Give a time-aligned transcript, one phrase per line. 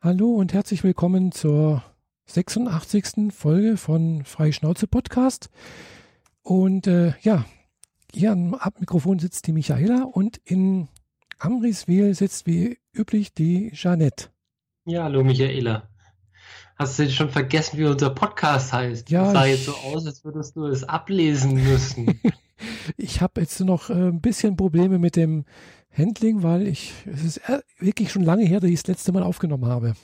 [0.00, 1.82] Hallo und herzlich willkommen zur
[2.26, 3.32] 86.
[3.34, 5.50] Folge von Freischnauze Podcast.
[6.42, 7.44] Und äh, ja,
[8.14, 10.86] hier am Mikrofon sitzt die Michaela und in
[11.40, 14.28] Amriswil sitzt wie üblich die Jeanette.
[14.84, 15.88] Ja, hallo Michaela.
[16.76, 19.10] Hast du schon vergessen, wie unser Podcast heißt?
[19.10, 22.20] Ja, das sah jetzt so aus, als würdest du es ablesen müssen.
[22.96, 25.44] Ich habe jetzt noch äh, ein bisschen Probleme mit dem
[25.98, 27.40] Handling, weil ich, es ist
[27.78, 29.94] wirklich schon lange her, dass ich das letzte Mal aufgenommen habe.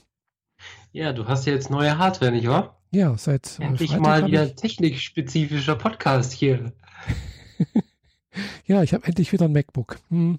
[0.93, 2.80] ja, du hast ja jetzt neue Hardware, nicht wahr?
[2.91, 6.73] Ja, seit äh, Endlich Freitag mal wieder ich, technikspezifischer Podcast hier.
[8.66, 9.99] Ja, ich habe endlich wieder ein MacBook.
[10.09, 10.38] Hm.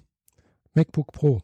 [0.74, 1.42] MacBook Pro.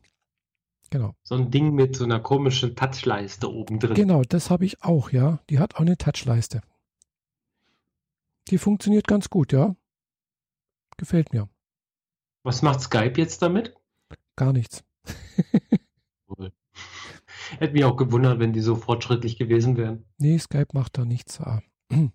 [0.90, 1.14] Genau.
[1.22, 3.94] So ein Ding mit so einer komischen Touchleiste oben drin.
[3.94, 5.38] Genau, das habe ich auch, ja.
[5.48, 6.60] Die hat auch eine Touchleiste.
[8.48, 9.74] Die funktioniert ganz gut, ja.
[10.98, 11.48] Gefällt mir.
[12.42, 13.74] Was macht Skype jetzt damit?
[14.36, 14.84] Gar nichts.
[17.58, 20.04] Hätte mich auch gewundert, wenn die so fortschrittlich gewesen wären.
[20.18, 21.40] Nee, Skype macht da nichts.
[21.40, 21.60] Ah.
[21.90, 22.14] Und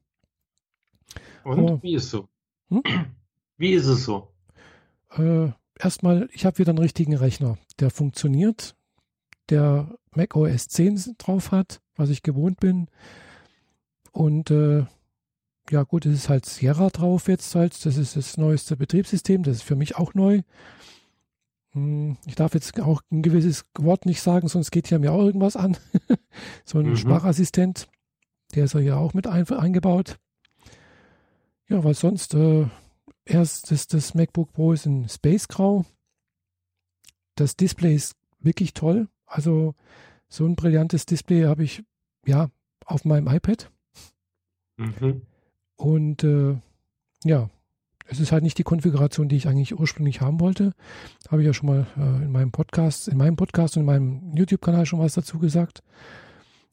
[1.46, 1.80] Oh.
[1.82, 2.28] wie ist so?
[2.70, 2.82] Hm?
[3.58, 4.34] Wie ist es so?
[5.12, 8.76] Äh, erstmal, ich habe wieder einen richtigen Rechner, der funktioniert,
[9.50, 12.88] der Mac OS 10 drauf hat, was ich gewohnt bin.
[14.12, 14.86] Und äh,
[15.70, 17.86] ja gut, es ist halt Sierra drauf jetzt halt.
[17.86, 20.42] Das ist das neueste Betriebssystem, das ist für mich auch neu.
[21.78, 25.22] Hm, Ich darf jetzt auch ein gewisses Wort nicht sagen, sonst geht hier mir auch
[25.24, 25.78] irgendwas an.
[26.66, 26.98] so ein Mhm.
[26.98, 27.88] Sprachassistent,
[28.56, 30.18] der ist ja auch mit ein, eingebaut.
[31.70, 32.66] Ja, weil sonst äh,
[33.26, 35.86] erst das, das MacBook Pro ist in Space Grau.
[37.36, 39.08] Das Display ist wirklich toll.
[39.26, 39.76] Also
[40.30, 41.84] so ein brillantes Display habe ich
[42.26, 42.50] ja
[42.86, 43.70] auf meinem iPad.
[44.78, 45.22] Mhm.
[45.76, 46.58] Und äh,
[47.24, 47.50] ja,
[48.10, 50.74] es ist halt nicht die Konfiguration, die ich eigentlich ursprünglich haben wollte.
[51.30, 54.36] Habe ich ja schon mal äh, in meinem Podcast, in meinem Podcast und in meinem
[54.36, 55.84] YouTube-Kanal schon was dazu gesagt.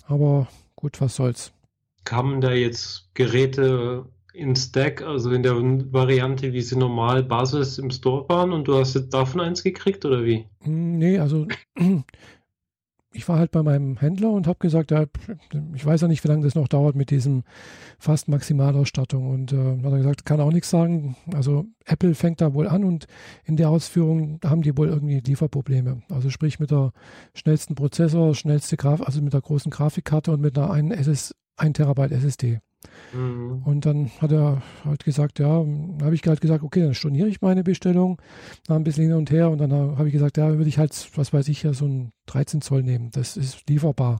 [0.07, 1.53] Aber gut, was soll's.
[2.05, 7.91] Kamen da jetzt Geräte in Stack, also in der Variante, wie sie normal Basis im
[7.91, 10.47] Store waren und du hast jetzt davon eins gekriegt oder wie?
[10.63, 11.47] Hm, Nee, also
[13.14, 15.07] ich war halt bei meinem Händler und habe gesagt, ja,
[15.75, 17.45] ich weiß ja nicht, wie lange das noch dauert mit diesem
[17.98, 19.30] fast Maximalausstattung.
[19.30, 21.17] Und äh, hat er gesagt, kann auch nichts sagen.
[21.33, 23.07] Also Apple fängt da wohl an und
[23.45, 26.02] in der Ausführung haben die wohl irgendwie Lieferprobleme.
[26.11, 26.92] Also sprich mit der
[27.35, 31.77] schnellsten Prozessor, schnellste Graf, also mit der großen Grafikkarte und mit einer 1, SS, 1
[31.77, 32.61] Terabyte SSD.
[33.12, 33.62] Mhm.
[33.64, 37.40] Und dann hat er halt gesagt, ja, habe ich halt gesagt, okay, dann storniere ich
[37.40, 38.20] meine Bestellung,
[38.67, 41.11] war ein bisschen hin und her und dann habe ich gesagt, ja, würde ich halt,
[41.17, 44.18] was weiß ich, ja, so ein 13 Zoll nehmen, das ist lieferbar.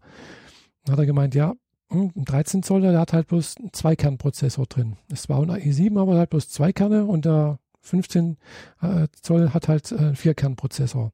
[0.85, 1.55] Dann hat er gemeint, ja,
[1.91, 4.97] hm, ein 13 Zoll, der hat halt bloß einen Zweikernprozessor drin.
[5.11, 8.39] Es war ein i7, aber halt bloß zwei Kerne und der 15
[8.81, 11.13] äh, Zoll hat halt äh, einen Vierkernprozessor.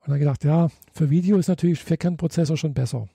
[0.00, 3.08] Und dann gedacht, ja, für Video ist natürlich Vierkernprozessor schon besser.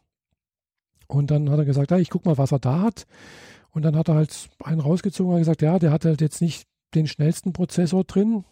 [1.07, 3.05] Und dann hat er gesagt, ja, ich guck mal, was er da hat.
[3.71, 6.67] Und dann hat er halt einen rausgezogen und gesagt, ja, der hat halt jetzt nicht
[6.93, 8.45] den schnellsten Prozessor drin.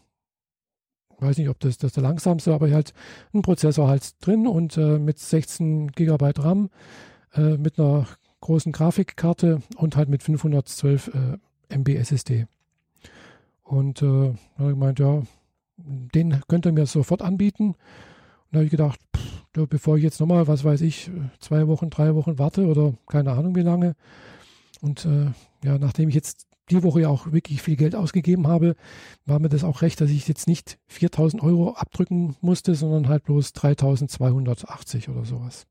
[1.20, 2.94] Weiß nicht, ob das, das der langsamste, aber halt
[3.34, 6.70] ein Prozessor halt drin und äh, mit 16 Gigabyte RAM,
[7.34, 8.08] äh, mit einer
[8.42, 11.12] großen Grafikkarte und halt mit 512
[11.70, 12.48] äh, MB SSD.
[13.64, 15.24] Und äh, hat er gemeint, ja,
[15.78, 17.76] den könnt ihr mir sofort anbieten.
[18.54, 21.10] Da habe ich gedacht, pff, bevor ich jetzt nochmal, was weiß ich,
[21.40, 23.96] zwei Wochen, drei Wochen warte oder keine Ahnung wie lange.
[24.80, 25.32] Und äh,
[25.66, 28.76] ja, nachdem ich jetzt die Woche ja auch wirklich viel Geld ausgegeben habe,
[29.26, 33.24] war mir das auch recht, dass ich jetzt nicht 4000 Euro abdrücken musste, sondern halt
[33.24, 35.66] bloß 3280 oder sowas.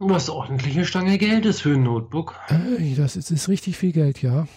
[0.00, 2.34] Was ordentliche Stange Geld ist für ein Notebook.
[2.48, 4.48] Äh, das ist, ist richtig viel Geld, ja.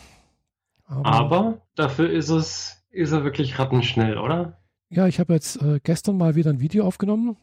[0.87, 4.57] Aber dafür ist es, ist er wirklich rattenschnell, oder?
[4.89, 7.37] Ja, ich habe jetzt äh, gestern mal wieder ein Video aufgenommen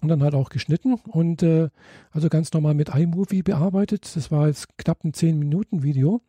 [0.00, 1.68] und dann halt auch geschnitten und äh,
[2.10, 4.16] also ganz normal mit iMovie bearbeitet.
[4.16, 6.22] Das war jetzt knapp ein 10-Minuten-Video.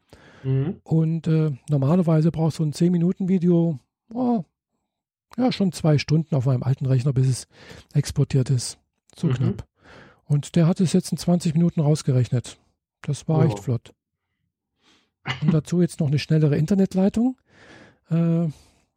[0.44, 0.82] Mhm.
[0.84, 3.80] Und äh, normalerweise braucht so ein 10-Minuten-Video
[4.14, 4.44] oh,
[5.38, 7.48] ja schon zwei Stunden auf meinem alten Rechner, bis es
[7.94, 8.78] exportiert ist.
[9.18, 9.34] So Mhm.
[9.34, 9.68] knapp.
[10.26, 12.58] Und der hat es jetzt in 20 Minuten rausgerechnet.
[13.02, 13.46] Das war Wow.
[13.46, 13.94] echt flott.
[15.42, 17.38] Und dazu jetzt noch eine schnellere Internetleitung.
[18.10, 18.48] Äh,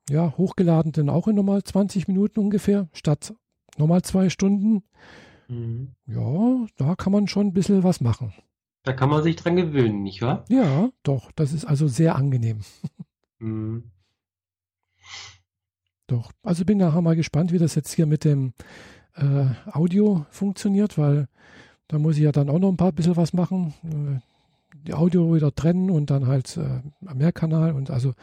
[0.08, 3.34] ja, hochgeladen dann auch in normal 20 Minuten ungefähr, statt
[3.76, 4.84] normal zwei Stunden.
[5.48, 5.92] Mhm.
[6.06, 8.32] Ja, da kann man schon ein bisschen was machen.
[8.82, 10.44] Da kann man sich dran gewöhnen, nicht wahr?
[10.48, 12.60] Ja, doch, das ist also sehr angenehm.
[13.38, 13.90] Mhm.
[16.06, 16.32] Doch.
[16.42, 18.54] Also bin nachher mal gespannt, wie das jetzt hier mit dem
[19.14, 21.28] äh, Audio funktioniert, weil
[21.88, 23.74] da muss ich ja dann auch noch ein paar bisschen was machen.
[24.86, 28.14] Die Audio wieder trennen und dann halt äh, am Mehrkanal und also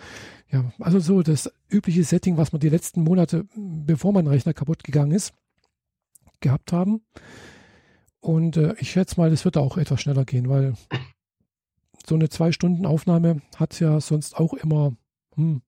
[0.50, 4.84] ja, also so das übliche Setting, was wir die letzten Monate, bevor mein Rechner kaputt
[4.84, 5.34] gegangen ist,
[6.40, 7.02] gehabt haben.
[8.20, 10.76] Und äh, ich schätze mal, das wird auch etwas schneller gehen, weil
[12.08, 14.96] so eine zwei Stunden Aufnahme hat ja sonst auch immer,
[15.36, 15.62] hm,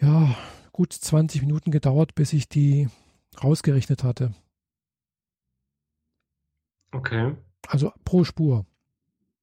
[0.00, 0.36] ja,
[0.72, 2.88] gut 20 Minuten gedauert, bis ich die
[3.42, 4.34] rausgerechnet hatte.
[6.92, 7.36] Okay.
[7.66, 8.66] Also pro Spur.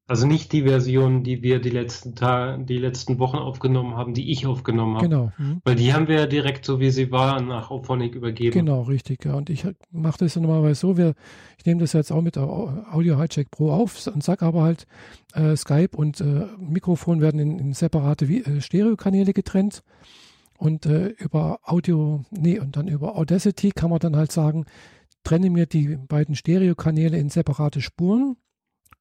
[0.07, 4.31] Also nicht die Version, die wir die letzten Tage, die letzten Wochen aufgenommen haben, die
[4.31, 5.10] ich aufgenommen habe.
[5.10, 5.31] Genau.
[5.38, 5.62] Hm.
[5.66, 8.52] Weil die haben wir ja direkt so wie sie war nach Auphonic übergeben.
[8.54, 9.25] Genau, richtig.
[9.25, 9.34] Ja.
[9.34, 11.16] Und ich mache das ja normalerweise so, wir,
[11.57, 14.86] ich nehme das jetzt auch mit Audio Hijack Pro auf und sage aber halt,
[15.34, 19.81] äh, Skype und äh, Mikrofon werden in, in separate äh, Stereokanäle getrennt.
[20.57, 24.66] Und äh, über Audio, nee, und dann über Audacity kann man dann halt sagen,
[25.24, 28.38] trenne mir die beiden Stereokanäle in separate Spuren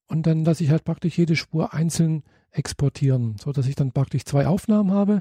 [0.06, 4.46] und dann lasse ich halt praktisch jede Spur einzeln exportieren, sodass ich dann praktisch zwei
[4.46, 5.20] Aufnahmen habe,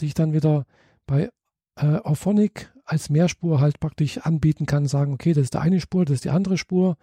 [0.00, 0.64] die ich dann wieder
[1.06, 1.30] bei
[1.76, 6.04] äh, Auphonic als Mehrspur halt praktisch anbieten kann, sagen, okay, das ist die eine Spur,
[6.04, 6.96] das ist die andere Spur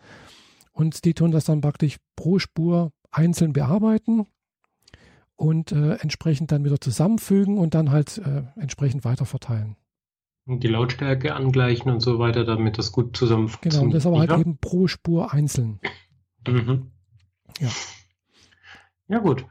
[0.72, 4.26] und die tun das dann praktisch pro Spur einzeln bearbeiten
[5.36, 9.76] und äh, entsprechend dann wieder zusammenfügen und dann halt äh, entsprechend weiterverteilen.
[10.48, 13.82] Und die Lautstärke angleichen und so weiter, damit das gut zusammen funktioniert.
[13.82, 15.80] Genau, das aber halt eben pro Spur einzeln.
[16.48, 16.92] Mhm.
[17.60, 17.70] Ja.
[19.08, 19.46] Ja, gut.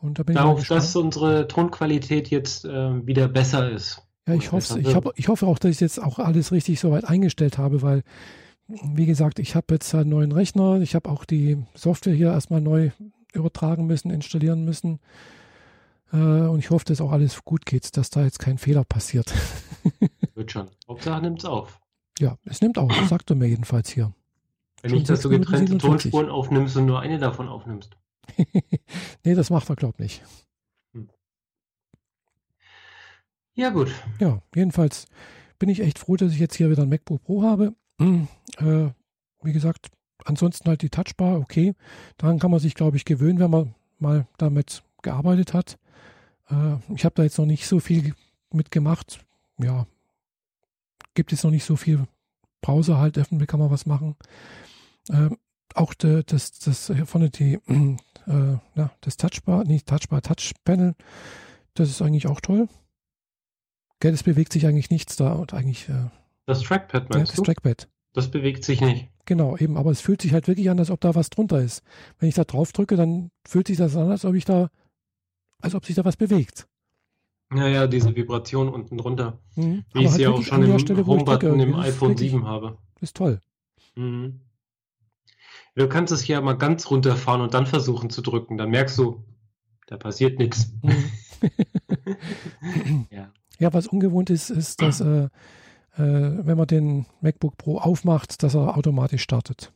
[0.00, 4.02] Und da bin Darauf, ich dass unsere Tonqualität jetzt äh, wieder besser ist.
[4.28, 7.04] Ja, ich hoffe, ich, hab, ich hoffe auch, dass ich jetzt auch alles richtig soweit
[7.04, 8.02] eingestellt habe, weil,
[8.66, 12.60] wie gesagt, ich habe jetzt einen neuen Rechner, ich habe auch die Software hier erstmal
[12.60, 12.90] neu
[13.32, 15.00] übertragen müssen, installieren müssen.
[16.12, 19.32] Äh, und ich hoffe, dass auch alles gut geht, dass da jetzt kein Fehler passiert.
[20.34, 20.68] Wird schon.
[20.86, 21.80] Hauptsache nimmt es auf.
[22.18, 24.12] Ja, es nimmt auf, sagt er mir jedenfalls hier.
[24.82, 27.96] Wenn nicht, dass du getrennte Tonspuren aufnimmst und nur eine davon aufnimmst.
[29.24, 30.22] nee, das macht er, glaub ich, nicht.
[30.92, 31.08] Hm.
[33.54, 33.90] Ja, gut.
[34.20, 35.06] Ja, jedenfalls
[35.58, 37.74] bin ich echt froh, dass ich jetzt hier wieder ein MacBook Pro habe.
[38.00, 38.28] Hm,
[38.58, 38.90] äh,
[39.42, 39.90] wie gesagt,
[40.24, 41.74] ansonsten halt die Touchbar, okay.
[42.16, 45.78] Daran kann man sich, glaube ich, gewöhnen, wenn man mal damit gearbeitet hat.
[46.48, 48.14] Äh, ich habe da jetzt noch nicht so viel
[48.52, 49.20] mitgemacht.
[49.58, 49.86] Ja,
[51.14, 52.06] gibt es noch nicht so viel
[52.60, 54.16] Browser halt öffnen, kann man was machen.
[55.10, 55.30] Äh,
[55.74, 57.96] auch de, das, das vorne die, äh,
[58.74, 60.94] na, das Touchbar, nicht Touchbar, Touchpanel,
[61.74, 62.68] das ist eigentlich auch toll.
[64.00, 65.88] Gell, es bewegt sich eigentlich nichts da und eigentlich.
[65.88, 66.10] Äh,
[66.46, 67.42] das Trackpad meinst ja, das du?
[67.42, 67.88] Trackpad.
[68.14, 69.08] Das bewegt sich nicht.
[69.26, 71.82] Genau, eben, aber es fühlt sich halt wirklich an, als ob da was drunter ist.
[72.18, 74.70] Wenn ich da drauf drücke, dann fühlt sich das an, als ob ich da,
[75.60, 76.66] als ob sich da was bewegt.
[77.54, 79.38] Ja, ja, diese Vibration unten drunter.
[79.56, 79.84] Mhm.
[79.92, 82.78] Wie ich sie auch schon im Home-Button im iPhone 7 habe.
[83.00, 83.40] Ist toll.
[83.94, 84.40] Mhm.
[85.78, 88.58] Du kannst es ja mal ganz runterfahren und dann versuchen zu drücken.
[88.58, 89.24] Dann merkst du,
[89.86, 90.72] da passiert nichts.
[90.82, 91.04] Mhm.
[93.10, 93.32] ja.
[93.60, 95.28] ja, was ungewohnt ist, ist, dass äh, äh,
[95.96, 99.72] wenn man den MacBook Pro aufmacht, dass er automatisch startet.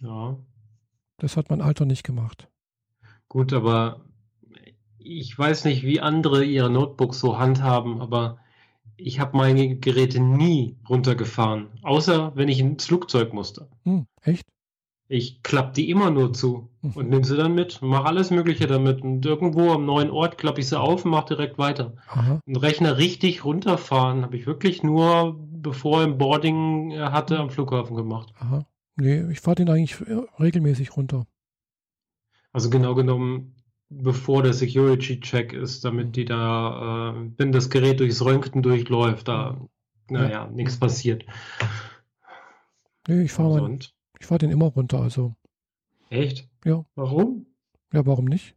[0.00, 0.36] Ja.
[1.16, 2.48] Das hat mein Alter nicht gemacht.
[3.30, 4.04] Gut, aber
[4.98, 8.38] ich weiß nicht, wie andere ihre Notebooks so handhaben, aber
[8.96, 13.68] ich habe meine Geräte nie runtergefahren, außer wenn ich ins Flugzeug musste.
[13.84, 14.44] Hm, echt?
[15.06, 16.92] Ich klappe die immer nur zu mhm.
[16.92, 19.02] und nehme sie dann mit, mache alles Mögliche damit.
[19.02, 21.94] Und irgendwo am neuen Ort klappe ich sie auf und mache direkt weiter.
[22.08, 22.40] Aha.
[22.46, 27.50] Einen Rechner richtig runterfahren habe ich wirklich nur, bevor er im Boarding äh, hatte, am
[27.50, 28.32] Flughafen gemacht.
[28.38, 28.66] Aha.
[28.96, 31.26] Nee, ich fahre den eigentlich äh, regelmäßig runter.
[32.52, 33.53] Also genau genommen,
[34.02, 39.60] bevor der Security-Check ist, damit die da, äh, wenn das Gerät durchs Röntgen durchläuft, da,
[40.08, 40.46] naja, ja.
[40.48, 41.24] nichts passiert.
[43.06, 43.78] Nee, ich fahre also,
[44.18, 45.34] ich fahre den immer runter, also.
[46.10, 46.48] Echt?
[46.64, 46.84] Ja.
[46.94, 47.46] Warum?
[47.92, 48.54] Ja, warum nicht?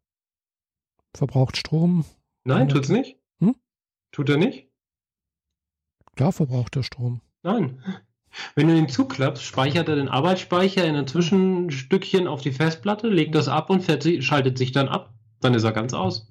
[1.13, 2.06] Verbraucht Strom.
[2.44, 3.17] Nein, tut's nicht.
[3.39, 3.56] Hm?
[4.12, 4.67] Tut er nicht?
[6.15, 7.22] Klar verbraucht er Strom.
[7.44, 7.82] Nein.
[8.56, 13.36] Wenn du den zuklappst, speichert er den Arbeitsspeicher in ein Zwischenstückchen auf die Festplatte, legt
[13.36, 13.84] das ab und
[14.24, 15.13] schaltet sich dann ab.
[15.41, 16.27] Dann ist er ganz aus.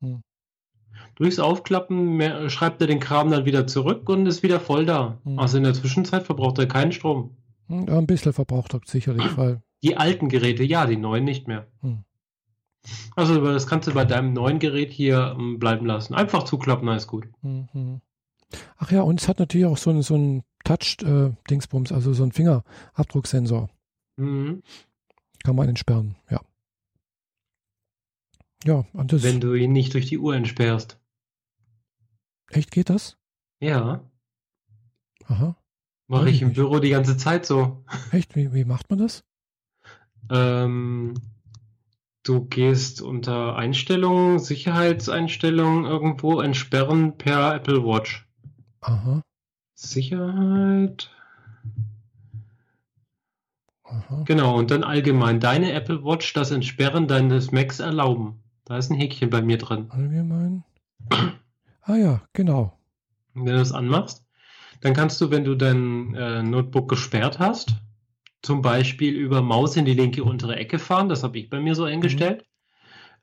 [0.00, 0.22] Hm.
[1.16, 5.18] Durchs Aufklappen mehr, schreibt er den Kram dann wieder zurück und ist wieder voll da.
[5.24, 5.38] Hm.
[5.38, 7.36] Also in der Zwischenzeit verbraucht er keinen Strom.
[7.68, 9.62] Hm, ja, ein bisschen verbraucht er sicherlich, weil.
[9.82, 11.66] Die alten Geräte, ja, die neuen nicht mehr.
[11.82, 12.04] Hm.
[13.16, 16.14] Also das kannst du bei deinem neuen Gerät hier ähm, bleiben lassen.
[16.14, 17.26] Einfach zuklappen, alles gut.
[17.42, 18.00] Mhm.
[18.76, 22.22] Ach ja, und es hat natürlich auch so einen, so einen Touch-Dingsbums, äh, also so
[22.22, 23.68] einen Fingerabdrucksensor.
[24.16, 24.62] Mhm.
[25.42, 26.40] Kann man entsperren, ja.
[28.64, 29.22] Ja, und das.
[29.22, 30.98] Wenn du ihn nicht durch die Uhr entsperrst.
[32.50, 33.18] Echt geht das?
[33.60, 34.08] Ja.
[35.26, 35.56] Aha.
[36.06, 36.56] Mache ich im nicht.
[36.56, 37.84] Büro die ganze Zeit so.
[38.12, 38.36] Echt?
[38.36, 39.24] Wie, wie macht man das?
[40.30, 41.14] Ähm,
[42.22, 48.26] du gehst unter Einstellungen, Sicherheitseinstellungen irgendwo entsperren per Apple Watch.
[48.80, 49.22] Aha.
[49.74, 51.10] Sicherheit.
[53.82, 54.22] Aha.
[54.24, 58.43] Genau, und dann allgemein deine Apple Watch das Entsperren deines Macs erlauben.
[58.64, 59.90] Da ist ein Häkchen bei mir drin.
[59.90, 60.64] Allgemein.
[61.82, 62.78] Ah ja, genau.
[63.34, 64.24] wenn du das anmachst,
[64.80, 67.74] dann kannst du, wenn du dein äh, Notebook gesperrt hast,
[68.42, 71.08] zum Beispiel über Maus in die linke untere Ecke fahren.
[71.08, 72.46] Das habe ich bei mir so eingestellt.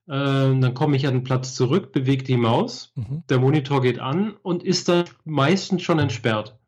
[0.05, 0.13] Mhm.
[0.13, 3.23] Äh, dann komme ich an den Platz zurück, bewege die Maus, mhm.
[3.29, 6.59] der Monitor geht an und ist dann meistens schon entsperrt.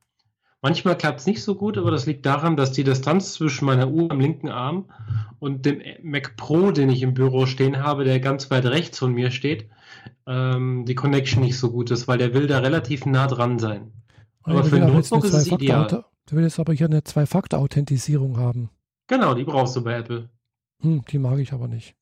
[0.64, 3.90] Manchmal klappt es nicht so gut, aber das liegt daran, dass die Distanz zwischen meiner
[3.90, 4.86] Uhr am linken Arm
[5.40, 9.14] und dem Mac Pro, den ich im Büro stehen habe, der ganz weit rechts von
[9.14, 9.70] mir steht,
[10.26, 13.92] ähm, die Connection nicht so gut ist, weil der will da relativ nah dran sein.
[14.44, 16.06] Aber ja, für ein Notebook ist es ideal.
[16.28, 18.70] Du willst aber hier eine Zwei-Faktor-Authentisierung haben.
[19.08, 20.30] Genau, die brauchst du bei Apple.
[20.80, 21.94] Hm, die mag ich aber nicht.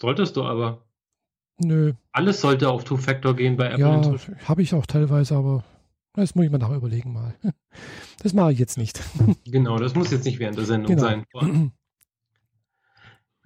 [0.00, 0.86] Solltest du aber.
[1.62, 1.92] Nö.
[2.12, 3.78] Alles sollte auf Two-Factor gehen bei Apple.
[3.78, 5.64] Ja, habe ich auch teilweise, aber
[6.14, 7.34] das muss ich mir nachher überlegen mal.
[8.22, 9.00] Das mache ich jetzt nicht.
[9.46, 11.02] Genau, das muss jetzt nicht während der Sendung genau.
[11.02, 11.26] sein.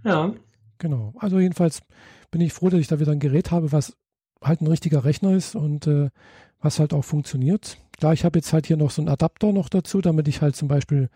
[0.04, 0.35] Ja.
[0.76, 1.14] Genau.
[1.16, 1.80] Also jedenfalls
[2.30, 3.97] bin ich froh, dass ich da wieder ein Gerät habe, was
[4.42, 6.11] halt ein richtiger Rechner ist und äh,
[6.61, 7.78] was halt auch funktioniert.
[8.00, 10.56] Da ich habe jetzt halt hier noch so einen Adapter noch dazu, damit ich halt
[10.56, 11.09] zum Beispiel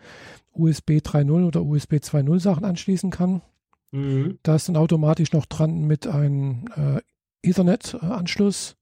[0.53, 3.41] USB 3.0 oder USB 2.0 Sachen anschließen kann.
[3.91, 4.39] Mhm.
[4.43, 7.01] Da ist dann automatisch noch dran mit einem äh,
[7.47, 8.75] Ethernet-Anschluss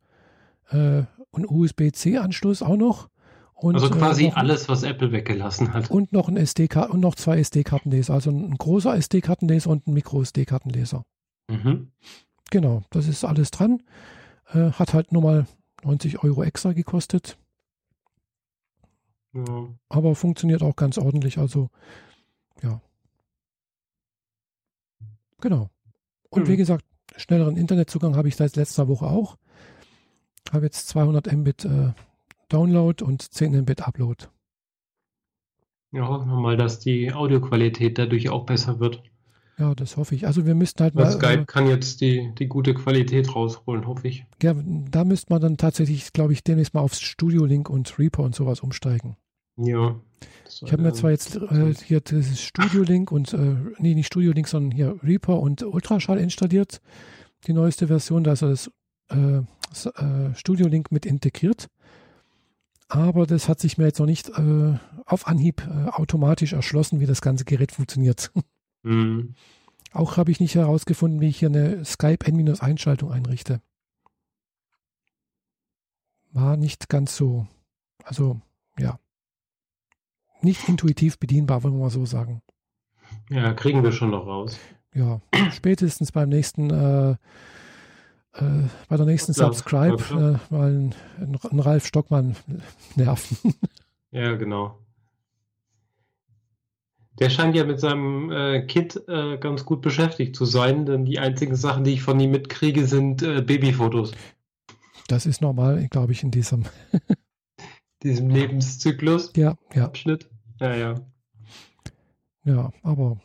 [0.69, 3.09] äh, und USB-C-Anschluss auch noch.
[3.53, 5.89] Und, also quasi äh, alles, was Apple weggelassen hat.
[5.89, 11.03] Und noch ein SD und noch zwei SD-Kartenleser, also ein großer SD-Kartenleser und ein Micro-SD-Kartenleser.
[11.49, 11.91] Mhm.
[12.51, 13.81] Genau, das ist alles dran.
[14.53, 15.47] Äh, hat halt nur mal
[15.83, 17.37] 90 Euro extra gekostet.
[19.33, 19.67] Ja.
[19.89, 21.39] Aber funktioniert auch ganz ordentlich.
[21.39, 21.69] Also,
[22.61, 22.79] ja.
[25.41, 25.69] Genau.
[26.29, 26.47] Und mhm.
[26.47, 29.37] wie gesagt, schnelleren Internetzugang habe ich seit letzter Woche auch.
[30.53, 31.91] Habe jetzt 200 Mbit äh,
[32.49, 34.25] Download und 10 Mbit Upload.
[35.91, 39.01] Ja, hoffen wir mal, dass die Audioqualität dadurch auch besser wird.
[39.57, 40.27] Ja, das hoffe ich.
[40.27, 41.11] Also wir müssten halt mal.
[41.11, 44.25] Skype äh, kann jetzt die, die gute Qualität rausholen, hoffe ich.
[44.41, 48.23] Ja, da müsste man dann tatsächlich, glaube ich, demnächst mal aufs Studio Link und Reaper
[48.23, 49.17] und sowas umsteigen.
[49.55, 49.99] Ja.
[50.61, 54.31] Ich habe mir zwar jetzt äh, hier dieses Studio Link und, äh, nee, nicht Studio
[54.31, 56.79] Link, sondern hier Reaper und Ultraschall installiert.
[57.47, 58.67] Die neueste Version, da ist das,
[59.09, 61.67] äh, das äh, Studio Link mit integriert.
[62.89, 67.05] Aber das hat sich mir jetzt noch nicht äh, auf Anhieb äh, automatisch erschlossen, wie
[67.05, 68.31] das ganze Gerät funktioniert.
[68.83, 69.33] Mhm.
[69.91, 73.59] Auch habe ich nicht herausgefunden, wie ich hier eine Skype N-Einschaltung einrichte.
[76.31, 77.47] War nicht ganz so,
[78.03, 78.39] also
[78.77, 78.99] ja,
[80.41, 82.41] nicht intuitiv bedienbar, wollen wir mal so sagen.
[83.29, 84.57] Ja, kriegen wir schon noch raus.
[84.93, 85.21] Ja,
[85.51, 87.15] spätestens beim nächsten, äh,
[88.39, 92.35] äh, bei der nächsten Subscribe äh, mal einen, einen Ralf Stockmann
[92.95, 93.37] nerven.
[94.09, 94.79] Ja, genau.
[97.19, 101.19] Der scheint ja mit seinem äh, Kit äh, ganz gut beschäftigt zu sein, denn die
[101.19, 104.13] einzigen Sachen, die ich von ihm mitkriege, sind äh, Babyfotos.
[105.07, 106.63] Das ist normal, glaube ich, in diesem,
[108.03, 109.33] diesem Lebenszyklus.
[109.35, 109.85] Ja, ja.
[109.85, 110.29] Abschnitt.
[110.59, 110.95] Ja, ja.
[112.43, 113.19] Ja, aber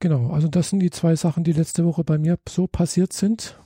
[0.00, 3.58] genau, also das sind die zwei Sachen, die letzte Woche bei mir so passiert sind.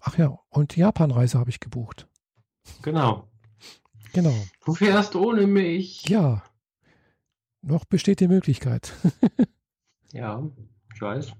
[0.00, 2.06] Ach ja, und Japanreise habe ich gebucht.
[2.82, 3.28] Genau.
[4.12, 4.34] Genau.
[4.64, 6.08] Du fährst ohne mich.
[6.08, 6.42] Ja.
[7.62, 8.92] Noch besteht die Möglichkeit.
[10.12, 10.48] ja,
[10.94, 11.32] ich weiß.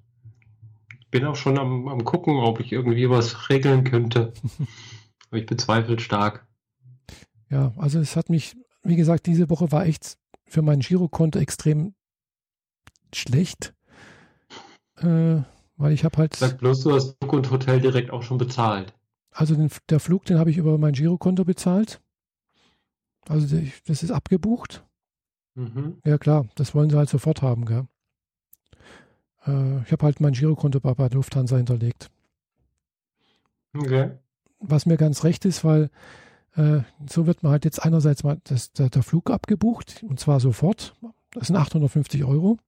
[1.01, 4.33] Ich bin auch schon am, am gucken, ob ich irgendwie was regeln könnte.
[5.29, 6.47] Aber ich bezweifle stark.
[7.51, 11.95] Ja, also es hat mich, wie gesagt, diese Woche war echt für mein Girokonto extrem
[13.17, 13.75] schlecht.
[14.97, 15.43] Äh,
[15.77, 16.35] weil ich habe halt.
[16.35, 18.95] Sag bloß, du hast Flug und Hotel direkt auch schon bezahlt.
[19.31, 22.01] Also den, der Flug, den habe ich über mein Girokonto bezahlt.
[23.29, 24.85] Also das ist abgebucht.
[25.55, 25.99] Mhm.
[26.05, 27.87] Ja klar, das wollen sie halt sofort haben, gell?
[29.47, 32.11] Äh, ich habe halt mein Girokonto bei, bei Lufthansa hinterlegt.
[33.77, 34.11] Okay.
[34.61, 35.91] Was mir ganz recht ist, weil
[36.57, 40.41] äh, so wird man halt jetzt einerseits mal das, der, der, Flug abgebucht und zwar
[40.41, 40.97] sofort.
[41.33, 42.59] Das sind 850 Euro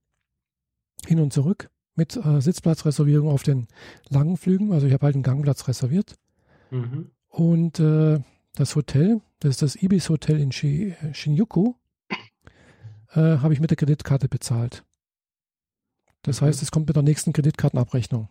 [1.07, 3.67] hin und zurück mit äh, Sitzplatzreservierung auf den
[4.09, 4.73] langen Flügen.
[4.73, 6.17] Also ich habe halt einen Gangplatz reserviert.
[6.71, 7.11] Mhm.
[7.29, 8.21] Und äh,
[8.55, 11.75] das Hotel, das ist das Ibis Hotel in Shinjuku,
[13.13, 14.85] äh, habe ich mit der Kreditkarte bezahlt.
[16.23, 16.47] Das mhm.
[16.47, 18.29] heißt, es kommt mit der nächsten Kreditkartenabrechnung.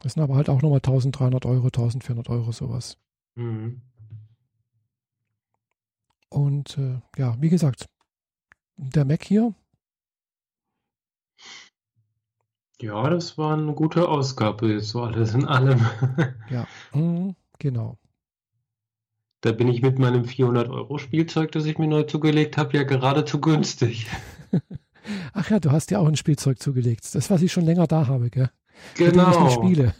[0.00, 2.98] Das sind aber halt auch nochmal 1300 Euro, 1400 Euro sowas.
[3.34, 3.82] Mhm.
[6.28, 7.86] Und äh, ja, wie gesagt,
[8.76, 9.54] der Mac hier.
[12.80, 15.80] Ja, das war eine gute Ausgabe, jetzt so alles in allem.
[16.50, 17.98] ja, mh, genau.
[19.40, 24.06] Da bin ich mit meinem 400-Euro-Spielzeug, das ich mir neu zugelegt habe, ja geradezu günstig.
[25.32, 27.14] Ach ja, du hast ja auch ein Spielzeug zugelegt.
[27.14, 28.50] Das, was ich schon länger da habe, gell?
[28.96, 29.28] Genau.
[29.28, 29.94] Mit dem ich spiele.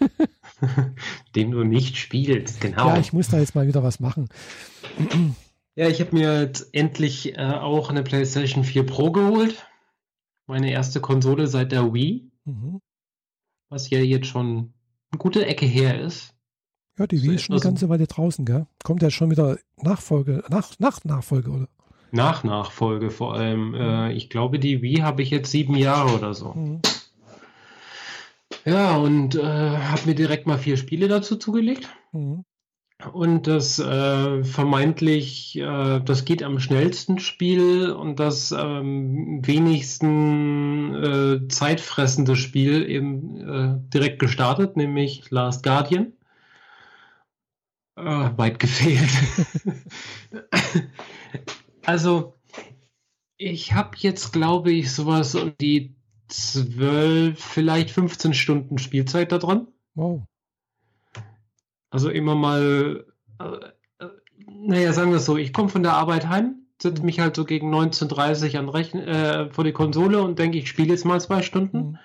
[1.34, 2.88] den du nicht spielst, genau.
[2.88, 4.28] Ja, ich muss da jetzt mal wieder was machen.
[5.76, 9.66] ja, ich habe mir jetzt endlich äh, auch eine PlayStation 4 Pro geholt.
[10.46, 12.30] Meine erste Konsole seit der Wii.
[12.46, 12.80] Mhm.
[13.68, 14.72] Was ja jetzt schon
[15.10, 16.34] eine gute Ecke her ist.
[16.98, 18.66] Ja, die Wii ist schon eine ganze Weile draußen, gell?
[18.82, 21.68] Kommt ja schon wieder Nachfolge, nach, nach Nachfolge, oder?
[22.12, 23.74] Nach Nachfolge vor allem.
[23.74, 26.54] Äh, ich glaube, die Wii habe ich jetzt sieben Jahre oder so.
[26.54, 26.80] Mhm.
[28.64, 31.88] Ja, und äh, habe mir direkt mal vier Spiele dazu zugelegt.
[32.12, 32.44] Mhm.
[33.04, 41.48] Und das äh, vermeintlich, äh, das geht am schnellsten Spiel und das ähm, wenigsten äh,
[41.48, 46.14] zeitfressende Spiel eben äh, direkt gestartet, nämlich Last Guardian.
[47.96, 49.10] Äh, weit gefehlt.
[51.84, 52.34] also,
[53.36, 55.96] ich habe jetzt, glaube ich, sowas um die
[56.28, 59.68] 12, vielleicht 15 Stunden Spielzeit da dran.
[59.94, 60.26] Wow.
[61.96, 63.06] Also immer mal,
[63.40, 64.08] äh, äh,
[64.46, 67.46] naja, sagen wir es so, ich komme von der Arbeit heim, setze mich halt so
[67.46, 71.40] gegen 19.30 an Rechn äh, vor die Konsole und denke, ich spiele jetzt mal zwei
[71.40, 71.78] Stunden.
[71.78, 71.98] Mhm.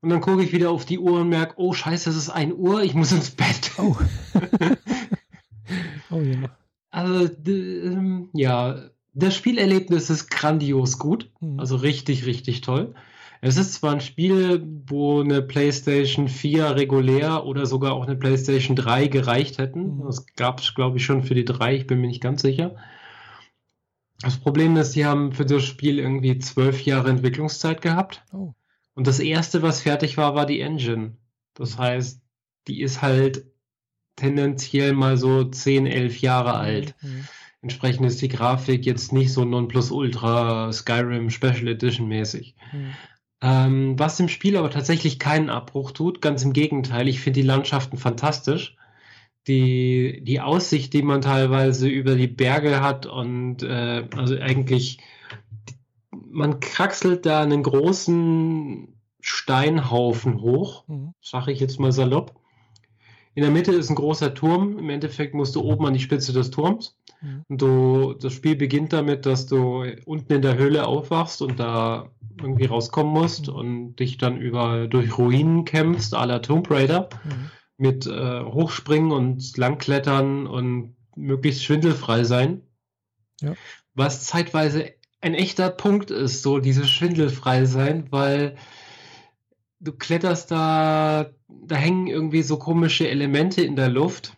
[0.00, 2.54] Und dann gucke ich wieder auf die Uhr und merke, oh scheiße, es ist 1
[2.54, 3.72] Uhr, ich muss ins Bett.
[3.78, 3.96] Oh,
[6.12, 6.56] oh ja.
[6.92, 8.76] Also, ähm, ja,
[9.12, 11.32] das Spielerlebnis ist grandios gut.
[11.40, 11.58] Mhm.
[11.58, 12.94] Also richtig, richtig toll.
[13.40, 18.76] Es ist zwar ein Spiel, wo eine PlayStation 4 regulär oder sogar auch eine PlayStation
[18.76, 19.98] 3 gereicht hätten.
[19.98, 20.04] Mhm.
[20.04, 22.76] Das gab es, glaube ich, schon für die 3, ich bin mir nicht ganz sicher.
[24.20, 28.24] Das Problem ist, sie haben für das Spiel irgendwie zwölf Jahre Entwicklungszeit gehabt.
[28.32, 28.54] Oh.
[28.94, 31.16] Und das erste, was fertig war, war die Engine.
[31.54, 32.22] Das heißt,
[32.66, 33.44] die ist halt
[34.16, 36.56] tendenziell mal so 10, 11 Jahre mhm.
[36.56, 36.94] alt.
[37.02, 37.28] Mhm.
[37.62, 42.54] Entsprechend ist die Grafik jetzt nicht so Nonplusultra Skyrim Special Edition mäßig.
[42.72, 42.94] Mhm.
[43.42, 47.46] Ähm, was dem Spiel aber tatsächlich keinen Abbruch tut, ganz im Gegenteil, ich finde die
[47.46, 48.76] Landschaften fantastisch.
[49.46, 54.98] Die, die Aussicht, die man teilweise über die Berge hat und äh, also eigentlich,
[56.10, 58.88] man kraxelt da einen großen
[59.20, 61.14] Steinhaufen hoch, mhm.
[61.20, 62.34] sage ich jetzt mal salopp.
[63.34, 64.78] In der Mitte ist ein großer Turm.
[64.78, 66.96] Im Endeffekt musst du oben an die Spitze des Turms.
[67.20, 67.44] Mhm.
[67.48, 72.66] Du, das Spiel beginnt damit, dass du unten in der Höhle aufwachst und da irgendwie
[72.66, 73.54] rauskommen musst mhm.
[73.54, 77.50] und dich dann über durch Ruinen kämpfst, à la Tomb Raider, mhm.
[77.78, 82.62] mit äh, Hochspringen und Langklettern und möglichst schwindelfrei sein.
[83.40, 83.54] Ja.
[83.94, 88.56] Was zeitweise ein echter Punkt ist, so dieses schwindelfrei sein, weil
[89.80, 94.36] du kletterst da, da hängen irgendwie so komische Elemente in der Luft,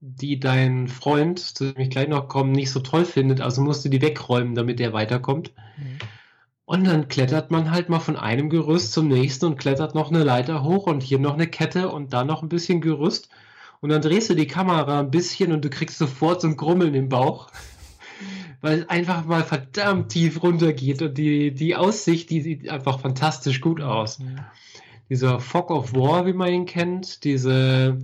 [0.00, 3.84] die dein Freund, zu dem ich gleich noch komme, nicht so toll findet, also musst
[3.84, 5.52] du die wegräumen, damit er weiterkommt.
[5.76, 5.98] Mhm.
[6.64, 10.22] Und dann klettert man halt mal von einem Gerüst zum nächsten und klettert noch eine
[10.22, 13.28] Leiter hoch und hier noch eine Kette und da noch ein bisschen Gerüst.
[13.80, 16.94] Und dann drehst du die Kamera ein bisschen und du kriegst sofort so ein Grummeln
[16.94, 17.50] im Bauch.
[18.60, 23.00] Weil es einfach mal verdammt tief runter geht und die, die Aussicht, die sieht einfach
[23.00, 24.20] fantastisch gut aus.
[24.20, 24.38] Mhm.
[25.08, 27.98] Dieser Fog of War, wie man ihn kennt, diese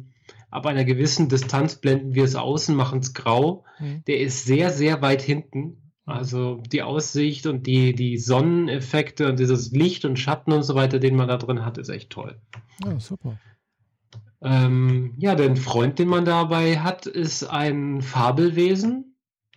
[0.56, 3.64] ab einer gewissen Distanz blenden wir es außen, machen es grau.
[3.78, 4.02] Mhm.
[4.06, 9.72] Der ist sehr, sehr weit hinten also die Aussicht und die, die Sonneneffekte und dieses
[9.72, 12.40] Licht und Schatten und so weiter, den man da drin hat, ist echt toll.
[12.84, 13.38] Ja, super.
[14.40, 19.16] Ähm, ja, der Freund, den man dabei hat, ist ein Fabelwesen,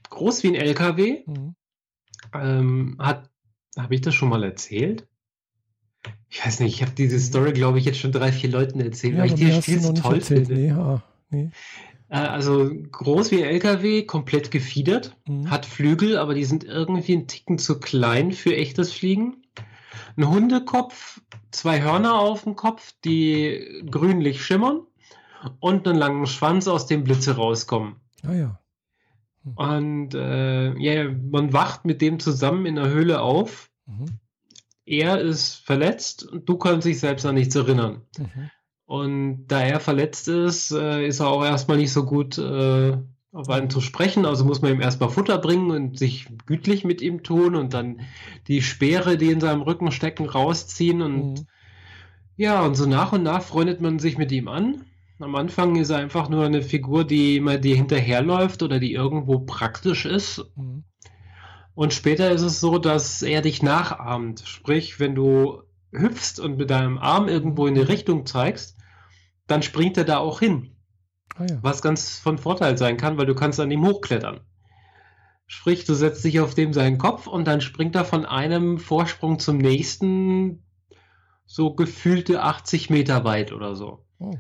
[0.10, 1.24] groß wie ein LKW.
[1.28, 1.56] Mhm.
[2.34, 3.30] Ähm, hat,
[3.78, 5.08] habe ich das schon mal erzählt?
[6.30, 9.16] Ich weiß nicht, ich habe diese Story, glaube ich, jetzt schon drei, vier Leuten erzählt,
[9.16, 10.48] ja, weil ich die Spiel so toll erzählt.
[10.48, 10.62] finde.
[10.62, 11.50] Nee, ah, nee.
[12.10, 15.50] Äh, also groß wie LKW, komplett gefiedert, mhm.
[15.50, 19.38] hat Flügel, aber die sind irgendwie ein Ticken zu klein für echtes Fliegen.
[20.18, 24.82] Ein Hundekopf, zwei Hörner auf dem Kopf, die grünlich schimmern
[25.60, 27.96] und einen langen Schwanz, aus dem Blitze rauskommen.
[28.28, 28.60] Ah ja.
[29.44, 29.54] Hm.
[29.56, 33.70] Und äh, ja, man wacht mit dem zusammen in der Höhle auf.
[33.86, 34.20] Mhm.
[34.90, 38.02] Er ist verletzt und du kannst dich selbst an nichts erinnern.
[38.18, 38.50] Mhm.
[38.86, 42.98] Und da er verletzt ist, äh, ist er auch erstmal nicht so gut äh,
[43.32, 44.26] auf einen zu sprechen.
[44.26, 48.02] Also muss man ihm erstmal Futter bringen und sich gütlich mit ihm tun und dann
[48.48, 51.04] die Speere, die in seinem Rücken stecken, rausziehen.
[51.04, 51.48] Und mhm.
[52.36, 54.86] ja, und so nach und nach freundet man sich mit ihm an.
[55.20, 59.38] Am Anfang ist er einfach nur eine Figur, die immer dir hinterherläuft oder die irgendwo
[59.38, 60.46] praktisch ist.
[60.56, 60.86] Mhm.
[61.80, 64.44] Und später ist es so, dass er dich nachahmt.
[64.46, 65.64] Sprich, wenn du
[65.94, 68.78] hüpfst und mit deinem Arm irgendwo in die Richtung zeigst,
[69.48, 70.76] dann springt er da auch hin.
[71.38, 71.58] Ah, ja.
[71.62, 74.42] Was ganz von Vorteil sein kann, weil du kannst an ihm hochklettern.
[75.48, 79.40] Sprich, du setzt dich auf dem seinen Kopf und dann springt er von einem Vorsprung
[79.40, 80.66] zum nächsten
[81.46, 84.06] so gefühlte 80 Meter weit oder so.
[84.20, 84.36] Oh.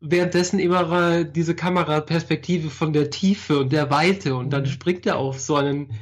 [0.00, 4.68] Währenddessen immer diese Kameraperspektive von der Tiefe und der Weite und dann mhm.
[4.68, 5.92] springt er auf so einen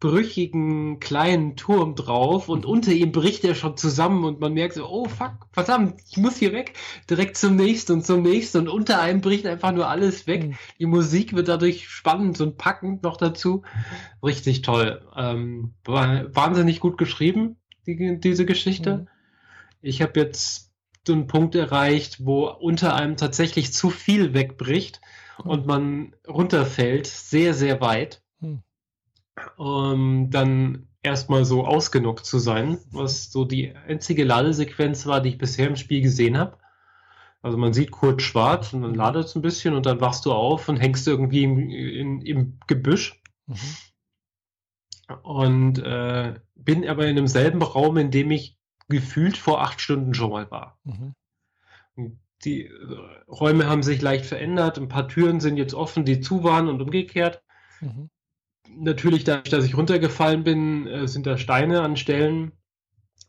[0.00, 4.88] brüchigen kleinen Turm drauf und unter ihm bricht er schon zusammen und man merkt so,
[4.88, 6.74] oh fuck, verdammt, ich muss hier weg,
[7.10, 10.48] direkt zum nächsten und zum nächsten und unter einem bricht einfach nur alles weg.
[10.48, 10.54] Mhm.
[10.78, 13.62] Die Musik wird dadurch spannend und packend noch dazu.
[14.22, 15.04] Richtig toll.
[15.16, 17.56] Ähm, wahnsinnig gut geschrieben,
[17.86, 18.98] die, diese Geschichte.
[18.98, 19.08] Mhm.
[19.80, 20.70] Ich habe jetzt
[21.04, 25.00] so einen Punkt erreicht, wo unter einem tatsächlich zu viel wegbricht
[25.42, 25.50] mhm.
[25.50, 28.22] und man runterfällt, sehr, sehr weit.
[28.38, 28.62] Mhm
[29.56, 35.38] um dann erstmal so ausgenockt zu sein, was so die einzige Ladesequenz war, die ich
[35.38, 36.58] bisher im Spiel gesehen habe.
[37.40, 40.32] Also man sieht kurz schwarz und dann ladet es ein bisschen und dann wachst du
[40.32, 43.22] auf und hängst irgendwie im, in, im Gebüsch.
[43.46, 43.76] Mhm.
[45.22, 50.30] Und äh, bin aber in demselben Raum, in dem ich gefühlt vor acht Stunden schon
[50.30, 50.78] mal war.
[50.84, 51.14] Mhm.
[52.44, 52.72] Die äh,
[53.28, 56.82] Räume haben sich leicht verändert, ein paar Türen sind jetzt offen, die zu waren und
[56.82, 57.42] umgekehrt.
[57.80, 58.10] Mhm
[58.76, 62.52] natürlich, dadurch, dass ich runtergefallen bin, äh, sind da Steine an Stellen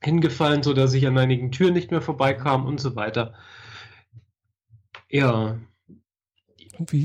[0.02, 3.34] hingefallen, sodass ich an einigen Türen nicht mehr vorbeikam und so weiter.
[5.10, 5.60] Ja.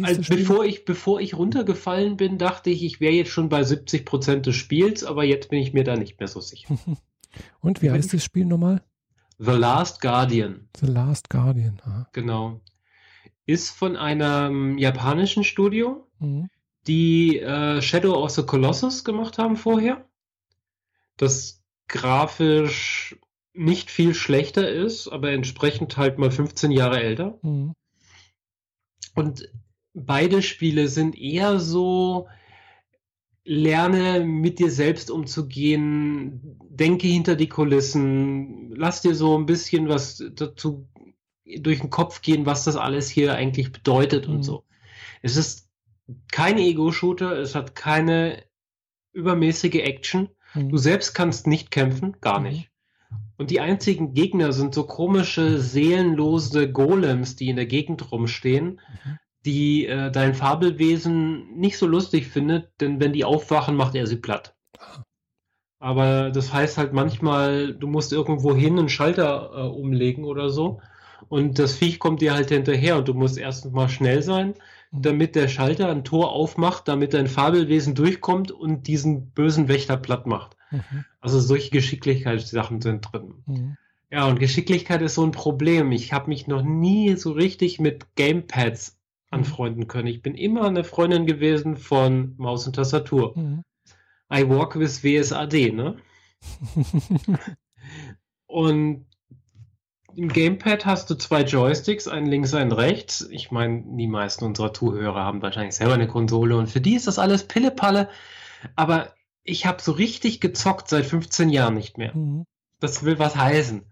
[0.03, 4.07] Also bevor, ich, bevor ich runtergefallen bin, dachte ich, ich wäre jetzt schon bei 70
[4.07, 6.79] Prozent des Spiels, aber jetzt bin ich mir da nicht mehr so sicher.
[7.61, 8.83] und wie heißt das Spiel nochmal?
[9.38, 10.68] The Last Guardian.
[10.79, 11.81] The Last Guardian.
[11.85, 12.09] Aha.
[12.12, 12.61] Genau.
[13.47, 16.07] Ist von einem japanischen Studio.
[16.20, 16.49] Mhm
[16.87, 20.09] die äh, Shadow of the Colossus gemacht haben vorher.
[21.16, 23.16] Das grafisch
[23.53, 27.38] nicht viel schlechter ist, aber entsprechend halt mal 15 Jahre älter.
[27.42, 27.75] Mhm.
[29.14, 29.49] Und
[29.94, 32.29] beide Spiele sind eher so,
[33.44, 40.25] lerne mit dir selbst umzugehen, denke hinter die Kulissen, lass dir so ein bisschen was
[40.35, 40.88] dazu
[41.44, 44.37] durch den Kopf gehen, was das alles hier eigentlich bedeutet mhm.
[44.37, 44.64] und so.
[45.23, 45.63] Es ist
[46.31, 48.43] kein Ego-Shooter, es hat keine
[49.12, 50.29] übermäßige Action.
[50.55, 50.71] Mhm.
[50.71, 52.49] Du selbst kannst nicht kämpfen, gar mhm.
[52.49, 52.71] nicht.
[53.37, 59.19] Und die einzigen Gegner sind so komische, seelenlose Golems, die in der Gegend rumstehen, mhm.
[59.45, 64.17] die äh, dein Fabelwesen nicht so lustig findet, denn wenn die aufwachen, macht er sie
[64.17, 64.55] platt.
[64.79, 65.05] Ah.
[65.85, 70.81] Aber das heißt halt manchmal, du musst irgendwo hin einen Schalter äh, umlegen oder so.
[71.29, 74.55] Und das Viech kommt dir halt hinterher und du musst erstens mal schnell sein,
[75.03, 80.27] damit der Schalter ein Tor aufmacht, damit dein Fabelwesen durchkommt und diesen bösen Wächter platt
[80.27, 80.57] macht.
[80.71, 81.05] Mhm.
[81.21, 83.35] Also solche Geschicklichkeitssachen sind drin.
[83.47, 83.77] Mhm.
[84.11, 85.91] Ja, und Geschicklichkeit ist so ein Problem.
[85.91, 88.97] Ich habe mich noch nie so richtig mit Gamepads
[89.31, 90.07] anfreunden können.
[90.07, 93.37] Ich bin immer eine Freundin gewesen von Maus und Tastatur.
[93.37, 93.65] Mhm.
[94.33, 95.97] I walk with WSAD, ne?
[98.47, 99.07] und
[100.16, 103.27] im Gamepad hast du zwei Joysticks, einen links, einen rechts.
[103.31, 107.07] Ich meine, die meisten unserer Zuhörer haben wahrscheinlich selber eine Konsole und für die ist
[107.07, 108.09] das alles Pillepalle.
[108.77, 112.14] Aber ich habe so richtig gezockt seit 15 Jahren nicht mehr.
[112.14, 112.44] Mhm.
[112.81, 113.85] Das will was heißen.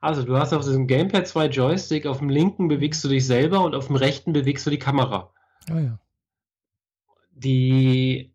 [0.00, 3.64] Also, du hast auf diesem Gamepad zwei Joystick, auf dem linken bewegst du dich selber
[3.64, 5.32] und auf dem rechten bewegst du die Kamera.
[5.68, 5.98] Ah ja.
[7.32, 8.32] Die,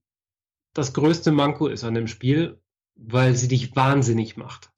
[0.73, 2.61] das größte Manko ist an dem Spiel,
[2.95, 4.71] weil sie dich wahnsinnig macht.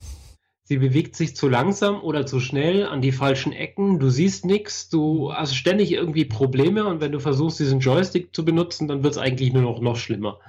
[0.68, 4.00] Sie bewegt sich zu langsam oder zu schnell an die falschen Ecken.
[4.00, 4.90] Du siehst nichts.
[4.90, 9.14] Du hast ständig irgendwie Probleme und wenn du versuchst, diesen Joystick zu benutzen, dann wird
[9.14, 10.40] es eigentlich nur noch, noch schlimmer.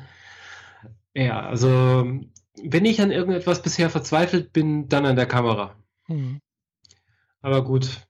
[1.15, 2.21] Ja, also
[2.63, 5.77] wenn ich an irgendetwas bisher verzweifelt bin, dann an der Kamera.
[6.09, 6.41] Mhm.
[7.43, 8.07] Aber gut,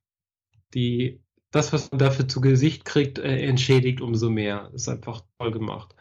[0.75, 4.71] die, das, was man dafür zu Gesicht kriegt, äh, entschädigt umso mehr.
[4.75, 5.97] Ist einfach toll gemacht.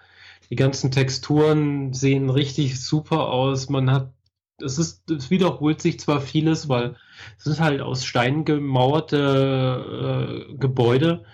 [0.52, 3.70] Die ganzen Texturen sehen richtig super aus.
[3.70, 4.15] Man hat
[4.62, 6.96] es ist, es wiederholt sich zwar vieles, weil
[7.38, 11.26] es sind halt aus Stein gemauerte äh, Gebäude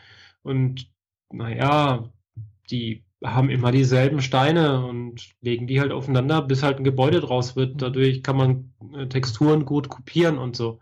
[0.44, 0.90] und
[1.32, 2.10] naja,
[2.70, 7.56] die haben immer dieselben Steine und legen die halt aufeinander, bis halt ein Gebäude draus
[7.56, 7.76] wird.
[7.76, 7.78] Mhm.
[7.78, 10.80] Dadurch kann man äh, Texturen gut kopieren und so.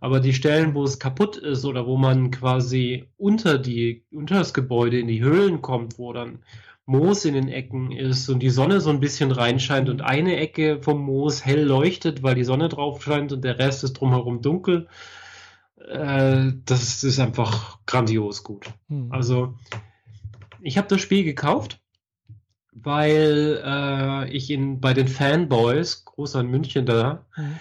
[0.00, 4.54] Aber die Stellen, wo es kaputt ist oder wo man quasi unter die, unter das
[4.54, 6.38] Gebäude in die Höhlen kommt, wo dann
[6.90, 10.82] Moos in den Ecken ist und die Sonne so ein bisschen reinscheint und eine Ecke
[10.82, 14.88] vom Moos hell leuchtet, weil die Sonne drauf scheint und der Rest ist drumherum dunkel.
[15.76, 18.66] Äh, das ist einfach grandios gut.
[18.88, 19.12] Hm.
[19.12, 19.54] Also,
[20.60, 21.80] ich habe das Spiel gekauft,
[22.72, 27.54] weil äh, ich in, bei den Fanboys, groß an München da, hm.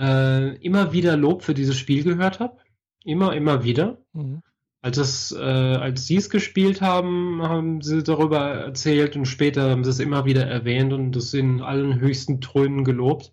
[0.00, 2.58] äh, immer wieder Lob für dieses Spiel gehört habe.
[3.04, 3.98] Immer, immer wieder.
[4.14, 4.42] Hm.
[4.84, 9.82] Als, es, äh, als sie es gespielt haben, haben sie darüber erzählt und später haben
[9.82, 13.32] sie es immer wieder erwähnt und es in allen höchsten Tönen gelobt.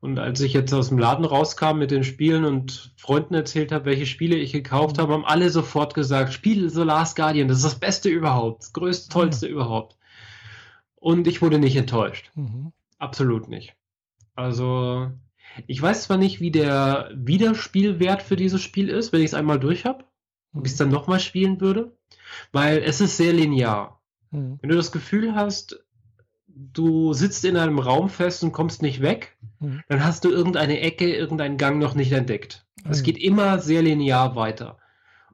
[0.00, 3.84] Und als ich jetzt aus dem Laden rauskam mit den Spielen und Freunden erzählt habe,
[3.84, 7.66] welche Spiele ich gekauft habe, haben alle sofort gesagt, Spiel The Last Guardian, das ist
[7.66, 9.52] das Beste überhaupt, das größte, tollste mhm.
[9.52, 9.98] überhaupt.
[10.94, 12.30] Und ich wurde nicht enttäuscht.
[12.36, 12.72] Mhm.
[12.98, 13.74] Absolut nicht.
[14.34, 15.10] Also,
[15.66, 19.60] ich weiß zwar nicht, wie der Wiederspielwert für dieses Spiel ist, wenn ich es einmal
[19.60, 20.04] durch habe,
[20.54, 20.84] ob ich es mhm.
[20.84, 21.96] dann nochmal spielen würde,
[22.52, 24.00] weil es ist sehr linear.
[24.30, 24.58] Mhm.
[24.60, 25.84] Wenn du das Gefühl hast,
[26.46, 29.82] du sitzt in einem Raum fest und kommst nicht weg, mhm.
[29.88, 32.66] dann hast du irgendeine Ecke, irgendeinen Gang noch nicht entdeckt.
[32.88, 33.04] Es mhm.
[33.04, 34.78] geht immer sehr linear weiter.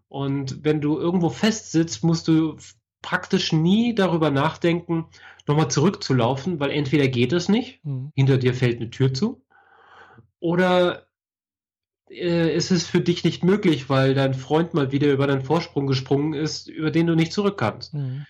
[0.08, 2.56] Und wenn du irgendwo fest sitzt, musst du
[3.02, 5.06] praktisch nie darüber nachdenken,
[5.46, 8.12] nochmal zurückzulaufen, weil entweder geht es nicht, mhm.
[8.14, 9.42] hinter dir fällt eine Tür zu,
[10.40, 11.05] oder
[12.10, 15.86] äh, ist es für dich nicht möglich, weil dein Freund mal wieder über deinen Vorsprung
[15.86, 17.94] gesprungen ist, über den du nicht zurück kannst.
[17.94, 18.26] Mhm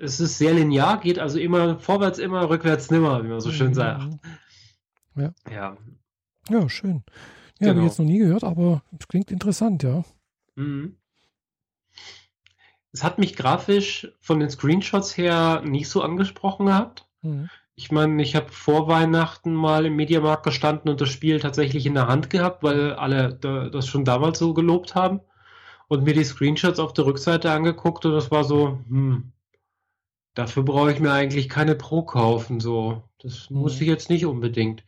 [0.00, 3.68] es ist sehr linear, geht also immer vorwärts, immer rückwärts, nimmer, wie man so schön
[3.68, 3.74] mhm.
[3.74, 4.18] sagt.
[5.14, 5.32] Ja.
[5.50, 5.76] Ja,
[6.48, 7.02] ja schön.
[7.58, 7.70] Ja, genau.
[7.70, 10.02] habe ich jetzt noch nie gehört, aber es klingt interessant, ja.
[10.54, 10.96] Mhm.
[12.92, 17.06] Es hat mich grafisch von den Screenshots her nicht so angesprochen gehabt.
[17.22, 17.50] Mhm.
[17.80, 21.94] Ich meine, ich habe vor Weihnachten mal im Mediamarkt gestanden und das Spiel tatsächlich in
[21.94, 25.20] der Hand gehabt, weil alle das schon damals so gelobt haben.
[25.88, 29.32] Und mir die Screenshots auf der Rückseite angeguckt und das war so, hm,
[30.34, 33.02] Dafür brauche ich mir eigentlich keine Pro kaufen, so.
[33.18, 33.58] Das mhm.
[33.58, 34.84] muss ich jetzt nicht unbedingt.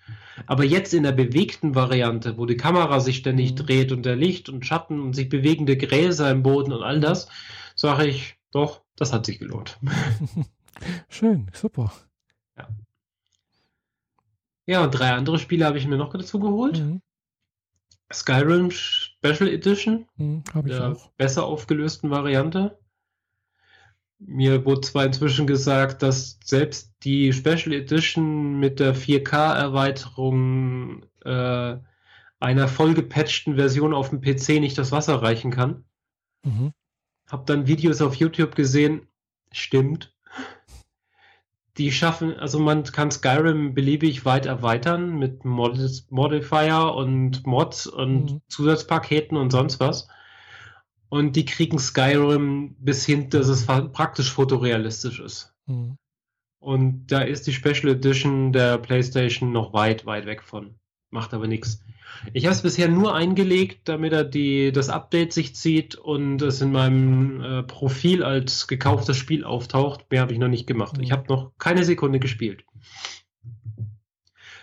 [0.46, 3.56] Aber jetzt in der bewegten Variante, wo die Kamera sich ständig mhm.
[3.56, 7.28] dreht und der Licht und Schatten und sich bewegende Gräser im Boden und all das,
[7.74, 9.78] sage ich, doch, das hat sich gelohnt.
[11.08, 11.92] Schön, super.
[14.66, 14.84] Ja.
[14.84, 16.80] Und drei andere Spiele habe ich mir noch dazu geholt.
[16.80, 17.02] Mhm.
[18.12, 21.10] Skyrim Special Edition, mhm, der auch.
[21.12, 22.78] besser aufgelösten Variante.
[24.18, 31.76] Mir wurde zwar inzwischen gesagt, dass selbst die Special Edition mit der 4K-Erweiterung äh,
[32.38, 35.84] einer vollgepatchten Version auf dem PC nicht das Wasser reichen kann.
[36.44, 36.72] Mhm.
[37.28, 39.08] Hab dann Videos auf YouTube gesehen,
[39.52, 40.14] stimmt.
[41.78, 45.78] Die schaffen, also man kann Skyrim beliebig weit erweitern mit Mod
[46.10, 48.40] Modifier und Mods und mhm.
[48.48, 50.08] Zusatzpaketen und sonst was
[51.12, 55.54] und die kriegen Skyrim bis hin, dass es praktisch fotorealistisch ist.
[55.66, 55.98] Mhm.
[56.58, 60.76] Und da ist die Special Edition der PlayStation noch weit, weit weg von.
[61.12, 61.84] Macht aber nichts.
[62.32, 66.62] Ich habe es bisher nur eingelegt, damit er die, das Update sich zieht und es
[66.62, 70.06] in meinem äh, Profil als gekauftes Spiel auftaucht.
[70.10, 70.96] Mehr habe ich noch nicht gemacht.
[71.00, 72.64] Ich habe noch keine Sekunde gespielt.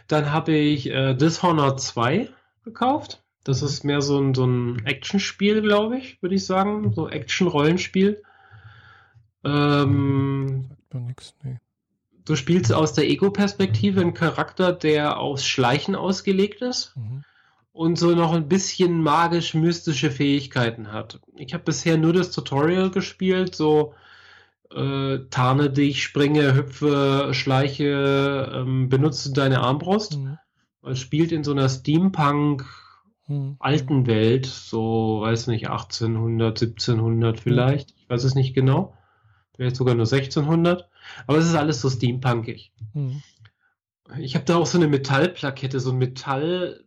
[0.08, 2.30] Dann habe ich äh, Dishonored 2
[2.64, 3.24] gekauft.
[3.44, 6.94] Das ist mehr so ein, so ein Action-Spiel, glaube ich, würde ich sagen.
[6.94, 8.24] So Action-Rollenspiel.
[9.44, 11.58] Ähm, Sagt man nix, nee.
[12.30, 17.24] Du spielst aus der Ego-Perspektive einen Charakter, der aufs Schleichen ausgelegt ist mhm.
[17.72, 21.20] und so noch ein bisschen magisch-mystische Fähigkeiten hat.
[21.38, 23.96] Ich habe bisher nur das Tutorial gespielt, so
[24.70, 30.20] äh, tarne dich, springe, hüpfe, schleiche, ähm, benutze deine Armbrust.
[30.20, 30.38] Mhm.
[30.84, 32.66] Es spielt in so einer Steampunk-
[33.26, 33.56] hm.
[33.58, 38.94] alten Welt, so, weiß nicht, 1800, 1700 vielleicht, ich weiß es nicht genau,
[39.56, 40.88] vielleicht sogar nur 1600,
[41.28, 42.72] aber es ist alles so steampunkig.
[42.94, 43.22] Hm.
[44.18, 46.84] Ich habe da auch so eine Metallplakette, so ein Metallschild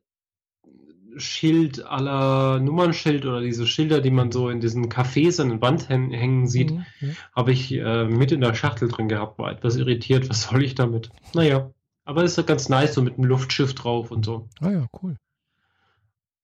[1.84, 6.48] aller Nummernschild oder diese Schilder, die man so in diesen Cafés an den Wand hängen
[6.48, 10.42] sieht, mhm, habe ich äh, mit in der Schachtel drin gehabt, war etwas irritiert, was
[10.42, 11.10] soll ich damit?
[11.32, 11.70] Naja,
[12.04, 14.48] aber ist ja ganz nice, so mit einem Luftschiff drauf und so.
[14.60, 15.16] Ah ja, cool.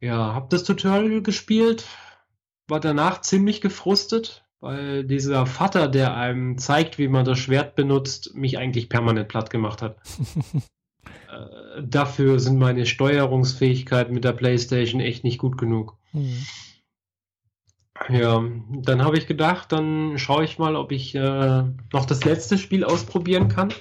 [0.00, 1.84] Ja, hab das Tutorial gespielt,
[2.68, 8.34] war danach ziemlich gefrustet, weil dieser Vater, der einem zeigt, wie man das Schwert benutzt,
[8.34, 9.98] mich eigentlich permanent platt gemacht hat.
[11.30, 15.96] äh, dafür sind meine Steuerungsfähigkeiten mit der PlayStation echt nicht gut genug.
[16.12, 16.46] Mhm.
[18.08, 22.56] Ja, dann habe ich gedacht, dann schaue ich mal, ob ich äh, noch das letzte
[22.56, 23.74] Spiel ausprobieren kann.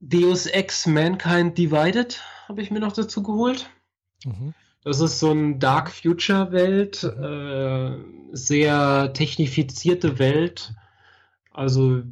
[0.00, 3.70] Deus Ex Mankind Divided habe ich mir noch dazu geholt.
[4.24, 4.52] Mhm.
[4.84, 7.90] Das ist so ein Dark Future Welt, äh,
[8.32, 10.74] sehr technifizierte Welt.
[11.50, 12.02] Also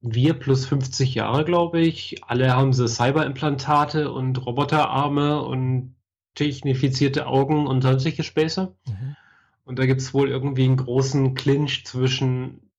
[0.00, 2.24] wir plus 50 Jahre, glaube ich.
[2.24, 5.94] Alle haben sie Cyberimplantate und Roboterarme und
[6.34, 8.74] technifizierte Augen und sonstige Späße.
[8.86, 9.16] Mhm.
[9.64, 12.70] Und da gibt es wohl irgendwie einen großen Clinch zwischen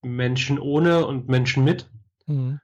[0.00, 1.90] Menschen ohne und Menschen mit.
[2.26, 2.60] Mhm.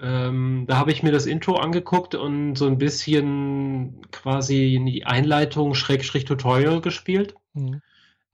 [0.00, 5.06] Ähm, da habe ich mir das Intro angeguckt und so ein bisschen quasi in die
[5.06, 7.34] Einleitung Schrägstrich Tutorial gespielt.
[7.54, 7.80] Mhm.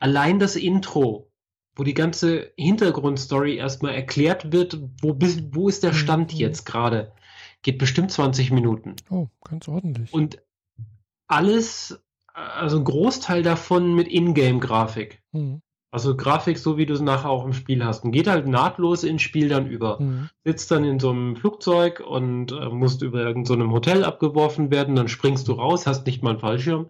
[0.00, 1.30] allein das Intro,
[1.76, 5.16] wo die ganze Hintergrundstory erstmal erklärt wird, wo,
[5.52, 6.38] wo ist der Stand mhm.
[6.38, 7.12] jetzt gerade,
[7.62, 8.96] geht bestimmt 20 Minuten.
[9.10, 10.12] Oh, ganz ordentlich.
[10.12, 10.42] Und
[11.28, 12.02] alles,
[12.34, 15.22] also ein Großteil davon mit Ingame-Grafik.
[15.30, 15.62] Mhm.
[15.92, 18.02] Also Grafik, so wie du es nachher auch im Spiel hast.
[18.02, 20.00] Und geht halt nahtlos ins Spiel dann über.
[20.00, 20.30] Mhm.
[20.42, 24.96] Sitzt dann in so einem Flugzeug und äh, musst über irgendeinem so Hotel abgeworfen werden,
[24.96, 26.86] dann springst du raus, hast nicht mal einen Fallschirm.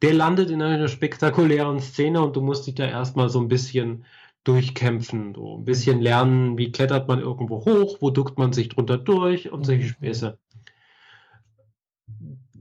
[0.00, 4.06] Der landet in einer spektakulären Szene und du musst dich da erstmal so ein bisschen
[4.44, 8.96] durchkämpfen, so ein bisschen lernen, wie klettert man irgendwo hoch, wo duckt man sich drunter
[8.96, 9.88] durch und solche mhm.
[9.88, 10.38] Späße.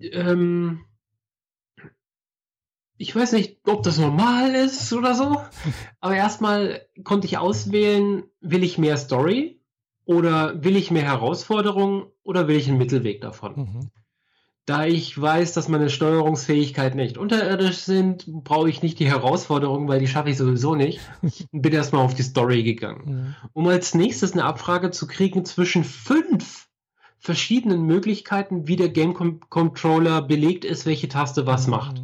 [0.02, 0.82] Ähm,
[3.00, 5.42] ich weiß nicht, ob das normal ist oder so,
[6.02, 9.62] aber erstmal konnte ich auswählen, will ich mehr Story
[10.06, 13.56] oder will ich mehr Herausforderungen oder will ich einen Mittelweg davon.
[13.56, 13.80] Mhm.
[14.66, 20.00] Da ich weiß, dass meine Steuerungsfähigkeiten echt unterirdisch sind, brauche ich nicht die Herausforderungen, weil
[20.00, 21.00] die schaffe ich sowieso nicht.
[21.52, 23.04] Und bin erstmal auf die Story gegangen.
[23.06, 23.36] Mhm.
[23.54, 26.68] Um als nächstes eine Abfrage zu kriegen zwischen fünf
[27.18, 31.72] verschiedenen Möglichkeiten, wie der Game Controller belegt ist, welche Taste was mhm.
[31.72, 32.04] macht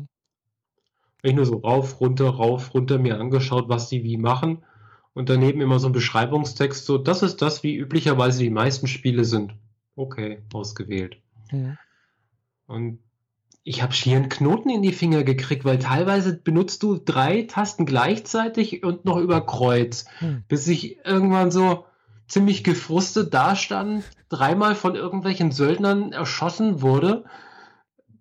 [1.30, 4.64] ich nur so rauf, runter, rauf, runter mir angeschaut, was die wie machen.
[5.14, 9.24] Und daneben immer so ein Beschreibungstext, so, das ist das, wie üblicherweise die meisten Spiele
[9.24, 9.54] sind.
[9.96, 11.18] Okay, ausgewählt.
[11.52, 11.78] Ja.
[12.68, 13.00] Und
[13.64, 17.86] ich habe schier einen Knoten in die Finger gekriegt, weil teilweise benutzt du drei Tasten
[17.86, 20.44] gleichzeitig und noch über Kreuz, hm.
[20.48, 21.86] bis ich irgendwann so
[22.28, 27.24] ziemlich gefrustet dastand, dreimal von irgendwelchen Söldnern erschossen wurde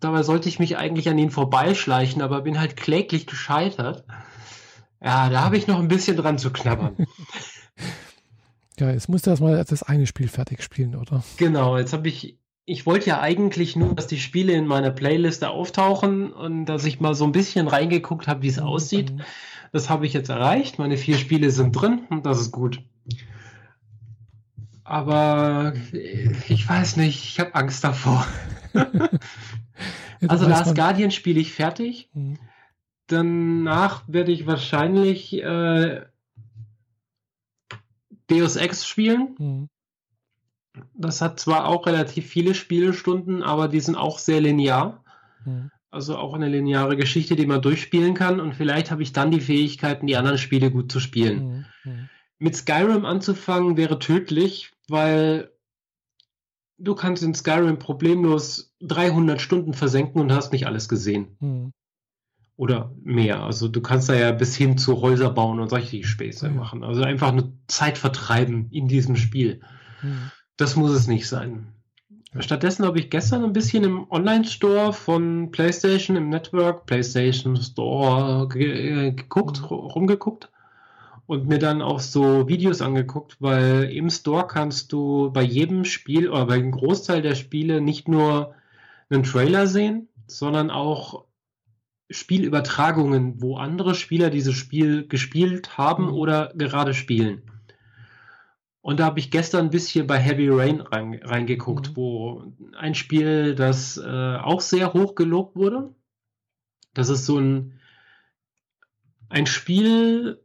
[0.04, 4.04] Dabei sollte ich mich eigentlich an ihn vorbeischleichen, aber bin halt kläglich gescheitert.
[5.02, 7.06] Ja, da habe ich noch ein bisschen dran zu knabbern.
[8.78, 11.24] ja, jetzt musst du erstmal das eine Spiel fertig spielen, oder?
[11.38, 12.38] Genau, jetzt habe ich.
[12.66, 17.00] Ich wollte ja eigentlich nur, dass die Spiele in meiner Playliste auftauchen und dass ich
[17.00, 18.66] mal so ein bisschen reingeguckt habe, wie es mhm.
[18.66, 19.10] aussieht.
[19.72, 20.78] Das habe ich jetzt erreicht.
[20.78, 22.82] Meine vier Spiele sind drin und das ist gut.
[24.84, 25.72] Aber
[26.46, 28.26] ich weiß nicht, ich habe Angst davor.
[30.24, 32.08] Ja, also Last Guardian spiele ich fertig.
[32.14, 32.38] Mhm.
[33.06, 36.02] Danach werde ich wahrscheinlich äh,
[38.28, 39.34] Deus Ex spielen.
[39.38, 39.68] Mhm.
[40.94, 45.04] Das hat zwar auch relativ viele Spielestunden, aber die sind auch sehr linear.
[45.44, 45.70] Mhm.
[45.90, 48.40] Also auch eine lineare Geschichte, die man durchspielen kann.
[48.40, 51.66] Und vielleicht habe ich dann die Fähigkeiten, die anderen Spiele gut zu spielen.
[51.84, 51.92] Mhm.
[51.92, 52.08] Mhm.
[52.38, 55.52] Mit Skyrim anzufangen wäre tödlich, weil
[56.78, 61.37] du kannst in Skyrim problemlos 300 Stunden versenken und hast nicht alles gesehen.
[61.40, 61.73] Mhm.
[62.57, 63.42] Oder mehr.
[63.42, 66.57] Also du kannst da ja bis hin zu Häuser bauen und solche Späße mhm.
[66.57, 66.85] machen.
[66.85, 69.61] Also einfach eine Zeit vertreiben in diesem Spiel.
[70.03, 70.31] Mhm.
[70.57, 71.66] Das muss es nicht sein.
[72.40, 79.12] Stattdessen habe ich gestern ein bisschen im Online-Store von PlayStation im Network, PlayStation Store äh,
[79.12, 79.66] geguckt, mhm.
[79.66, 80.51] rumgeguckt
[81.27, 86.29] und mir dann auch so Videos angeguckt, weil im Store kannst du bei jedem Spiel
[86.29, 88.55] oder bei einem Großteil der Spiele nicht nur
[89.10, 91.24] einen Trailer sehen, sondern auch
[92.10, 96.14] Spielübertragungen, wo andere Spieler dieses Spiel gespielt haben mhm.
[96.14, 97.42] oder gerade spielen.
[98.82, 101.96] Und da habe ich gestern ein bisschen bei Heavy Rain rein, reingeguckt, mhm.
[101.96, 105.94] wo ein Spiel, das äh, auch sehr hoch gelobt wurde.
[106.92, 107.80] Das ist so ein,
[109.30, 110.44] ein Spiel,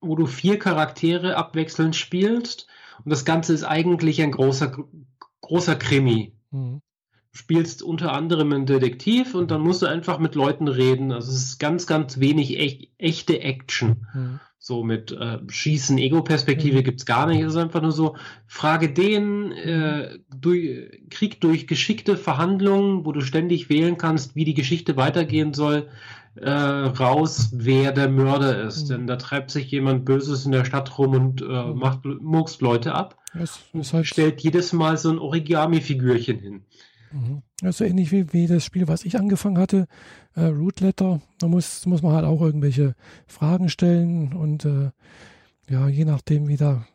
[0.00, 2.66] wo du vier Charaktere abwechselnd spielst.
[3.04, 4.76] Und das Ganze ist eigentlich ein großer,
[5.40, 6.36] großer Krimi.
[6.50, 6.82] Mhm.
[7.36, 11.10] Spielst unter anderem einen Detektiv und dann musst du einfach mit Leuten reden.
[11.10, 14.06] Also es ist ganz, ganz wenig echt, echte Action.
[14.14, 14.40] Mhm.
[14.60, 16.94] So mit äh, Schießen, Ego-Perspektive mhm.
[16.96, 17.40] es gar nicht.
[17.42, 18.16] Es ist einfach nur so,
[18.46, 24.54] frage den, äh, durch, Krieg durch geschickte Verhandlungen, wo du ständig wählen kannst, wie die
[24.54, 25.88] Geschichte weitergehen soll,
[26.36, 28.84] äh, raus, wer der Mörder ist.
[28.84, 28.88] Mhm.
[28.88, 31.78] Denn da treibt sich jemand Böses in der Stadt rum und äh, mhm.
[31.78, 33.18] macht murkst Leute ab.
[33.34, 36.62] Das ist halt stellt jedes Mal so ein Origami-Figürchen hin.
[37.14, 37.42] Mhm.
[37.62, 39.86] Also ähnlich wie, wie das Spiel, was ich angefangen hatte,
[40.34, 41.20] äh, Root Letter.
[41.38, 42.94] Da muss, muss man halt auch irgendwelche
[43.26, 44.90] Fragen stellen und äh,
[45.70, 46.86] ja, je nachdem wie da,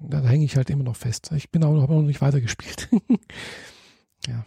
[0.00, 1.30] da hänge ich halt immer noch fest.
[1.36, 2.88] Ich bin auch noch, noch nicht weitergespielt.
[4.26, 4.44] ja.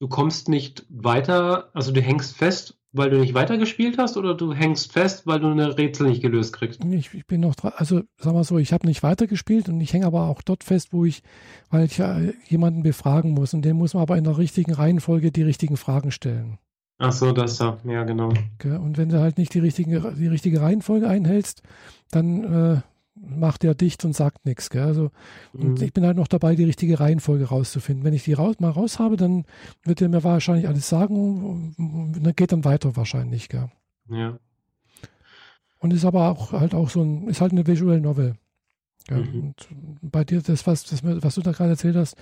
[0.00, 4.54] Du kommst nicht weiter, also du hängst fest, weil du nicht weitergespielt hast oder du
[4.54, 6.82] hängst fest, weil du eine Rätsel nicht gelöst kriegst?
[6.84, 9.92] Ich, ich bin noch dran, also sag mal so, ich habe nicht weitergespielt und ich
[9.92, 11.22] hänge aber auch dort fest, wo ich,
[11.70, 15.32] weil ich ja jemanden befragen muss und dem muss man aber in der richtigen Reihenfolge
[15.32, 16.58] die richtigen Fragen stellen.
[16.98, 18.32] Ach so, das da, ja genau.
[18.62, 21.62] Und wenn du halt nicht die, richtigen, die richtige Reihenfolge einhältst,
[22.12, 22.80] dann äh,
[23.14, 24.70] macht er dicht und sagt nichts.
[24.72, 25.10] Also,
[25.52, 25.84] und mhm.
[25.84, 28.04] ich bin halt noch dabei, die richtige Reihenfolge rauszufinden.
[28.04, 29.44] Wenn ich die raus, mal raus habe, dann
[29.84, 33.48] wird er mir wahrscheinlich alles sagen und dann geht dann weiter wahrscheinlich.
[33.48, 33.70] Gell?
[34.08, 34.38] Ja.
[35.78, 38.34] und ist aber auch halt auch so ein, ist halt eine Visual Novel.
[39.10, 39.54] Ja, mhm.
[40.00, 42.16] Und bei dir, das was, das, was du da gerade erzählt hast,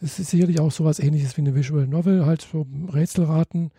[0.00, 3.70] ist sicherlich auch sowas ähnliches wie eine Visual Novel, halt so Rätselraten,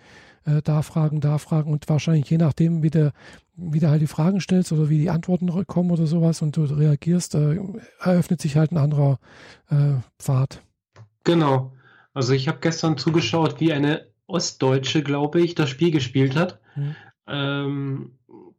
[0.48, 3.12] äh, da fragen, da fragen und wahrscheinlich je nachdem, wie der,
[3.56, 6.64] wie du halt die Fragen stellst oder wie die Antworten kommen oder sowas und du
[6.64, 7.60] reagierst, äh,
[8.00, 9.20] eröffnet sich halt ein anderer
[9.70, 10.62] äh, Pfad.
[11.24, 11.74] Genau.
[12.14, 16.60] Also ich habe gestern zugeschaut, wie eine Ostdeutsche, glaube ich, das Spiel gespielt hat.
[16.76, 16.96] Mhm.
[17.28, 18.12] Ähm,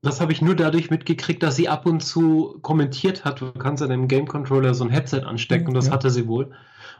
[0.03, 3.41] das habe ich nur dadurch mitgekriegt, dass sie ab und zu kommentiert hat.
[3.41, 5.93] Du kannst an dem Game Controller so ein Headset anstecken mhm, und das ja.
[5.93, 6.45] hatte sie wohl.
[6.45, 6.53] Und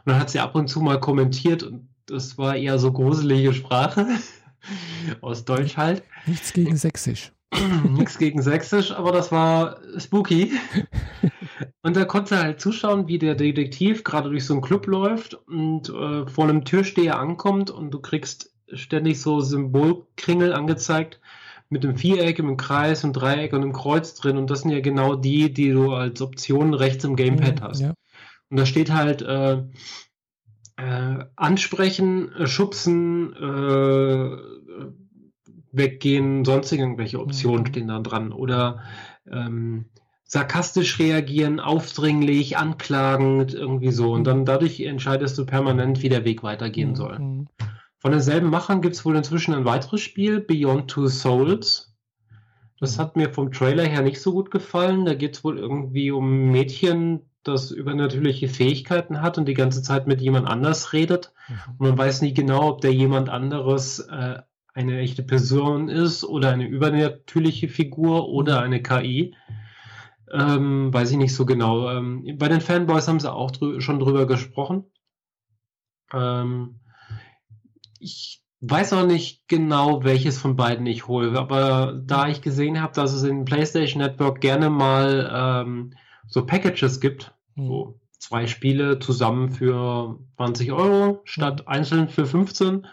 [0.05, 4.07] dann hat sie ab und zu mal kommentiert und das war eher so gruselige Sprache.
[5.21, 6.03] Aus Deutsch halt.
[6.25, 7.31] Nichts gegen Sächsisch.
[7.89, 10.51] Nichts gegen Sächsisch, aber das war spooky.
[11.81, 15.89] Und da konnte halt zuschauen, wie der Detektiv gerade durch so einen Club läuft und
[15.89, 21.19] äh, vor einem Türsteher ankommt und du kriegst ständig so Symbolkringel angezeigt
[21.69, 24.37] mit einem Viereck, einem Kreis, einem Dreieck und einem Kreuz drin.
[24.37, 27.79] Und das sind ja genau die, die du als Option rechts im Gamepad mhm, hast.
[27.81, 27.93] Ja.
[28.49, 29.63] Und da steht halt äh,
[30.79, 34.37] äh, ansprechen, äh, schubsen, äh,
[35.71, 37.67] weggehen, sonstige irgendwelche Optionen mhm.
[37.67, 38.31] stehen da dran.
[38.31, 38.81] Oder
[39.29, 39.85] ähm,
[40.23, 44.13] sarkastisch reagieren, aufdringlich, anklagend, irgendwie so.
[44.13, 46.95] Und dann dadurch entscheidest du permanent, wie der Weg weitergehen mhm.
[46.95, 47.19] soll.
[47.19, 47.47] Mhm.
[47.97, 51.93] Von denselben Machern gibt es wohl inzwischen ein weiteres Spiel, Beyond Two Souls.
[52.79, 55.03] Das hat mir vom Trailer her nicht so gut gefallen.
[55.03, 60.07] Da geht es wohl irgendwie um Mädchen, das übernatürliche Fähigkeiten hat und die ganze Zeit
[60.07, 61.33] mit jemand anders redet.
[61.47, 61.55] Mhm.
[61.77, 64.39] Und man weiß nie genau, ob der jemand anderes äh,
[64.73, 68.63] eine echte Person ist oder eine übernatürliche Figur oder mhm.
[68.65, 69.35] eine KI.
[70.31, 71.89] Ähm, weiß ich nicht so genau.
[71.89, 74.85] Ähm, bei den Fanboys haben sie auch drü schon drüber gesprochen.
[76.13, 76.79] Ähm,
[77.99, 82.93] ich weiß auch nicht genau, welches von beiden ich hole, aber da ich gesehen habe,
[82.93, 85.93] dass es in PlayStation Network gerne mal ähm,
[86.29, 87.67] so Packages gibt, mhm.
[87.67, 91.67] so zwei Spiele zusammen für 20 Euro statt mhm.
[91.67, 92.87] einzeln für 15,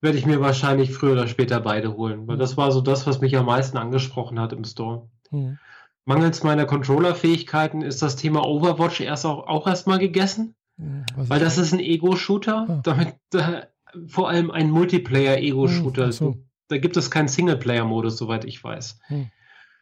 [0.00, 2.40] werde ich mir wahrscheinlich früher oder später beide holen, weil mhm.
[2.40, 5.08] das war so das, was mich am meisten angesprochen hat im Store.
[5.30, 5.58] Mhm.
[6.04, 10.54] Mangels meiner Controller-Fähigkeiten ist das Thema Overwatch erst auch, auch erstmal gegessen.
[10.76, 12.66] Mhm, weil das ist ein Ego-Shooter.
[12.68, 12.80] Ah.
[12.82, 13.68] Damit, da,
[14.06, 16.12] vor allem ein Multiplayer-Ego-Shooter.
[16.12, 16.36] So.
[16.68, 18.98] Da gibt es keinen Singleplayer-Modus, soweit ich weiß.
[19.06, 19.30] Hm.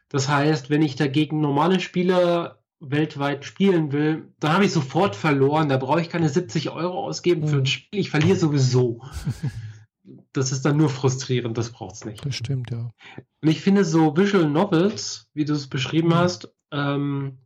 [0.09, 5.69] Das heißt, wenn ich dagegen normale Spieler weltweit spielen will, dann habe ich sofort verloren.
[5.69, 8.01] Da brauche ich keine 70 Euro ausgeben für ein Spiel.
[8.01, 9.01] Ich verliere sowieso.
[10.33, 12.27] das ist dann nur frustrierend, das braucht es nicht.
[12.27, 12.91] Das stimmt, ja.
[13.41, 16.17] Und ich finde so Visual Novels, wie du es beschrieben hm.
[16.17, 17.39] hast, ähm,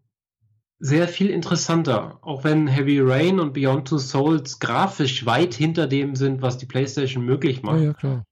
[0.79, 2.19] sehr viel interessanter.
[2.23, 6.67] Auch wenn Heavy Rain und Beyond Two Souls grafisch weit hinter dem sind, was die
[6.67, 7.79] PlayStation möglich macht.
[7.79, 8.25] Ja, ja, klar.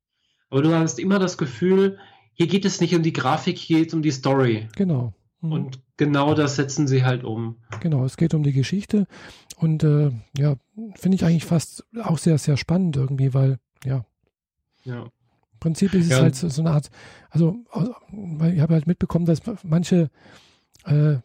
[0.50, 1.98] Aber du hast immer das Gefühl,
[2.34, 4.68] hier geht es nicht um die Grafik, hier geht es um die Story.
[4.76, 5.14] Genau.
[5.44, 5.52] Mhm.
[5.52, 7.56] Und genau das setzen sie halt um.
[7.80, 9.06] Genau, es geht um die Geschichte.
[9.56, 10.56] Und äh, ja,
[10.96, 14.04] finde ich eigentlich fast auch sehr, sehr spannend irgendwie, weil, ja.
[14.84, 15.02] Ja.
[15.04, 16.20] Im Prinzip ist es ja.
[16.20, 16.90] halt so, so, eine Art,
[17.30, 17.56] also,
[18.52, 20.10] ich habe halt mitbekommen, dass manche
[20.84, 21.16] äh,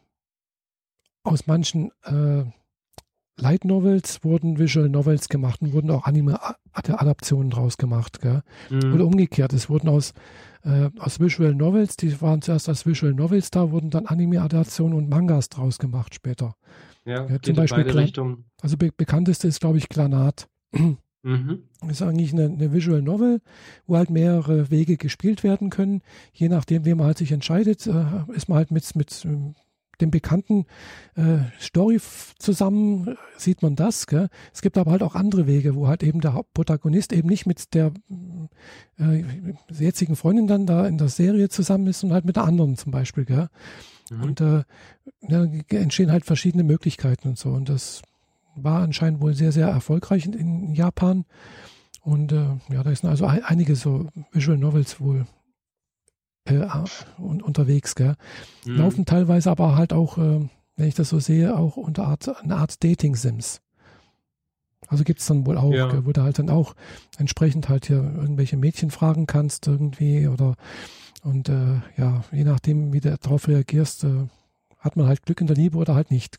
[1.24, 2.46] aus manchen äh,
[3.36, 8.22] Light Novels wurden Visual Novels gemacht und wurden auch Anime-Adaptionen draus gemacht.
[8.22, 8.44] Gell?
[8.70, 8.94] Mhm.
[8.94, 10.14] Oder umgekehrt, es wurden aus,
[10.64, 15.10] äh, aus Visual Novels, die waren zuerst als Visual Novels da, wurden dann Anime-Adaptionen und
[15.10, 16.56] Mangas draus gemacht später.
[17.06, 17.86] Ja, ja zum Beispiel.
[17.86, 20.48] Klan, also be bekannteste ist, glaube ich, Glanat.
[21.22, 21.64] Mhm.
[21.82, 23.42] Das ist eigentlich eine, eine, Visual Novel,
[23.86, 26.02] wo halt mehrere Wege gespielt werden können.
[26.32, 29.28] Je nachdem, wie man halt sich entscheidet, äh, ist man halt mit, mit
[30.02, 30.66] dem bekannten
[31.16, 32.00] äh, Story
[32.38, 34.08] zusammen sieht man das.
[34.08, 34.30] Gell?
[34.54, 37.74] Es gibt aber halt auch andere Wege, wo halt eben der Protagonist eben nicht mit
[37.74, 37.92] der
[39.00, 39.24] äh,
[39.70, 42.92] jetzigen Freundin dann da in der Serie zusammen ist und halt mit der anderen zum
[42.92, 43.26] Beispiel.
[43.26, 43.50] Gell?
[44.10, 44.24] Mhm.
[44.24, 44.64] Und äh,
[45.28, 47.50] ja, entstehen halt verschiedene Möglichkeiten und so.
[47.50, 48.02] Und das
[48.56, 51.26] war anscheinend wohl sehr, sehr erfolgreich in, in Japan.
[52.02, 55.26] Und äh, ja, da sind also einige so Visual Novels wohl
[56.50, 57.96] äh, unterwegs.
[57.96, 58.16] Gell?
[58.66, 58.76] Mhm.
[58.78, 62.58] Laufen teilweise aber halt auch, äh, wenn ich das so sehe, auch unter Art, eine
[62.58, 63.62] Art Dating-Sims.
[64.88, 66.06] Also gibt es dann wohl auch, ja.
[66.06, 66.74] wo du halt dann auch
[67.18, 70.56] entsprechend halt hier irgendwelche Mädchen fragen kannst irgendwie oder
[71.24, 74.28] und äh, ja, je nachdem, wie du darauf reagierst, äh,
[74.80, 76.38] hat man halt Glück in der Liebe oder halt nicht.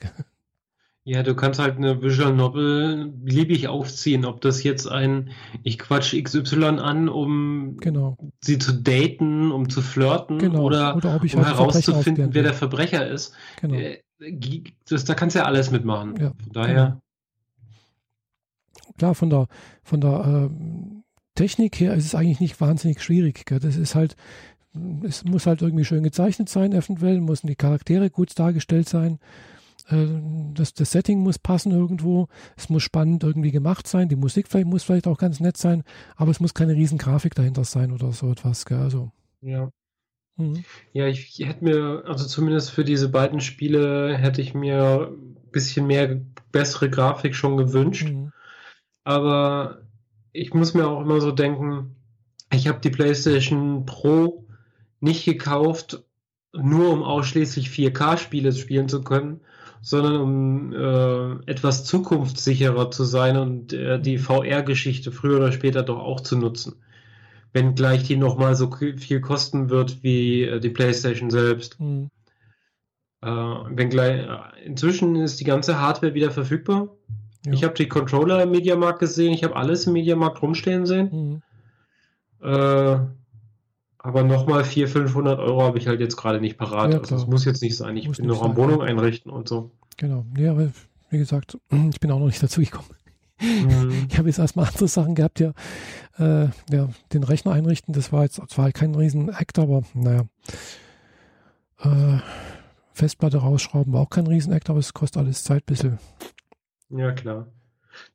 [1.05, 5.31] Ja, du kannst halt eine Visual Novel beliebig aufziehen, ob das jetzt ein
[5.63, 8.19] ich quatsch XY an, um genau.
[8.41, 10.63] sie zu daten, um zu flirten genau.
[10.63, 13.35] oder, oder um halt herauszufinden, wer der Verbrecher ist.
[13.61, 13.77] Genau.
[13.77, 14.03] Äh,
[14.89, 16.17] das, da kannst du ja alles mitmachen.
[16.21, 16.85] Ja, von daher.
[16.85, 17.03] Genau.
[18.99, 19.49] Klar, von der,
[19.83, 21.01] von der äh,
[21.35, 23.47] Technik her ist es eigentlich nicht wahnsinnig schwierig.
[23.47, 23.61] Gell?
[23.61, 24.17] Das ist halt,
[25.03, 29.19] es muss halt irgendwie schön gezeichnet sein, eventuell, müssen die Charaktere gut dargestellt sein.
[29.91, 30.07] Äh,
[30.55, 32.29] das, das Setting muss passen irgendwo.
[32.57, 34.09] Es muss spannend irgendwie gemacht sein.
[34.09, 35.85] Die Musik vielleicht, muss vielleicht auch ganz nett sein,
[36.17, 38.65] aber es muss keine riesen Grafik dahinter sein oder so etwas.
[38.65, 38.79] Gell?
[38.79, 39.11] Also,
[39.41, 39.71] ja.
[40.37, 40.65] Mhm.
[40.93, 45.87] Ja, ich hätte mir, also zumindest für diese beiden Spiele hätte ich mir ein bisschen
[45.87, 46.21] mehr
[46.53, 48.09] bessere Grafik schon gewünscht.
[48.11, 48.33] Mhm.
[49.05, 49.83] Aber
[50.33, 51.97] ich muss mir auch immer so denken,
[52.53, 54.47] ich habe die PlayStation Pro
[55.01, 56.05] nicht gekauft,
[56.53, 59.41] nur um ausschließlich 4K-Spiele spielen zu können,
[59.83, 65.99] sondern um äh, etwas zukunftssicherer zu sein und äh, die VR-Geschichte früher oder später doch
[65.99, 66.77] auch zu nutzen.
[67.53, 71.81] Wenn gleich die nochmal so viel kosten wird wie äh, die PlayStation selbst.
[71.81, 72.11] Mhm.
[73.23, 76.97] Wenn gleich, äh, inzwischen ist die ganze Hardware wieder verfügbar.
[77.45, 77.53] Ja.
[77.53, 81.43] Ich habe die Controller im Mediamarkt gesehen, ich habe alles im Mediamarkt rumstehen sehen.
[82.43, 83.13] Mhm.
[84.03, 86.93] Aber nochmal 400, 500 Euro habe ich halt jetzt gerade nicht parat.
[86.93, 87.97] Ja, also das muss jetzt nicht sein.
[87.97, 89.71] Ich muss bin noch am Wohnung einrichten und so.
[89.99, 90.25] Genau.
[90.39, 90.71] Ja, aber
[91.11, 91.59] wie gesagt,
[91.93, 92.89] ich bin auch noch nicht dazu gekommen.
[93.41, 94.07] Mhm.
[94.11, 95.53] Ich habe jetzt erstmal andere Sachen gehabt, ja.
[96.19, 100.25] Äh, ja, den Rechner einrichten, das war jetzt zwar kein Riesen-Act, aber naja.
[101.83, 102.19] Äh,
[102.93, 105.99] Festplatte rausschrauben war auch kein Riesen-Act, aber es kostet alles Zeit ein bisschen.
[106.91, 107.47] Ja, klar.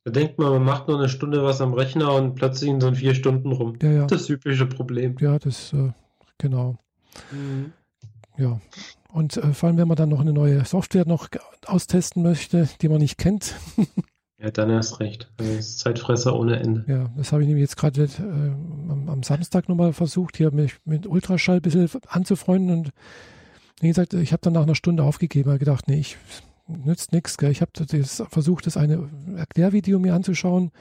[0.03, 2.91] Da denkt man, man macht nur eine Stunde was am Rechner und plötzlich in so
[2.93, 3.77] vier Stunden rum.
[3.81, 4.05] Ja, ja.
[4.05, 5.15] Das übliche Problem.
[5.19, 5.91] Ja, das, äh,
[6.37, 6.77] genau.
[7.31, 7.73] Mhm.
[8.37, 8.59] Ja.
[9.11, 11.29] Und äh, vor allem, wenn man dann noch eine neue Software noch
[11.65, 13.55] austesten möchte, die man nicht kennt.
[14.37, 15.31] ja, dann erst recht.
[15.37, 16.83] Das ist Zeitfresser ohne Ende.
[16.87, 20.75] Ja, das habe ich nämlich jetzt gerade äh, am, am, Samstag nochmal versucht, hier mich
[20.83, 22.91] mit Ultraschall ein bisschen anzufreunden und
[23.81, 26.17] wie gesagt, ich habe dann nach einer Stunde aufgegeben, habe gedacht, nee, ich
[26.67, 27.37] nützt nichts.
[27.41, 27.71] Ich habe
[28.29, 30.71] versucht, das eine Erklärvideo mir anzuschauen,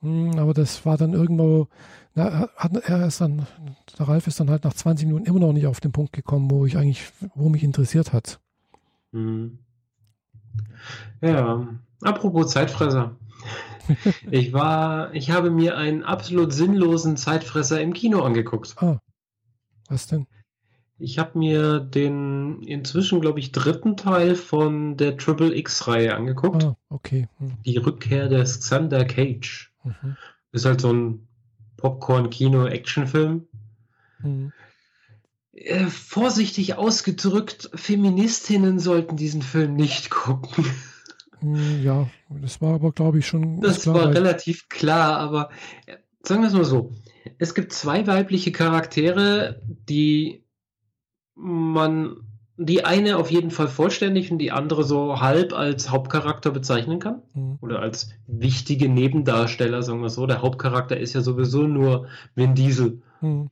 [0.00, 1.68] hm, aber das war dann irgendwo,
[2.14, 2.48] na,
[2.84, 3.46] er ist dann,
[3.98, 6.50] der Ralf ist dann halt nach 20 Minuten immer noch nicht auf den Punkt gekommen,
[6.50, 8.40] wo ich eigentlich, wo mich interessiert hat.
[9.12, 9.58] Mhm.
[11.20, 11.68] Ja,
[12.02, 13.16] apropos Zeitfresser.
[14.30, 18.74] ich war, ich habe mir einen absolut sinnlosen Zeitfresser im Kino angeguckt.
[18.78, 19.00] Ah,
[19.88, 20.26] was denn?
[21.02, 26.62] Ich habe mir den inzwischen, glaube ich, dritten Teil von der Triple X-Reihe angeguckt.
[26.62, 27.28] Ah, okay.
[27.38, 27.54] Hm.
[27.66, 29.72] Die Rückkehr des Xander Cage.
[29.82, 30.16] Mhm.
[30.52, 31.26] Ist halt so ein
[31.76, 33.48] Popcorn-Kino-Actionfilm.
[34.20, 34.52] Mhm.
[35.52, 40.64] Äh, vorsichtig ausgedrückt, Feministinnen sollten diesen Film nicht gucken.
[41.40, 43.60] Hm, ja, das war aber, glaube ich, schon.
[43.60, 45.50] Das war relativ klar, aber
[45.86, 46.92] äh, sagen wir es mal so.
[47.38, 50.41] Es gibt zwei weibliche Charaktere, die
[51.34, 52.16] man
[52.56, 57.22] die eine auf jeden Fall vollständig und die andere so halb als Hauptcharakter bezeichnen kann.
[57.34, 57.58] Mhm.
[57.60, 60.26] Oder als wichtige Nebendarsteller, sagen wir so.
[60.26, 63.02] Der Hauptcharakter ist ja sowieso nur Vin Diesel.
[63.20, 63.50] Mhm.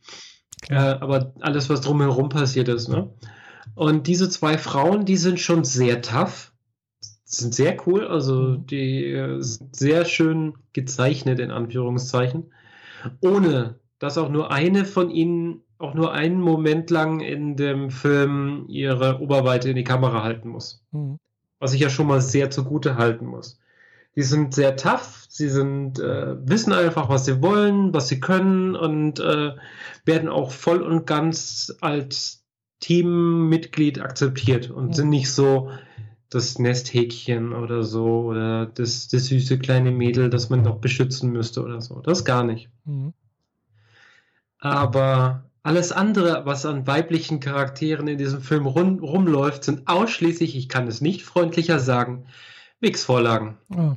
[0.69, 2.89] Äh, aber alles, was drumherum passiert ist.
[2.89, 3.11] Ne?
[3.75, 6.53] Und diese zwei Frauen, die sind schon sehr tough.
[7.25, 8.67] Sind sehr cool, also mhm.
[8.67, 12.53] die äh, sind sehr schön gezeichnet, in Anführungszeichen.
[13.21, 18.65] Ohne dass auch nur eine von ihnen auch nur einen Moment lang in dem Film
[18.69, 20.83] ihre Oberweite in die Kamera halten muss.
[20.91, 21.19] Mhm.
[21.59, 23.61] Was ich ja schon mal sehr zugute halten muss.
[24.17, 28.75] Die sind sehr tough, sie sind, äh, wissen einfach, was sie wollen, was sie können
[28.75, 29.53] und äh,
[30.05, 32.45] werden auch voll und ganz als
[32.81, 34.93] Teammitglied akzeptiert und mhm.
[34.95, 35.71] sind nicht so
[36.31, 41.63] das Nesthäkchen oder so oder das, das süße kleine Mädel, das man doch beschützen müsste
[41.63, 42.01] oder so.
[42.01, 42.69] Das gar nicht.
[42.85, 43.13] Mhm.
[44.61, 50.69] Aber alles andere, was an weiblichen Charakteren in diesem Film rum, rumläuft, sind ausschließlich, ich
[50.69, 52.27] kann es nicht freundlicher sagen,
[52.81, 53.59] Mix-Vorlagen.
[53.75, 53.95] Oh.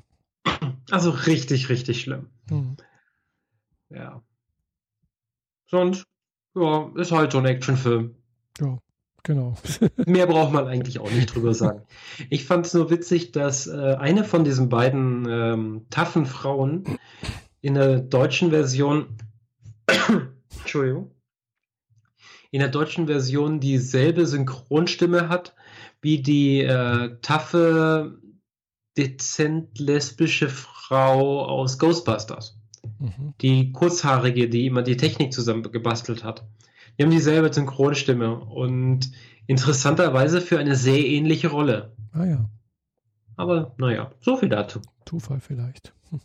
[0.91, 2.27] Also richtig, richtig schlimm.
[2.49, 2.77] Mhm.
[3.89, 4.21] Ja.
[5.67, 6.05] Sonst,
[6.55, 8.15] ja, ist halt so ein Actionfilm.
[8.59, 8.77] Ja,
[9.23, 9.55] genau.
[10.05, 11.83] Mehr braucht man eigentlich auch nicht drüber sagen.
[12.29, 16.83] Ich fand es nur witzig, dass äh, eine von diesen beiden ähm, taffen Frauen
[17.61, 19.17] in der deutschen Version
[20.59, 21.11] Entschuldigung,
[22.51, 25.55] in der deutschen Version dieselbe Synchronstimme hat
[26.01, 28.19] wie die äh, taffe,
[28.97, 32.59] dezent lesbische Frau aus Ghostbusters.
[32.99, 33.33] Mhm.
[33.41, 36.45] Die kurzhaarige, die immer die Technik zusammengebastelt hat.
[36.97, 39.11] Die haben dieselbe Synchronstimme und
[39.47, 41.95] interessanterweise für eine sehr ähnliche Rolle.
[42.11, 42.49] Ah ja.
[43.35, 44.79] Aber naja, so viel dazu.
[45.05, 45.93] Zufall vielleicht.
[46.11, 46.21] Hm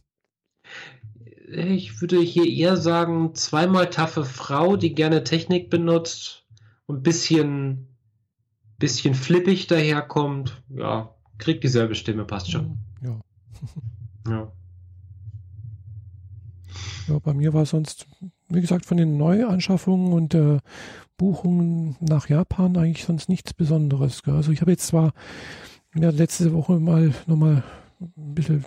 [1.51, 6.44] ich würde hier eher sagen, zweimal taffe Frau, die gerne Technik benutzt
[6.86, 7.88] und bisschen,
[8.78, 10.62] bisschen flippig daherkommt.
[10.68, 12.78] Ja, kriegt dieselbe Stimme, passt schon.
[13.03, 13.20] Ja.
[14.28, 14.53] ja.
[17.09, 18.07] Ja, bei mir war sonst,
[18.49, 20.59] wie gesagt, von den Neuanschaffungen und äh,
[21.16, 24.22] Buchungen nach Japan eigentlich sonst nichts Besonderes.
[24.22, 24.34] Gell?
[24.34, 25.12] Also ich habe jetzt zwar
[25.94, 27.64] ja, letzte Woche mal nochmal
[28.01, 28.64] ein bisschen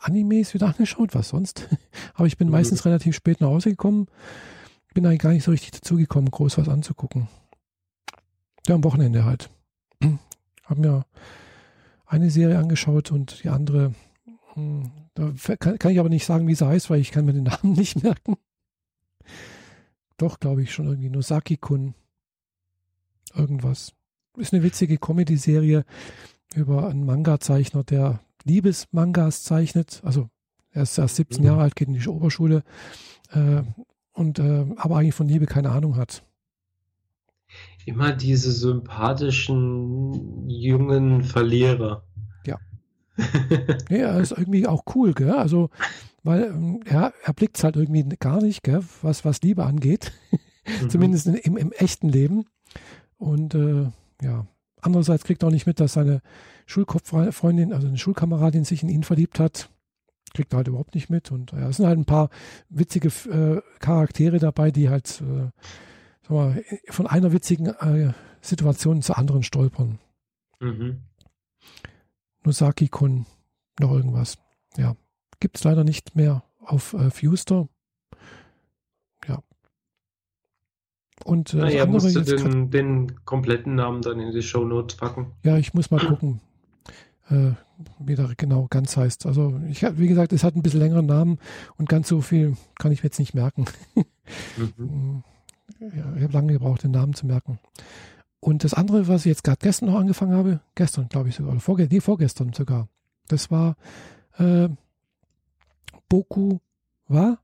[0.00, 1.68] Animes wieder angeschaut, was sonst.
[2.14, 2.52] Aber ich bin mhm.
[2.52, 4.06] meistens relativ spät nach Hause gekommen.
[4.94, 7.28] Bin eigentlich gar nicht so richtig dazugekommen, groß was anzugucken.
[8.66, 9.50] Ja, am Wochenende halt.
[10.64, 11.04] Hab mir
[12.06, 13.94] eine Serie angeschaut und die andere,
[14.54, 17.32] hm, da kann, kann, ich aber nicht sagen, wie sie heißt, weil ich kann mir
[17.32, 18.36] den Namen nicht merken.
[20.16, 21.08] Doch, glaube ich schon irgendwie.
[21.08, 21.94] Nosaki-kun.
[23.34, 23.92] Irgendwas.
[24.36, 25.84] Ist eine witzige Comedy-Serie
[26.54, 30.00] über einen Manga-Zeichner, der Liebesmangas zeichnet.
[30.04, 30.28] Also
[30.72, 31.46] er ist erst 17 mhm.
[31.46, 32.62] Jahre alt, geht in die Oberschule
[33.32, 33.62] äh,
[34.12, 36.22] und äh, aber eigentlich von Liebe keine Ahnung hat.
[37.86, 42.04] Immer diese sympathischen jungen Verlierer.
[42.46, 42.58] Ja.
[43.90, 45.32] ja, er ist irgendwie auch cool, gell?
[45.32, 45.70] Also,
[46.22, 48.84] weil ähm, er, er blickt es halt irgendwie gar nicht, gell?
[49.02, 50.12] Was, was Liebe angeht.
[50.82, 50.90] Mhm.
[50.90, 52.44] Zumindest im, im echten Leben.
[53.16, 53.90] Und äh,
[54.22, 54.46] ja,
[54.82, 56.22] andererseits kriegt er auch nicht mit, dass seine
[56.66, 59.70] Schulkopffreundin, also eine Schulkameradin sich in ihn verliebt hat.
[60.34, 61.32] Kriegt er halt überhaupt nicht mit.
[61.32, 62.30] Und ja, es sind halt ein paar
[62.68, 65.50] witzige äh, Charaktere dabei, die halt äh,
[66.32, 69.98] mal, von einer witzigen äh, Situation zur anderen stolpern.
[70.60, 71.02] Mhm.
[72.44, 73.26] Nusaki-kun,
[73.78, 74.38] noch irgendwas.
[74.76, 74.96] Ja,
[75.40, 77.68] gibt es leider nicht mehr auf äh, Fuster.
[79.26, 79.42] Ja.
[81.24, 85.32] Und äh, naja, musst du den, den, kompletten Namen dann in die Show Notes packen.
[85.44, 86.40] Ja, ich muss mal gucken,
[87.28, 87.52] äh,
[87.98, 89.26] wie der genau ganz heißt.
[89.26, 91.38] Also, ich wie gesagt, es hat ein bisschen längeren Namen
[91.76, 93.66] und ganz so viel kann ich mir jetzt nicht merken.
[94.76, 95.22] mhm.
[95.80, 97.58] ja, ich habe lange gebraucht, den Namen zu merken.
[98.40, 101.52] Und das andere, was ich jetzt gerade gestern noch angefangen habe, gestern glaube ich sogar,
[101.52, 102.88] oder vorge nee, vorgestern sogar,
[103.28, 103.76] das war
[104.38, 104.68] äh,
[106.08, 106.58] Boku
[107.06, 107.38] wa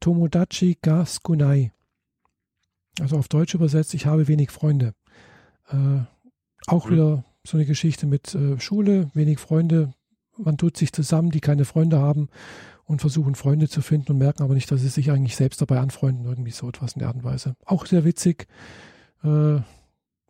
[0.00, 1.70] Tomodachi ga Skunai.
[3.00, 4.94] Also auf Deutsch übersetzt, ich habe wenig Freunde.
[5.68, 6.00] Äh,
[6.66, 6.92] auch mhm.
[6.92, 9.94] wieder so eine Geschichte mit äh, Schule, wenig Freunde.
[10.36, 12.28] Man tut sich zusammen, die keine Freunde haben
[12.84, 15.80] und versuchen Freunde zu finden und merken aber nicht, dass sie sich eigentlich selbst dabei
[15.80, 16.26] anfreunden.
[16.26, 17.56] Irgendwie so etwas in der Art und Weise.
[17.64, 18.46] Auch sehr witzig.
[19.24, 19.56] Äh,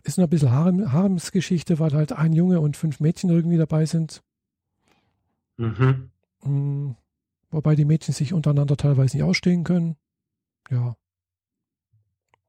[0.04, 3.86] ist noch ein bisschen Harem, Haremsgeschichte, weil halt ein Junge und fünf Mädchen irgendwie dabei
[3.86, 4.22] sind.
[5.56, 6.10] Mhm.
[6.44, 6.96] Mhm.
[7.50, 9.96] Wobei die Mädchen sich untereinander teilweise nicht ausstehen können.
[10.70, 10.96] Ja.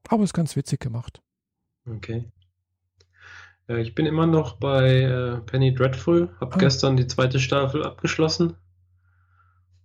[0.08, 1.22] Aber ist ganz witzig gemacht.
[1.86, 2.24] Okay.
[3.68, 6.34] Ja, ich bin immer noch bei äh, Penny Dreadful.
[6.40, 6.58] Hab ah.
[6.58, 8.56] gestern die zweite Staffel abgeschlossen.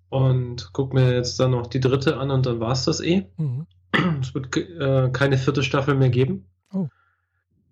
[0.09, 3.27] Und guck mir jetzt dann noch die dritte an und dann war es das eh.
[3.37, 3.67] Mhm.
[4.21, 6.47] Es wird äh, keine vierte Staffel mehr geben.
[6.73, 6.87] Oh.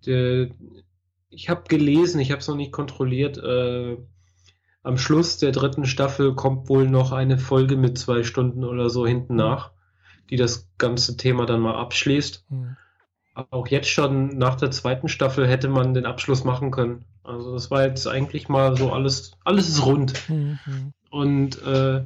[0.06, 0.48] Der,
[1.30, 3.38] ich habe gelesen, ich habe es noch nicht kontrolliert.
[3.38, 3.98] Äh,
[4.82, 9.06] am Schluss der dritten Staffel kommt wohl noch eine Folge mit zwei Stunden oder so
[9.06, 9.38] hinten mhm.
[9.38, 9.72] nach,
[10.30, 12.44] die das ganze Thema dann mal abschließt.
[12.50, 12.76] Mhm.
[13.50, 17.04] Auch jetzt schon nach der zweiten Staffel hätte man den Abschluss machen können.
[17.22, 20.28] Also das war jetzt eigentlich mal so alles, alles ist rund.
[20.28, 20.58] Mhm.
[21.10, 22.04] Und äh,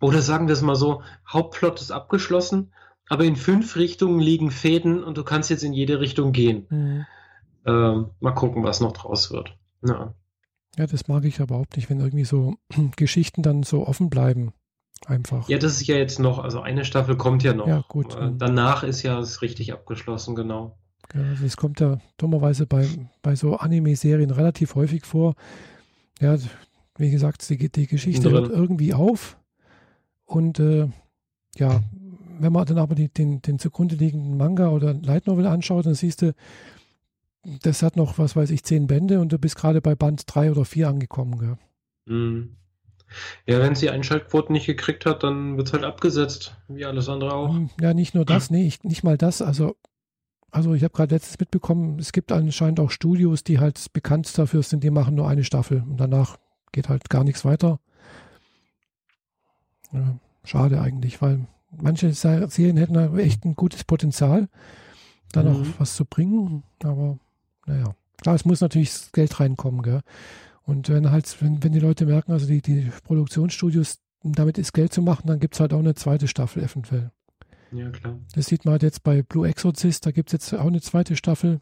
[0.00, 2.72] oder sagen wir es mal so, Hauptplot ist abgeschlossen,
[3.08, 6.66] aber in fünf Richtungen liegen Fäden und du kannst jetzt in jede Richtung gehen.
[6.70, 7.06] Mhm.
[7.64, 9.56] Ähm, mal gucken, was noch draus wird.
[9.86, 10.14] Ja.
[10.76, 12.56] ja, das mag ich aber überhaupt nicht, wenn irgendwie so
[12.96, 14.52] Geschichten dann so offen bleiben.
[15.06, 15.48] Einfach.
[15.48, 17.66] Ja, das ist ja jetzt noch, also eine Staffel kommt ja noch.
[17.66, 18.14] Ja, gut.
[18.14, 20.78] Äh, danach ist ja es richtig abgeschlossen, genau.
[21.14, 22.86] Ja, also es kommt ja dummerweise bei,
[23.20, 25.34] bei so Anime-Serien relativ häufig vor.
[26.20, 26.36] Ja,
[26.96, 29.36] wie gesagt, die, die Geschichte hört irgendwie auf
[30.24, 30.88] und äh,
[31.56, 31.80] ja,
[32.38, 35.94] wenn man dann aber die, den, den zugrunde liegenden Manga oder Light Novel anschaut, dann
[35.94, 36.34] siehst du,
[37.62, 40.50] das hat noch, was weiß ich, zehn Bände und du bist gerade bei Band drei
[40.50, 41.38] oder vier angekommen.
[41.38, 41.56] Gell?
[42.06, 42.56] Mhm.
[43.46, 47.34] Ja, wenn sie Einschaltquoten nicht gekriegt hat, dann wird es halt abgesetzt, wie alles andere
[47.34, 47.54] auch.
[47.54, 49.42] Hm, ja, nicht nur das, nee, ich, nicht mal das.
[49.42, 49.76] Also,
[50.50, 54.62] also ich habe gerade letztens mitbekommen, es gibt anscheinend auch Studios, die halt bekannt dafür
[54.62, 56.36] sind, die machen nur eine Staffel und danach
[56.72, 57.80] geht halt gar nichts weiter.
[59.92, 64.48] Ja, schade eigentlich, weil manche Serien hätten echt ein gutes Potenzial,
[65.32, 65.74] da noch mhm.
[65.78, 66.62] was zu bringen.
[66.82, 67.18] Aber
[67.66, 70.00] naja, klar, es muss natürlich Geld reinkommen, gell?
[70.64, 74.92] Und wenn halt, wenn, wenn die Leute merken, also die, die Produktionsstudios, damit ist Geld
[74.92, 77.10] zu machen, dann gibt es halt auch eine zweite Staffel eventuell.
[77.72, 78.18] Ja, klar.
[78.34, 81.16] Das sieht man halt jetzt bei Blue Exorcist, da gibt es jetzt auch eine zweite
[81.16, 81.60] Staffel.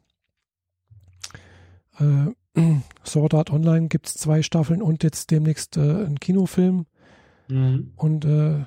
[1.98, 2.32] Äh,
[3.06, 6.86] Sword Art Online gibt es zwei Staffeln und jetzt demnächst äh, ein Kinofilm.
[7.48, 7.92] Mhm.
[7.96, 8.60] Und äh,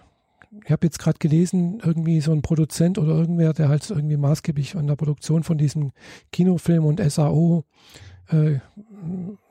[0.63, 4.75] ich habe jetzt gerade gelesen, irgendwie so ein Produzent oder irgendwer, der halt irgendwie maßgeblich
[4.75, 5.91] an der Produktion von diesem
[6.31, 7.65] Kinofilm und SAO
[8.29, 8.59] äh,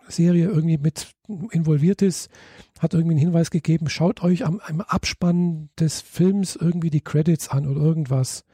[0.09, 1.09] Serie irgendwie mit
[1.50, 2.30] involviert ist,
[2.78, 7.48] hat irgendwie einen Hinweis gegeben, schaut euch am, am Abspann des Films irgendwie die Credits
[7.48, 8.44] an oder irgendwas.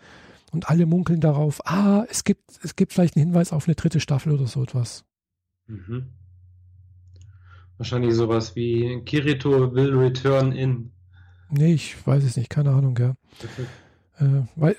[0.52, 4.00] und alle munkeln darauf, ah, es gibt, es gibt vielleicht einen Hinweis auf eine dritte
[4.00, 5.04] Staffel oder so etwas.
[5.66, 6.06] Mhm.
[7.76, 10.90] Wahrscheinlich sowas wie Kirito will return in.
[11.50, 13.14] Nee, ich weiß es nicht, keine Ahnung, ja.
[14.18, 14.76] Äh, weil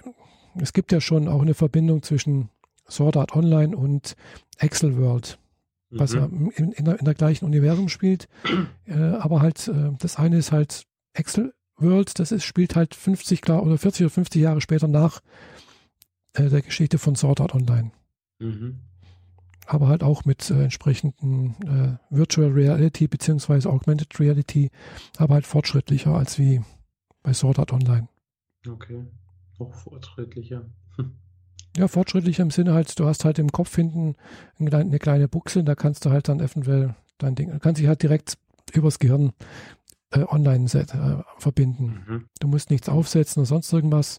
[0.55, 2.49] es gibt ja schon auch eine Verbindung zwischen
[2.89, 4.15] Sword Art Online und
[4.57, 5.39] Excel World,
[5.91, 6.19] was mhm.
[6.19, 8.27] ja in, in, der, in, der, gleichen Universum spielt.
[8.85, 13.47] Äh, aber halt, äh, das eine ist halt Excel World, das ist, spielt halt 50
[13.47, 15.21] oder 40 oder 50 Jahre später nach
[16.33, 17.91] äh, der Geschichte von Sword Art Online.
[18.39, 18.79] Mhm.
[19.67, 24.71] Aber halt auch mit äh, entsprechenden äh, Virtual Reality beziehungsweise Augmented Reality,
[25.17, 26.61] aber halt fortschrittlicher als wie
[27.21, 28.07] bei Sword Art Online.
[28.67, 29.05] Okay,
[29.59, 30.65] auch fortschrittlicher.
[31.77, 34.15] Ja, fortschrittlicher im Sinne halt, du hast halt im Kopf hinten
[34.57, 38.37] eine kleine Buchse, da kannst du halt dann eventuell dein Ding, kannst dich halt direkt
[38.73, 39.33] übers Gehirn
[40.11, 42.05] äh, online äh, verbinden.
[42.07, 42.29] Mhm.
[42.39, 44.17] Du musst nichts aufsetzen oder sonst irgendwas.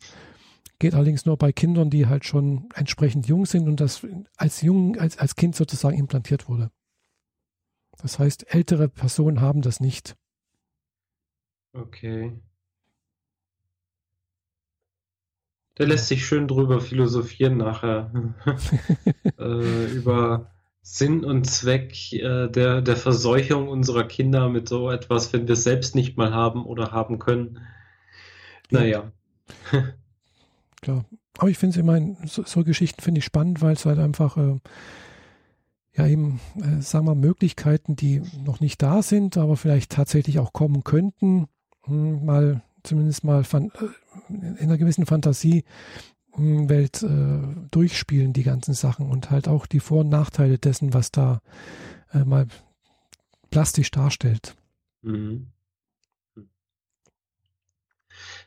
[0.78, 4.96] Geht allerdings nur bei Kindern, die halt schon entsprechend jung sind und das als jung,
[4.98, 6.70] als, als Kind sozusagen implantiert wurde.
[8.00, 10.16] Das heißt, ältere Personen haben das nicht.
[11.74, 12.40] Okay.
[15.80, 18.10] Der lässt sich schön drüber philosophieren nachher.
[19.38, 20.50] äh, über
[20.82, 25.64] Sinn und Zweck äh, der, der Verseuchung unserer Kinder mit so etwas, wenn wir es
[25.64, 27.60] selbst nicht mal haben oder haben können.
[28.68, 29.10] Naja.
[30.82, 31.06] Klar.
[31.38, 34.36] Aber ich finde es immer, so, so, Geschichten finde ich spannend, weil es halt einfach,
[34.36, 34.58] äh,
[35.96, 40.52] ja eben, äh, sagen wir, Möglichkeiten, die noch nicht da sind, aber vielleicht tatsächlich auch
[40.52, 41.48] kommen könnten,
[41.86, 43.68] hm, mal zumindest mal äh,
[44.28, 45.64] in einer gewissen Fantasie
[46.36, 51.10] Welt äh, durchspielen, die ganzen Sachen und halt auch die Vor- und Nachteile dessen, was
[51.10, 51.40] da
[52.12, 52.46] äh, mal
[53.50, 54.54] plastisch darstellt.
[55.02, 55.48] Mhm.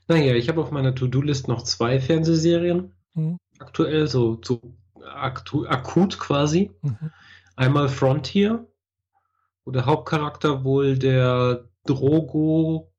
[0.07, 3.37] Naja, ich habe auf meiner To-Do-List noch zwei Fernsehserien mhm.
[3.59, 4.61] aktuell, so, so
[5.05, 6.71] aktu akut quasi.
[6.81, 7.11] Mhm.
[7.55, 8.67] Einmal Frontier,
[9.65, 12.92] wo der Hauptcharakter wohl der Drogo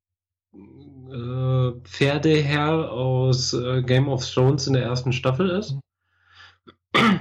[1.11, 5.77] äh, Pferdeherr aus äh, Game of Thrones in der ersten Staffel ist.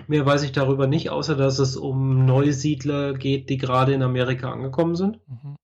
[0.07, 4.53] Mehr weiß ich darüber nicht, außer dass es um Neusiedler geht, die gerade in Amerika
[4.53, 5.19] angekommen sind.
[5.27, 5.57] Mhm.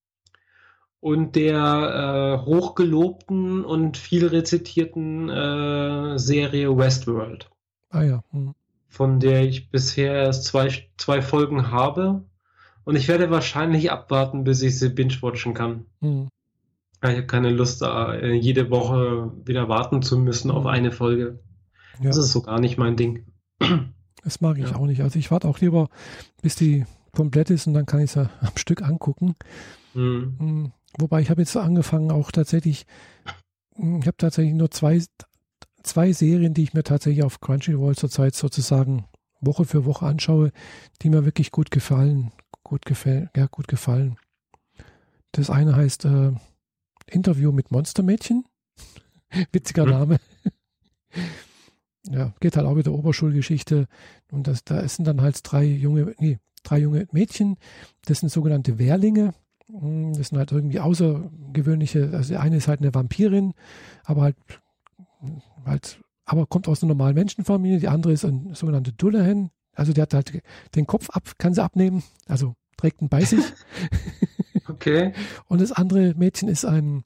[0.99, 7.49] Und der äh, hochgelobten und viel rezitierten äh, Serie Westworld.
[7.89, 8.23] Ah ja.
[8.31, 8.53] Mhm.
[8.87, 12.23] Von der ich bisher erst zwei, zwei Folgen habe.
[12.83, 15.85] Und ich werde wahrscheinlich abwarten, bis ich sie binge-watchen kann.
[16.01, 16.27] Mhm.
[17.03, 20.69] Ich habe keine Lust, äh, jede Woche wieder warten zu müssen auf mhm.
[20.69, 21.39] eine Folge.
[21.99, 22.07] Ja.
[22.09, 23.25] Das ist so gar nicht mein Ding.
[24.23, 24.75] Das mag ich ja.
[24.75, 25.01] auch nicht.
[25.01, 25.89] Also ich warte auch lieber,
[26.41, 29.35] bis die komplett ist und dann kann ich sie am Stück angucken.
[29.93, 30.35] Mhm.
[30.39, 32.85] Mm, wobei ich habe jetzt angefangen, auch tatsächlich,
[33.77, 35.01] mm, ich habe tatsächlich nur zwei,
[35.83, 39.05] zwei Serien, die ich mir tatsächlich auf Crunchyroll zurzeit sozusagen
[39.41, 40.51] Woche für Woche anschaue,
[41.01, 42.31] die mir wirklich gut gefallen.
[42.63, 44.17] Gut gefällt, ja, gut gefallen.
[45.31, 46.33] Das eine heißt äh,
[47.11, 48.45] Interview mit Monstermädchen.
[49.51, 49.91] Witziger hm.
[49.91, 50.17] Name.
[52.09, 53.87] ja, geht halt auch wieder Oberschulgeschichte.
[54.31, 57.57] Und das, da sind dann halt drei junge, nee, drei junge Mädchen.
[58.05, 59.33] Das sind sogenannte Wehrlinge.
[59.67, 63.53] Hm, das sind halt irgendwie außergewöhnliche, also eine ist halt eine Vampirin,
[64.03, 64.35] aber halt,
[65.65, 67.79] halt, aber kommt aus einer normalen Menschenfamilie.
[67.79, 69.51] Die andere ist eine sogenannte Dullahan.
[69.73, 70.41] Also der hat halt
[70.75, 73.43] den Kopf ab, kann sie abnehmen, also trägt ihn bei sich.
[74.81, 75.13] Okay.
[75.45, 77.03] Und das andere Mädchen ist ein,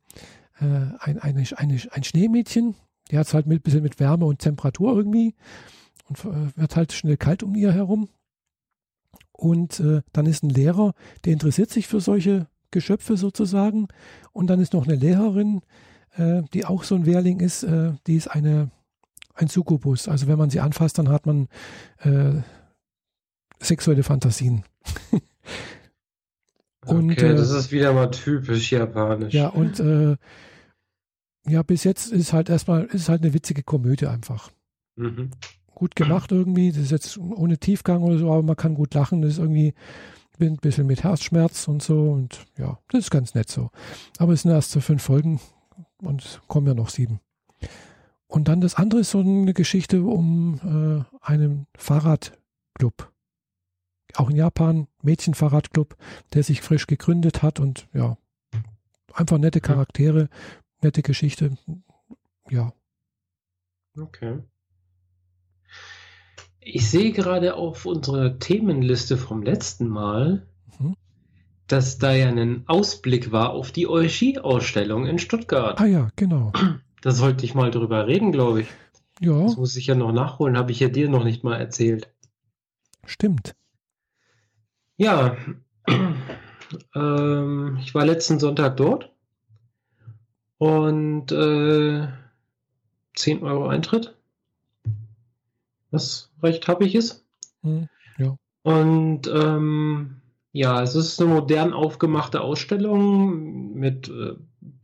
[0.59, 0.65] äh,
[0.99, 2.75] ein, eine, eine, ein Schneemädchen.
[3.11, 5.35] Die hat es halt ein bisschen mit Wärme und Temperatur irgendwie
[6.07, 8.07] und äh, wird halt schnell kalt um ihr herum.
[9.33, 10.93] Und äh, dann ist ein Lehrer,
[11.25, 13.89] der interessiert sich für solche Geschöpfe sozusagen.
[14.31, 15.61] Und dann ist noch eine Lehrerin,
[16.15, 17.63] äh, die auch so ein Wehrling ist.
[17.63, 18.71] Äh, die ist eine,
[19.33, 20.07] ein Succubus.
[20.07, 21.49] Also wenn man sie anfasst, dann hat man
[21.99, 22.41] äh,
[23.59, 24.63] sexuelle Fantasien.
[26.85, 29.33] Und, okay, das äh, ist wieder mal typisch japanisch.
[29.33, 30.17] Ja, und äh,
[31.47, 34.51] ja, bis jetzt ist halt erstmal, ist halt eine witzige Komödie einfach.
[34.95, 35.31] Mhm.
[35.73, 39.21] Gut gemacht irgendwie, das ist jetzt ohne Tiefgang oder so, aber man kann gut lachen,
[39.21, 39.73] das ist irgendwie
[40.39, 43.71] ein bisschen mit Herzschmerz und so und ja, das ist ganz nett so.
[44.17, 45.39] Aber es sind erst so fünf Folgen
[46.01, 47.19] und kommen ja noch sieben.
[48.27, 53.11] Und dann das andere ist so eine Geschichte um äh, einen Fahrradclub
[54.17, 55.95] auch in Japan, Mädchenfahrradclub,
[56.33, 58.17] der sich frisch gegründet hat und ja,
[59.13, 60.29] einfach nette Charaktere,
[60.81, 61.57] nette Geschichte.
[62.49, 62.73] Ja.
[63.97, 64.39] Okay.
[66.59, 70.47] Ich sehe gerade auf unserer Themenliste vom letzten Mal,
[70.79, 70.95] mhm.
[71.67, 75.79] dass da ja ein Ausblick war auf die Oishi-Ausstellung in Stuttgart.
[75.79, 76.51] Ah ja, genau.
[77.01, 78.67] Da sollte ich mal drüber reden, glaube ich.
[79.19, 79.43] Ja.
[79.43, 82.11] Das muss ich ja noch nachholen, habe ich ja dir noch nicht mal erzählt.
[83.05, 83.55] Stimmt.
[84.97, 85.35] Ja,
[86.95, 89.11] ähm, ich war letzten Sonntag dort
[90.57, 92.07] und äh,
[93.15, 94.15] 10 Euro Eintritt,
[95.91, 97.25] was recht happig ist.
[97.63, 97.87] Hm,
[98.17, 98.37] ja.
[98.63, 100.21] Und ähm,
[100.53, 104.35] ja, es ist eine modern aufgemachte Ausstellung mit äh,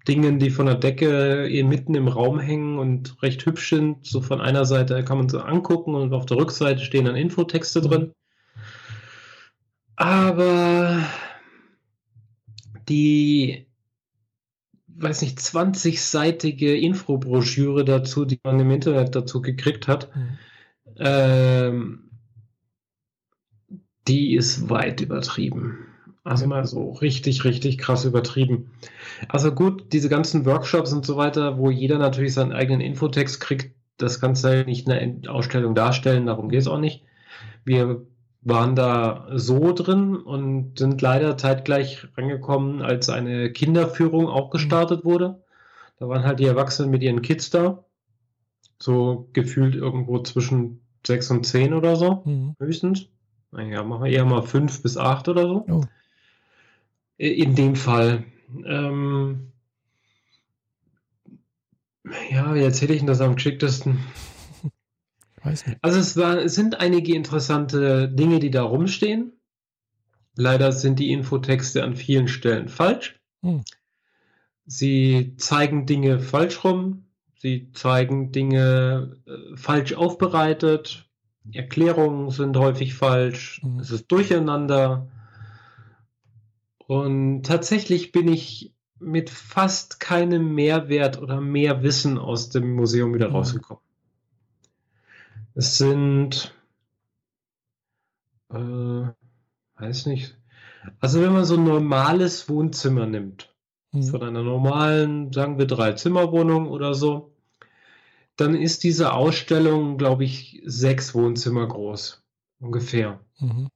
[0.07, 4.05] Dingen, die von der Decke mitten im Raum hängen und recht hübsch sind.
[4.05, 7.81] So von einer Seite kann man sie angucken und auf der Rückseite stehen dann Infotexte
[7.81, 8.11] drin.
[10.01, 11.03] Aber
[12.89, 13.67] die,
[14.87, 20.37] weiß nicht, 20-seitige Infobroschüre dazu, die man im Internet dazu gekriegt hat, mhm.
[20.97, 22.09] ähm,
[24.07, 25.85] die ist weit übertrieben.
[26.23, 28.71] Also mal so richtig, richtig krass übertrieben.
[29.27, 33.75] Also gut, diese ganzen Workshops und so weiter, wo jeder natürlich seinen eigenen Infotext kriegt,
[33.97, 37.03] das kannst du halt nicht in der Ausstellung darstellen, darum geht es auch nicht.
[37.65, 38.03] Wir
[38.41, 44.51] waren da so drin und sind leider zeitgleich rangekommen, als eine Kinderführung auch mhm.
[44.51, 45.43] gestartet wurde.
[45.99, 47.83] Da waren halt die Erwachsenen mit ihren Kids da.
[48.79, 52.55] So gefühlt irgendwo zwischen sechs und zehn oder so, mhm.
[52.59, 53.07] höchstens.
[53.51, 55.65] Naja, machen wir eher mal fünf bis acht oder so.
[55.69, 55.83] Oh.
[57.17, 58.23] In dem Fall.
[58.65, 59.51] Ähm,
[62.31, 63.99] ja, wie erzähle ich denn das am geschicktesten?
[65.81, 69.33] Also es, war, es sind einige interessante Dinge, die da rumstehen.
[70.35, 73.19] Leider sind die Infotexte an vielen Stellen falsch.
[73.41, 73.63] Hm.
[74.65, 77.05] Sie zeigen Dinge falsch rum.
[77.35, 81.09] Sie zeigen Dinge äh, falsch aufbereitet.
[81.51, 83.61] Erklärungen sind häufig falsch.
[83.63, 83.79] Hm.
[83.79, 85.07] Es ist durcheinander.
[86.87, 93.27] Und tatsächlich bin ich mit fast keinem Mehrwert oder mehr Wissen aus dem Museum wieder
[93.27, 93.35] hm.
[93.35, 93.83] rausgekommen.
[95.53, 96.53] Es sind,
[98.49, 98.55] äh,
[99.75, 100.37] weiß nicht.
[100.99, 103.53] Also wenn man so ein normales Wohnzimmer nimmt,
[103.91, 104.03] mhm.
[104.03, 107.35] von einer normalen, sagen wir drei Zimmerwohnung oder so,
[108.37, 112.23] dann ist diese Ausstellung, glaube ich, sechs Wohnzimmer groß,
[112.59, 113.19] ungefähr.
[113.39, 113.67] Mhm.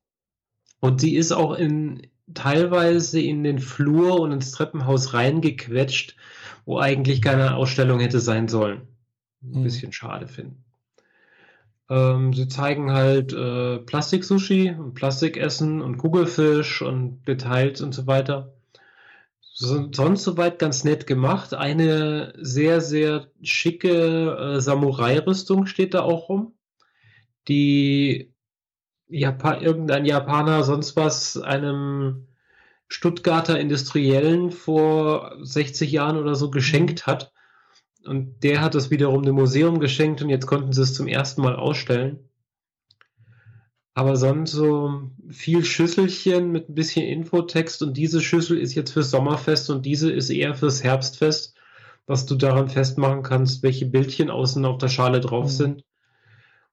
[0.80, 6.16] Und sie ist auch in teilweise in den Flur und ins Treppenhaus reingequetscht,
[6.66, 8.88] wo eigentlich keine Ausstellung hätte sein sollen.
[9.44, 9.64] Ein mhm.
[9.64, 10.65] bisschen schade finden.
[11.90, 18.54] Ähm, sie zeigen halt äh, Plastik-Sushi und Plastikessen und Kugelfisch und Details und so weiter.
[19.58, 21.54] So, sonst soweit ganz nett gemacht.
[21.54, 26.54] Eine sehr, sehr schicke äh, Samurai-Rüstung steht da auch rum,
[27.48, 28.34] die
[29.08, 32.28] Japan irgendein Japaner sonst was einem
[32.88, 37.32] Stuttgarter Industriellen vor 60 Jahren oder so geschenkt hat.
[38.06, 41.42] Und der hat das wiederum dem Museum geschenkt und jetzt konnten sie es zum ersten
[41.42, 42.30] Mal ausstellen.
[43.94, 49.10] Aber sonst so viel Schüsselchen mit ein bisschen Infotext und diese Schüssel ist jetzt fürs
[49.10, 51.56] Sommerfest und diese ist eher fürs Herbstfest,
[52.06, 55.50] was du daran festmachen kannst, welche Bildchen außen auf der Schale drauf mhm.
[55.50, 55.84] sind.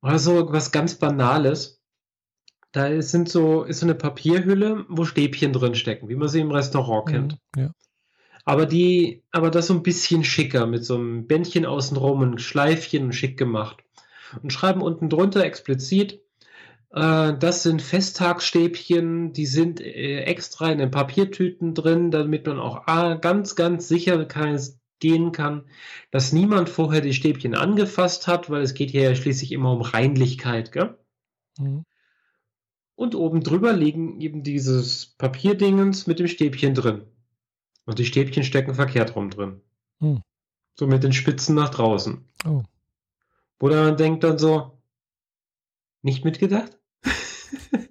[0.00, 1.80] Also was ganz Banales.
[2.72, 6.50] Da sind so, ist so eine Papierhülle, wo Stäbchen drin stecken, wie man sie im
[6.50, 7.38] Restaurant mhm, kennt.
[7.56, 7.70] Ja.
[8.44, 13.12] Aber die, aber das so ein bisschen schicker, mit so einem Bändchen außenrum und Schleifchen
[13.12, 13.84] schick gemacht.
[14.42, 16.22] Und schreiben unten drunter explizit,
[16.90, 22.86] äh, das sind Festtagsstäbchen, die sind äh, extra in den Papiertüten drin, damit man auch
[22.86, 24.58] ah, ganz, ganz sicher kann,
[25.00, 25.64] gehen kann,
[26.10, 29.82] dass niemand vorher die Stäbchen angefasst hat, weil es geht hier ja schließlich immer um
[29.82, 30.96] Reinlichkeit, gell?
[31.58, 31.84] Mhm.
[32.94, 37.02] Und oben drüber liegen eben dieses Papierdingens mit dem Stäbchen drin.
[37.84, 39.60] Und die Stäbchen stecken verkehrt rum drin.
[40.00, 40.22] Hm.
[40.74, 42.24] So mit den Spitzen nach draußen.
[42.46, 42.62] Oh.
[43.58, 44.78] Wo man denkt dann so,
[46.02, 46.78] nicht mitgedacht?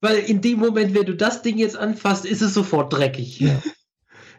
[0.00, 3.40] Weil in dem Moment, wenn du das Ding jetzt anfasst, ist es sofort dreckig.
[3.40, 3.62] Ja.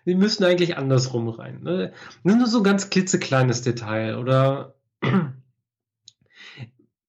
[0.05, 1.63] Die müssen eigentlich andersrum rein.
[1.63, 1.93] Ne?
[2.23, 4.17] Nur so ein ganz klitzekleines Detail.
[4.17, 4.75] Oder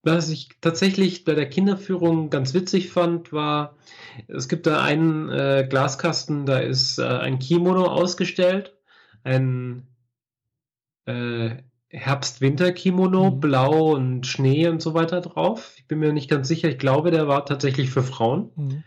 [0.05, 3.75] was ich tatsächlich bei der Kinderführung ganz witzig fand, war,
[4.27, 8.73] es gibt da einen äh, Glaskasten, da ist äh, ein Kimono ausgestellt,
[9.23, 9.87] ein
[11.05, 11.55] äh,
[11.89, 13.39] Herbst-Winter-Kimono, mhm.
[13.39, 15.73] Blau und Schnee und so weiter drauf.
[15.77, 18.51] Ich bin mir nicht ganz sicher, ich glaube, der war tatsächlich für Frauen.
[18.55, 18.83] Mhm.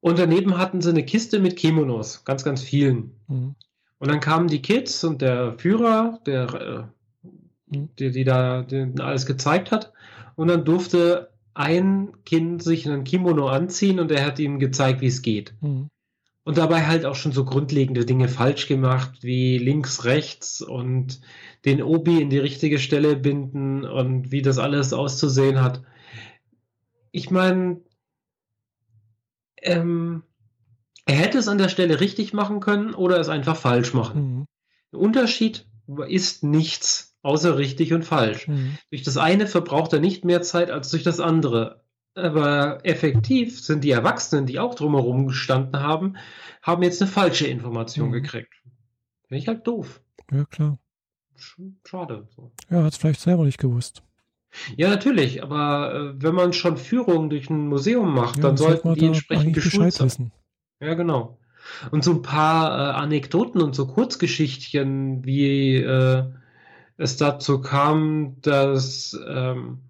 [0.00, 3.14] Und daneben hatten sie eine Kiste mit Kimonos, ganz, ganz vielen.
[3.28, 3.54] Mhm.
[3.98, 6.88] Und dann kamen die Kids und der Führer, der,
[7.22, 7.88] äh, mhm.
[7.98, 9.92] die, die da die alles gezeigt hat,
[10.42, 15.06] und dann durfte ein Kind sich einen Kimono anziehen und er hat ihm gezeigt, wie
[15.06, 15.54] es geht.
[15.60, 15.88] Mhm.
[16.42, 21.20] Und dabei halt auch schon so grundlegende Dinge falsch gemacht, wie links, rechts und
[21.64, 25.84] den Obi in die richtige Stelle binden und wie das alles auszusehen hat.
[27.12, 27.80] Ich meine,
[29.58, 30.24] ähm,
[31.06, 34.38] er hätte es an der Stelle richtig machen können oder es einfach falsch machen.
[34.38, 34.46] Mhm.
[34.90, 35.68] Der Unterschied
[36.08, 38.48] ist nichts außer richtig und falsch.
[38.48, 38.76] Mhm.
[38.90, 41.82] Durch das eine verbraucht er nicht mehr Zeit als durch das andere.
[42.14, 46.16] Aber effektiv sind die Erwachsenen, die auch drumherum gestanden haben,
[46.60, 48.12] haben jetzt eine falsche Information mhm.
[48.12, 48.52] gekriegt.
[49.26, 50.02] Finde ich halt doof.
[50.30, 50.78] Ja, klar.
[51.84, 52.28] Schade.
[52.36, 52.52] So.
[52.70, 54.02] Ja, hat es vielleicht selber nicht gewusst.
[54.76, 58.94] Ja, natürlich, aber äh, wenn man schon Führungen durch ein Museum macht, ja, dann sollten
[58.94, 60.06] die entsprechend geschult sein.
[60.06, 60.32] Wissen.
[60.80, 61.38] Ja, genau.
[61.90, 66.24] Und so ein paar äh, Anekdoten und so Kurzgeschichtchen, wie äh,
[67.02, 69.80] es dazu kam, dass, ähm,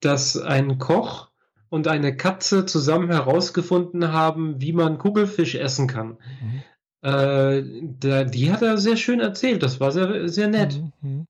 [0.00, 1.30] dass ein Koch
[1.70, 6.18] und eine Katze zusammen herausgefunden haben, wie man Kugelfisch essen kann.
[6.40, 6.62] Mhm.
[7.02, 9.62] Äh, der, die hat er sehr schön erzählt.
[9.62, 10.78] Das war sehr, sehr nett.
[10.78, 10.92] Mhm.
[11.00, 11.26] mhm.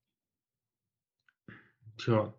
[1.97, 2.33] Tja.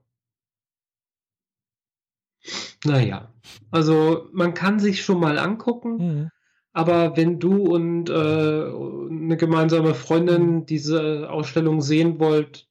[2.85, 3.33] Naja,
[3.71, 6.31] also man kann sich schon mal angucken, mhm.
[6.73, 12.69] Aber wenn du und äh, eine gemeinsame Freundin diese Ausstellung sehen wollt,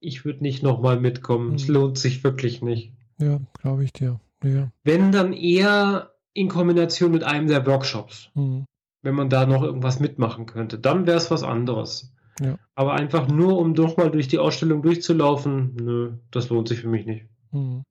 [0.00, 1.54] ich würde nicht nochmal mitkommen.
[1.54, 1.74] Es mhm.
[1.74, 2.92] lohnt sich wirklich nicht.
[3.18, 4.18] Ja, glaube ich dir.
[4.42, 4.70] Ja.
[4.84, 8.30] Wenn dann eher in Kombination mit einem der Workshops.
[8.34, 8.64] Mhm.
[9.02, 12.12] Wenn man da noch irgendwas mitmachen könnte, dann wäre es was anderes.
[12.40, 12.58] Ja.
[12.74, 16.88] Aber einfach nur, um doch mal durch die Ausstellung durchzulaufen, nö, das lohnt sich für
[16.88, 17.26] mich nicht.
[17.52, 17.82] Mhm.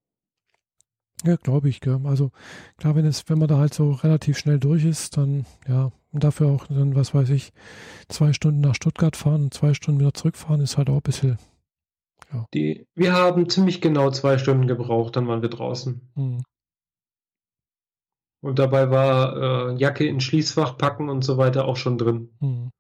[1.25, 1.81] Ja, glaube ich.
[1.81, 1.99] Gell.
[2.05, 2.31] Also
[2.77, 6.23] klar, wenn es, wenn man da halt so relativ schnell durch ist, dann ja, und
[6.23, 7.51] dafür auch dann, was weiß ich,
[8.07, 11.37] zwei Stunden nach Stuttgart fahren und zwei Stunden wieder zurückfahren, ist halt auch ein bisschen.
[12.33, 12.45] Ja.
[12.53, 16.01] Die, wir haben ziemlich genau zwei Stunden gebraucht, dann waren wir draußen.
[16.15, 16.43] Mhm.
[18.41, 22.29] Und dabei war äh, Jacke in Schließfach packen und so weiter auch schon drin.
[22.39, 22.71] Mhm.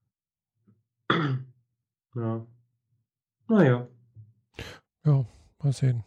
[2.15, 2.45] Ja.
[3.47, 3.87] Naja.
[5.05, 5.25] Ja,
[5.61, 6.03] mal sehen.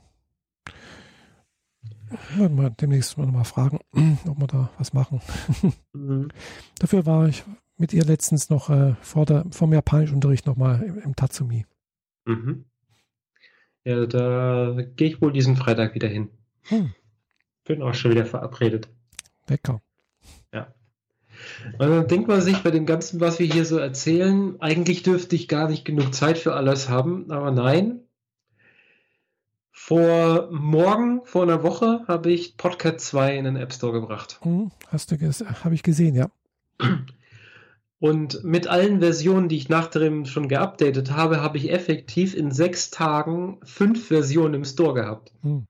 [2.37, 3.81] Werden wir demnächst mal nochmal fragen,
[4.27, 5.21] ob wir da was machen.
[5.95, 6.29] Mhm.
[6.79, 7.45] Dafür war ich
[7.77, 11.67] mit ihr letztens noch äh, vor, der, vor dem Japanischunterricht nochmal im, im Tatsumi.
[12.25, 12.65] Mhm.
[13.85, 16.31] Ja, da gehe ich wohl diesen Freitag wieder hin.
[16.69, 16.95] Hm.
[17.65, 18.89] Bin auch schon wieder verabredet.
[19.49, 19.83] Lecker.
[20.53, 20.73] Ja.
[21.79, 25.35] Und dann denkt man sich bei dem Ganzen, was wir hier so erzählen, eigentlich dürfte
[25.35, 28.01] ich gar nicht genug Zeit für alles haben, aber nein,
[29.73, 34.39] vor morgen, vor einer Woche, habe ich Podcast 2 in den App Store gebracht.
[34.43, 36.31] Hm, hast du habe ich gesehen, ja.
[37.99, 42.51] Und mit allen Versionen, die ich nach dem schon geupdatet habe, habe ich effektiv in
[42.51, 45.33] sechs Tagen fünf Versionen im Store gehabt.
[45.43, 45.66] Hm.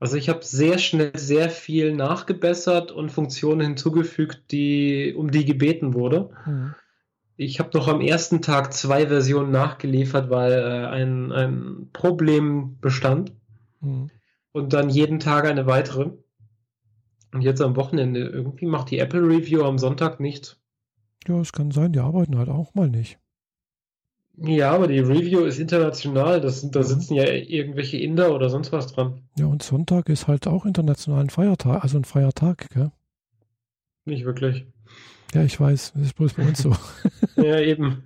[0.00, 5.94] Also ich habe sehr schnell sehr viel nachgebessert und Funktionen hinzugefügt, die, um die gebeten
[5.94, 6.30] wurde.
[6.44, 6.74] Hm.
[7.36, 13.32] Ich habe noch am ersten Tag zwei Versionen nachgeliefert, weil äh, ein, ein Problem bestand.
[13.80, 14.10] Mhm.
[14.52, 16.10] Und dann jeden Tag eine weitere.
[17.32, 20.60] Und jetzt am Wochenende irgendwie macht die Apple Review am Sonntag nichts.
[21.26, 23.18] Ja, es kann sein, die arbeiten halt auch mal nicht.
[24.36, 26.40] Ja, aber die Review ist international.
[26.40, 29.22] Das, da sitzen ja irgendwelche Inder oder sonst was dran.
[29.38, 32.90] Ja, und Sonntag ist halt auch international ein Feiertag, also ein Feiertag, gell?
[34.04, 34.66] Nicht wirklich.
[35.34, 36.74] Ja, ich weiß, das ist bloß bei uns so.
[37.36, 38.04] ja, eben.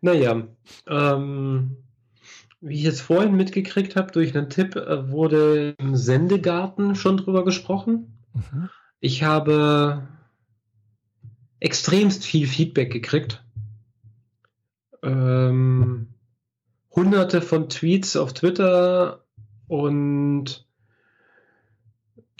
[0.00, 0.48] naja,
[0.88, 1.76] ähm,
[2.62, 7.44] wie ich jetzt vorhin mitgekriegt habe, durch einen Tipp äh, wurde im Sendegarten schon drüber
[7.44, 8.16] gesprochen.
[8.32, 8.70] Mhm.
[9.00, 10.08] Ich habe
[11.60, 13.44] extremst viel Feedback gekriegt.
[15.02, 16.14] Ähm,
[16.90, 19.22] hunderte von Tweets auf Twitter
[19.68, 20.66] und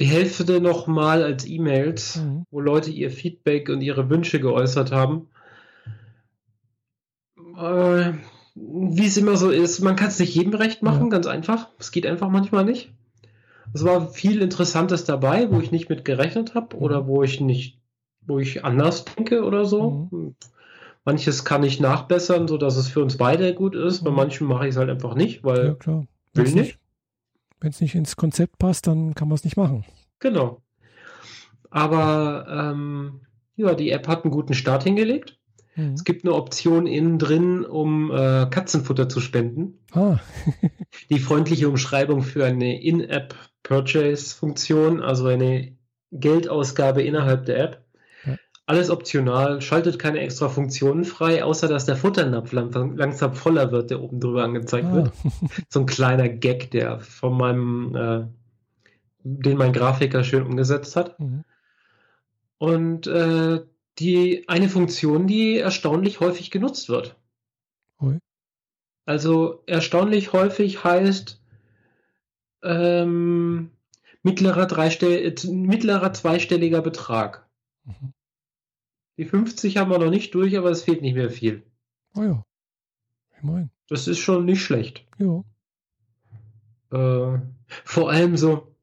[0.01, 2.47] die Hälfte nochmal als E-Mails, mhm.
[2.51, 5.28] wo Leute ihr Feedback und ihre Wünsche geäußert haben.
[7.57, 8.14] Äh,
[8.57, 11.09] wie es immer so ist, man kann es nicht jedem recht machen, ja.
[11.09, 11.68] ganz einfach.
[11.78, 12.92] Es geht einfach manchmal nicht.
[13.72, 16.82] Es war viel Interessantes dabei, wo ich nicht mit gerechnet habe mhm.
[16.82, 17.78] oder wo ich nicht,
[18.22, 20.09] wo ich anders denke oder so.
[20.11, 20.34] Mhm.
[21.05, 24.03] Manches kann ich nachbessern, so dass es für uns beide gut ist.
[24.03, 24.16] Bei mhm.
[24.16, 26.78] manchen mache ich es halt einfach nicht, weil ja, will nicht.
[27.64, 29.86] Wenn es nicht ins Konzept passt, dann kann man es nicht machen.
[30.18, 30.60] Genau.
[31.70, 33.22] Aber ähm,
[33.56, 35.38] ja, die App hat einen guten Start hingelegt.
[35.74, 35.94] Mhm.
[35.94, 39.78] Es gibt eine Option innen drin, um äh, Katzenfutter zu spenden.
[39.92, 40.18] Ah.
[41.08, 45.74] die freundliche Umschreibung für eine In-App-Purchase-Funktion, also eine
[46.10, 47.84] Geldausgabe innerhalb der App.
[48.66, 54.00] Alles optional, schaltet keine extra Funktionen frei, außer dass der Futternapf langsam voller wird, der
[54.00, 54.94] oben drüber angezeigt ah.
[54.94, 55.12] wird.
[55.68, 58.26] So ein kleiner Gag, der von meinem äh,
[59.24, 61.18] den mein Grafiker schön umgesetzt hat.
[61.18, 61.44] Mhm.
[62.58, 63.64] Und äh,
[63.98, 67.16] die eine Funktion, die erstaunlich häufig genutzt wird.
[68.00, 68.18] Ui.
[69.06, 71.40] Also erstaunlich häufig heißt
[72.62, 73.70] ähm,
[74.22, 77.46] mittlerer, dreistell mittlerer zweistelliger Betrag.
[77.84, 78.12] Mhm.
[79.16, 81.62] Die 50 haben wir noch nicht durch, aber es fehlt nicht mehr viel.
[82.16, 82.44] Oh ja.
[83.36, 83.70] Ich meine.
[83.88, 85.06] Das ist schon nicht schlecht.
[85.18, 85.44] Ja.
[86.90, 88.73] Äh, vor allem so,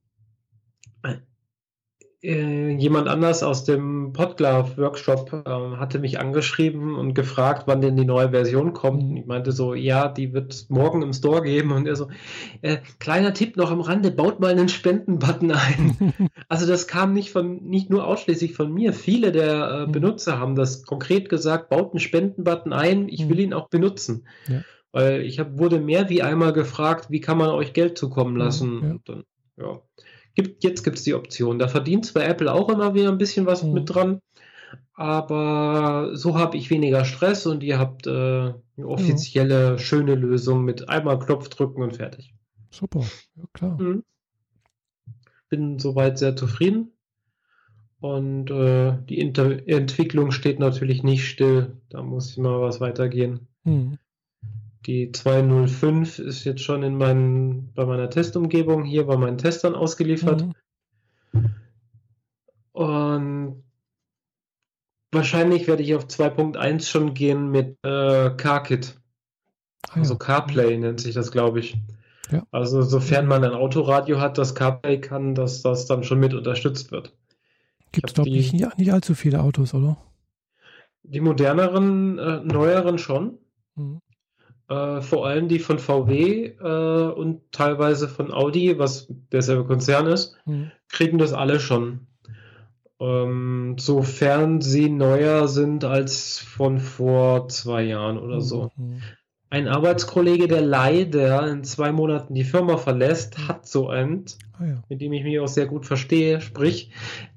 [2.23, 7.95] äh, jemand anders aus dem Podglove Workshop äh, hatte mich angeschrieben und gefragt, wann denn
[7.95, 9.03] die neue Version kommt.
[9.03, 9.09] Mhm.
[9.09, 11.71] Und ich meinte so, ja, die wird morgen im Store geben.
[11.71, 12.09] Und er so,
[12.61, 16.13] äh, kleiner Tipp noch am Rande, baut mal einen Spendenbutton ein.
[16.47, 18.93] also das kam nicht von, nicht nur ausschließlich von mir.
[18.93, 19.91] Viele der äh, mhm.
[19.91, 23.43] Benutzer haben das konkret gesagt, baut einen Spendenbutton ein, ich will mhm.
[23.43, 24.27] ihn auch benutzen.
[24.47, 24.61] Ja.
[24.91, 28.81] Weil ich hab, wurde mehr wie einmal gefragt, wie kann man euch Geld zukommen lassen?
[28.83, 28.91] Ja.
[28.91, 29.23] Und dann,
[29.57, 29.81] ja.
[30.35, 31.59] Gibt, jetzt gibt es die Option.
[31.59, 33.73] Da verdient zwar Apple auch immer wieder ein bisschen was mhm.
[33.73, 34.21] mit dran,
[34.93, 39.79] aber so habe ich weniger Stress und ihr habt äh, eine offizielle, mhm.
[39.79, 42.33] schöne Lösung mit einmal Knopf drücken und fertig.
[42.69, 43.01] Super,
[43.35, 43.81] ja klar.
[43.81, 44.03] Mhm.
[45.49, 46.91] Bin soweit sehr zufrieden.
[47.99, 51.77] Und äh, die Inter Entwicklung steht natürlich nicht still.
[51.89, 53.47] Da muss mal was weitergehen.
[53.63, 53.99] Mhm.
[54.87, 60.47] Die 205 ist jetzt schon in meinen, bei meiner Testumgebung hier bei meinen Testern ausgeliefert.
[61.33, 61.55] Mhm.
[62.71, 63.63] Und
[65.11, 68.97] wahrscheinlich werde ich auf 2.1 schon gehen mit äh, CarKit.
[69.89, 71.77] Ah, also CarPlay nennt sich das, glaube ich.
[72.31, 72.47] Ja.
[72.51, 76.91] Also sofern man ein Autoradio hat, das CarPlay kann, dass das dann schon mit unterstützt
[76.91, 77.13] wird.
[77.91, 79.97] Gibt es, glaube ich, nicht, nicht allzu viele Autos, oder?
[81.03, 83.37] Die moderneren, äh, neueren schon.
[83.75, 84.01] Mhm.
[84.71, 90.37] Äh, vor allem die von VW äh, und teilweise von Audi, was derselbe Konzern ist,
[90.45, 90.71] mhm.
[90.87, 92.07] kriegen das alle schon.
[93.01, 98.71] Ähm, sofern sie neuer sind als von vor zwei Jahren oder so.
[98.77, 99.01] Mhm.
[99.49, 103.47] Ein Arbeitskollege, der leider in zwei Monaten die Firma verlässt, mhm.
[103.49, 104.23] hat so einen,
[104.57, 104.83] ah, ja.
[104.87, 106.39] mit dem ich mich auch sehr gut verstehe.
[106.39, 106.91] Sprich,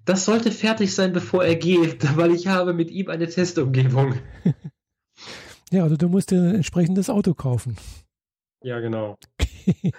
[0.05, 4.15] das sollte fertig sein, bevor er geht, weil ich habe mit ihm eine Testumgebung.
[5.71, 7.77] Ja, also du musst dir ein entsprechendes Auto kaufen.
[8.63, 9.19] Ja, genau.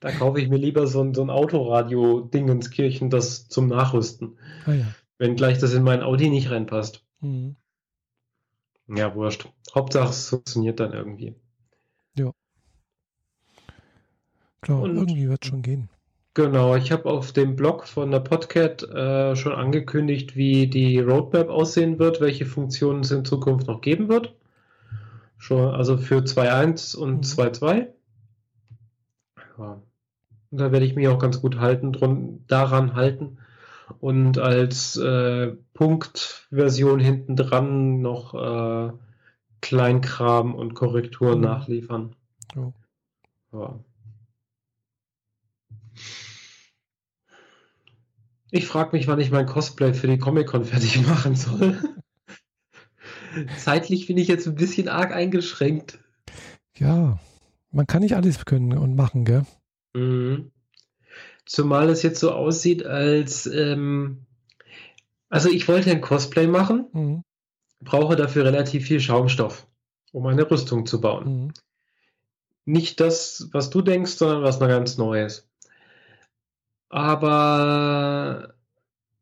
[0.00, 4.38] da kaufe ich mir lieber so ein, so ein Autoradio-Dingenskirchen, das zum Nachrüsten.
[4.66, 4.86] Ah, ja.
[5.18, 7.04] Wenn gleich das in mein Audi nicht reinpasst.
[7.20, 7.56] Mhm.
[8.88, 9.48] Ja, wurscht.
[9.74, 11.34] Hauptsache es funktioniert dann irgendwie.
[12.16, 12.32] Ja.
[14.60, 15.88] Klar, Und irgendwie wird es schon gehen.
[16.34, 21.48] Genau, ich habe auf dem Blog von der Podcat äh, schon angekündigt, wie die Roadmap
[21.48, 24.34] aussehen wird, welche Funktionen es in Zukunft noch geben wird.
[25.44, 27.20] Schon, also für 2.1 und mhm.
[27.20, 27.88] 2.2.
[29.58, 29.82] Ja.
[30.50, 33.36] Und da werde ich mich auch ganz gut halten, drum, daran halten.
[34.00, 38.92] Und als äh, Punktversion hinten dran noch äh,
[39.60, 41.44] Kleinkram und Korrekturen mhm.
[41.44, 42.16] nachliefern.
[42.56, 42.72] Oh.
[43.52, 43.80] Ja.
[48.50, 51.78] Ich frage mich, wann ich mein Cosplay für die Comic-Con fertig machen soll.
[53.58, 55.98] Zeitlich bin ich jetzt ein bisschen arg eingeschränkt.
[56.76, 57.18] Ja,
[57.70, 59.44] man kann nicht alles können und machen, gell?
[59.94, 60.50] Mhm.
[61.46, 64.26] Zumal es jetzt so aussieht, als ähm,
[65.28, 67.24] also ich wollte ein Cosplay machen, mhm.
[67.80, 69.66] brauche dafür relativ viel Schaumstoff,
[70.12, 71.24] um eine Rüstung zu bauen.
[71.26, 71.52] Mhm.
[72.66, 75.48] Nicht das, was du denkst, sondern was noch ganz Neues.
[76.88, 78.53] Aber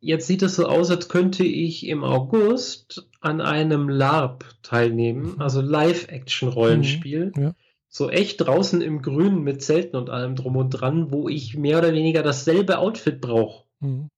[0.04, 5.60] Jetzt sieht es so aus, als könnte ich im August an einem LARP teilnehmen, also
[5.60, 7.32] Live-Action-Rollenspiel.
[7.36, 7.54] Mhm, ja.
[7.88, 11.78] So echt draußen im Grünen mit Zelten und allem drum und dran, wo ich mehr
[11.78, 13.64] oder weniger dasselbe Outfit brauche.
[13.78, 14.08] Mhm.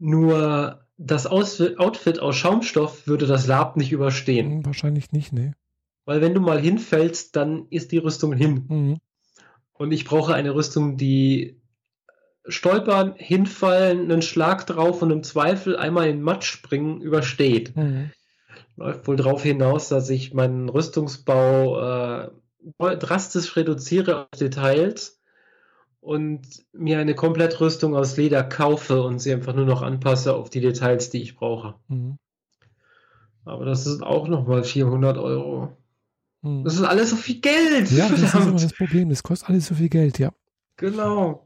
[0.00, 4.56] Nur das Outfit aus Schaumstoff würde das LARP nicht überstehen.
[4.56, 5.52] Mhm, wahrscheinlich nicht, ne.
[6.04, 8.64] Weil wenn du mal hinfällst, dann ist die Rüstung hin.
[8.68, 8.96] Mhm.
[9.72, 11.60] Und ich brauche eine Rüstung, die
[12.48, 17.76] Stolpern, hinfallen, einen Schlag drauf und im Zweifel einmal in Matsch springen übersteht.
[17.76, 18.10] Mhm.
[18.76, 22.30] Läuft wohl darauf hinaus, dass ich meinen Rüstungsbau äh,
[22.98, 25.20] drastisch reduziere auf Details
[26.00, 26.42] und
[26.72, 31.10] mir eine Komplettrüstung aus Leder kaufe und sie einfach nur noch anpasse auf die Details,
[31.10, 31.74] die ich brauche.
[31.88, 32.18] Mhm.
[33.44, 35.76] Aber das ist auch nochmal 400 Euro.
[36.42, 36.64] Mhm.
[36.64, 37.90] Das ist alles so viel Geld.
[37.90, 39.08] Ja, das ist immer das Problem.
[39.08, 40.30] Das kostet alles so viel Geld, ja.
[40.76, 41.45] Genau.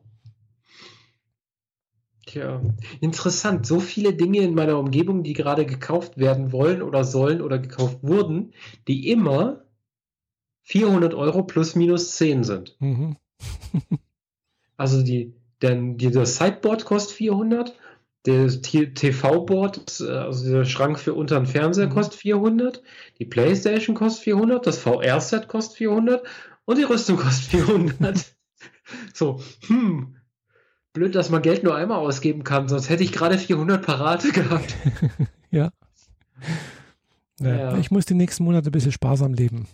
[2.31, 2.62] Tja,
[3.01, 3.66] interessant.
[3.66, 7.98] So viele Dinge in meiner Umgebung, die gerade gekauft werden wollen oder sollen oder gekauft
[8.02, 8.52] wurden,
[8.86, 9.65] die immer
[10.62, 12.77] 400 Euro plus minus 10 sind.
[12.78, 13.16] Mhm.
[14.77, 17.77] also die Denn das Sideboard kostet 400.
[18.27, 21.94] Der TV-Board, also der Schrank für unter den Fernseher, mhm.
[21.94, 22.81] kostet 400.
[23.19, 24.65] Die Playstation kostet 400.
[24.65, 26.24] Das VR-Set kostet 400.
[26.65, 28.36] Und die Rüstung kostet 400.
[29.15, 30.20] so, hm,
[30.93, 34.77] blöd, dass man Geld nur einmal ausgeben kann, sonst hätte ich gerade 400 Parate gehabt.
[35.51, 35.71] ja.
[37.41, 37.77] ja.
[37.79, 39.67] Ich muss die nächsten Monate ein bisschen sparsam leben.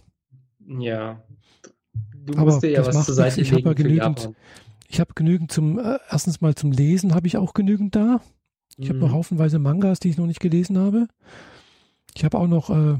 [0.66, 1.22] Ja.
[2.12, 4.30] Du Aber musst dir ja was zur Seite ich legen ja genügend,
[4.88, 8.20] Ich habe genügend zum, äh, erstens mal zum Lesen habe ich auch genügend da.
[8.76, 8.94] Ich mhm.
[8.94, 11.08] habe noch haufenweise Mangas, die ich noch nicht gelesen habe.
[12.14, 12.98] Ich habe auch noch äh,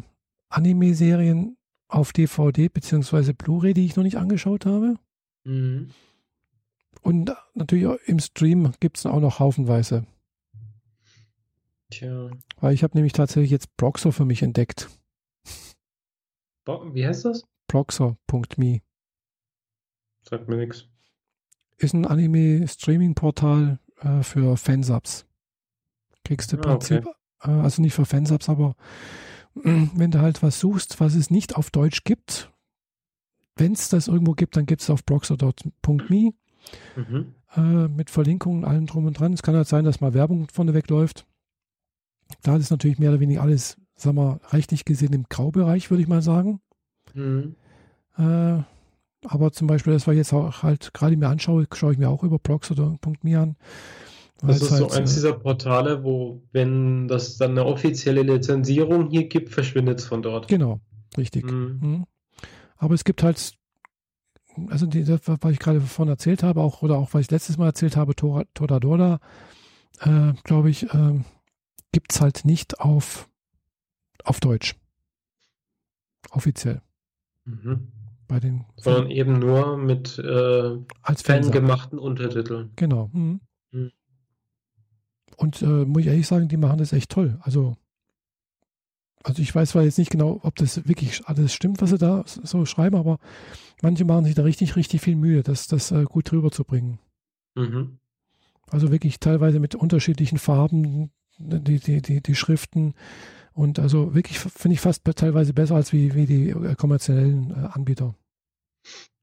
[0.49, 1.57] Anime-Serien
[1.89, 3.33] auf DVD bzw.
[3.33, 4.97] Blu-ray, die ich noch nicht angeschaut habe.
[5.45, 5.91] Mhm.
[7.07, 10.05] Und natürlich im Stream gibt es auch noch haufenweise.
[11.89, 12.33] Tja.
[12.57, 14.89] Weil ich habe nämlich tatsächlich jetzt Proxor für mich entdeckt.
[16.67, 17.45] Wie heißt das?
[17.69, 18.81] Proxor.me.
[20.29, 20.89] Sagt mir nichts.
[21.77, 25.27] Ist ein Anime-Streaming-Portal äh, für Fansubs.
[26.25, 27.53] Kriegst du im ah, Prinzip, okay.
[27.53, 28.75] äh, also nicht für Fansubs, aber
[29.55, 32.51] wenn du halt was suchst, was es nicht auf Deutsch gibt,
[33.55, 36.33] wenn es das irgendwo gibt, dann gibt es auf proxor.me
[36.97, 37.35] mhm.
[37.55, 39.33] äh, mit Verlinkungen, allem drum und dran.
[39.33, 41.27] Es kann halt sein, dass mal Werbung vorneweg läuft.
[42.43, 46.09] Da ist natürlich mehr oder weniger alles, sagen wir, rechtlich gesehen im Graubereich, würde ich
[46.09, 46.61] mal sagen.
[47.15, 47.55] Mhm.
[48.19, 48.63] Äh,
[49.25, 52.09] aber zum Beispiel, das, was ich jetzt auch halt gerade mir anschaue, schaue ich mir
[52.09, 53.57] auch über blogs oder .me an.
[54.43, 59.09] Das ist halt, so eins äh, dieser Portale, wo, wenn das dann eine offizielle Lizenzierung
[59.09, 60.49] hier gibt, verschwindet es von dort.
[60.49, 60.81] Genau,
[61.17, 61.51] richtig.
[61.51, 61.79] Mhm.
[61.81, 62.07] Mhm.
[62.77, 63.55] Aber es gibt halt
[64.69, 67.59] also die, das, was ich gerade vorhin erzählt habe, auch oder auch was ich letztes
[67.59, 69.21] Mal erzählt habe, Toradora,
[70.01, 71.21] äh, glaube ich, äh,
[71.93, 73.29] gibt es halt nicht auf,
[74.25, 74.77] auf Deutsch.
[76.31, 76.83] Offiziell.
[77.45, 77.89] Mhm.
[78.29, 82.73] Bei den Sondern eben nur mit äh, als fangemachten Untertiteln.
[82.75, 83.09] Genau.
[83.13, 83.41] Mhm.
[83.71, 83.93] Mhm.
[85.37, 87.39] Und äh, muss ich ehrlich sagen, die machen das echt toll.
[87.43, 87.77] Also,
[89.27, 92.23] also ich weiß zwar jetzt nicht genau, ob das wirklich alles stimmt, was sie da
[92.27, 93.19] so schreiben, aber
[93.83, 97.01] manche machen sich da richtig, richtig viel Mühe, das, das äh, gut rüberzubringen.
[97.57, 97.99] Mhm.
[98.71, 102.95] Also wirklich teilweise mit unterschiedlichen Farben, die, die, die, die Schriften.
[103.53, 107.69] Und also wirklich finde ich fast teilweise besser als wie, wie die äh, kommerziellen äh,
[107.73, 108.15] Anbieter.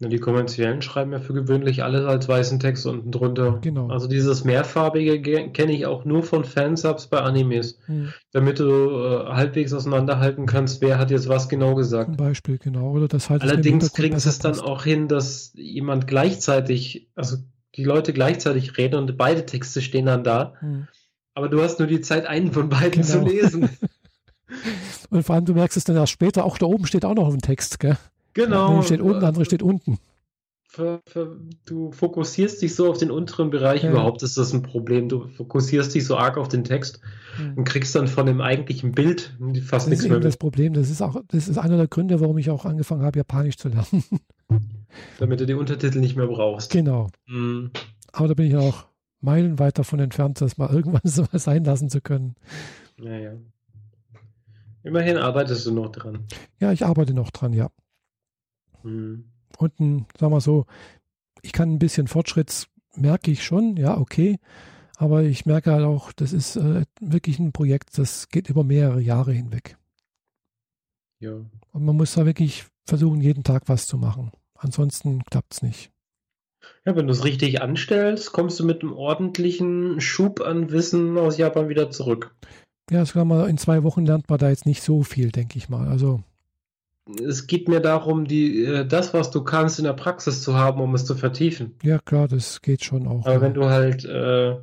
[0.09, 3.59] Die kommerziellen schreiben ja für gewöhnlich alles als weißen Text unten drunter.
[3.61, 3.87] Genau.
[3.87, 8.11] Also dieses mehrfarbige kenne ich auch nur von Fansubs bei Animes, hm.
[8.31, 12.07] damit du äh, halbwegs auseinanderhalten kannst, wer hat jetzt was genau gesagt.
[12.07, 12.91] Zum Beispiel, genau.
[12.91, 17.37] Oder das halt Allerdings kriegen sie es dann auch hin, dass jemand gleichzeitig, also
[17.75, 20.53] die Leute gleichzeitig reden und beide Texte stehen dann da.
[20.59, 20.87] Hm.
[21.35, 23.05] Aber du hast nur die Zeit, einen von beiden genau.
[23.05, 23.69] zu lesen.
[25.09, 27.31] und vor allem, du merkst es dann erst später, auch da oben steht auch noch
[27.33, 27.97] ein Text, gell?
[28.33, 28.75] Genau.
[28.77, 29.99] Der steht unten, der andere steht unten.
[30.75, 33.91] Für, für, du fokussierst dich so auf den unteren Bereich, ja.
[33.91, 35.07] überhaupt ist das ein Problem.
[35.07, 36.99] Du fokussierst dich so arg auf den Text
[37.37, 37.53] ja.
[37.55, 40.17] und kriegst dann von dem eigentlichen Bild fast das nichts mehr.
[40.17, 40.73] Das ist das Problem.
[40.73, 43.69] Das ist auch, das ist einer der Gründe, warum ich auch angefangen habe, Japanisch zu
[43.69, 44.03] lernen.
[45.19, 46.71] Damit du die Untertitel nicht mehr brauchst.
[46.71, 47.07] Genau.
[47.27, 47.69] Mhm.
[48.11, 48.85] Aber da bin ich auch
[49.21, 52.33] meilenweit davon entfernt, das mal irgendwann so was sein lassen zu können.
[52.97, 53.33] Naja.
[54.81, 56.25] Immerhin arbeitest du noch dran.
[56.59, 57.69] Ja, ich arbeite noch dran, ja.
[58.83, 59.25] Mhm.
[59.57, 60.65] Und ein, sagen wir so,
[61.41, 64.39] ich kann ein bisschen Fortschritt, merke ich schon, ja, okay.
[64.97, 69.01] Aber ich merke halt auch, das ist äh, wirklich ein Projekt, das geht über mehrere
[69.01, 69.77] Jahre hinweg.
[71.19, 71.33] Ja.
[71.71, 74.31] Und man muss da wirklich versuchen, jeden Tag was zu machen.
[74.55, 75.91] Ansonsten klappt es nicht.
[76.85, 81.37] Ja, wenn du es richtig anstellst, kommst du mit einem ordentlichen Schub an Wissen aus
[81.37, 82.35] Japan wieder zurück.
[82.89, 85.69] Ja, kann man, in zwei Wochen lernt man da jetzt nicht so viel, denke ich
[85.69, 85.87] mal.
[85.87, 86.23] Also
[87.05, 90.81] es geht mir darum, die, äh, das, was du kannst, in der Praxis zu haben,
[90.81, 91.75] um es zu vertiefen.
[91.83, 93.25] Ja, klar, das geht schon auch.
[93.25, 93.41] Aber ja.
[93.41, 94.57] wenn du halt äh,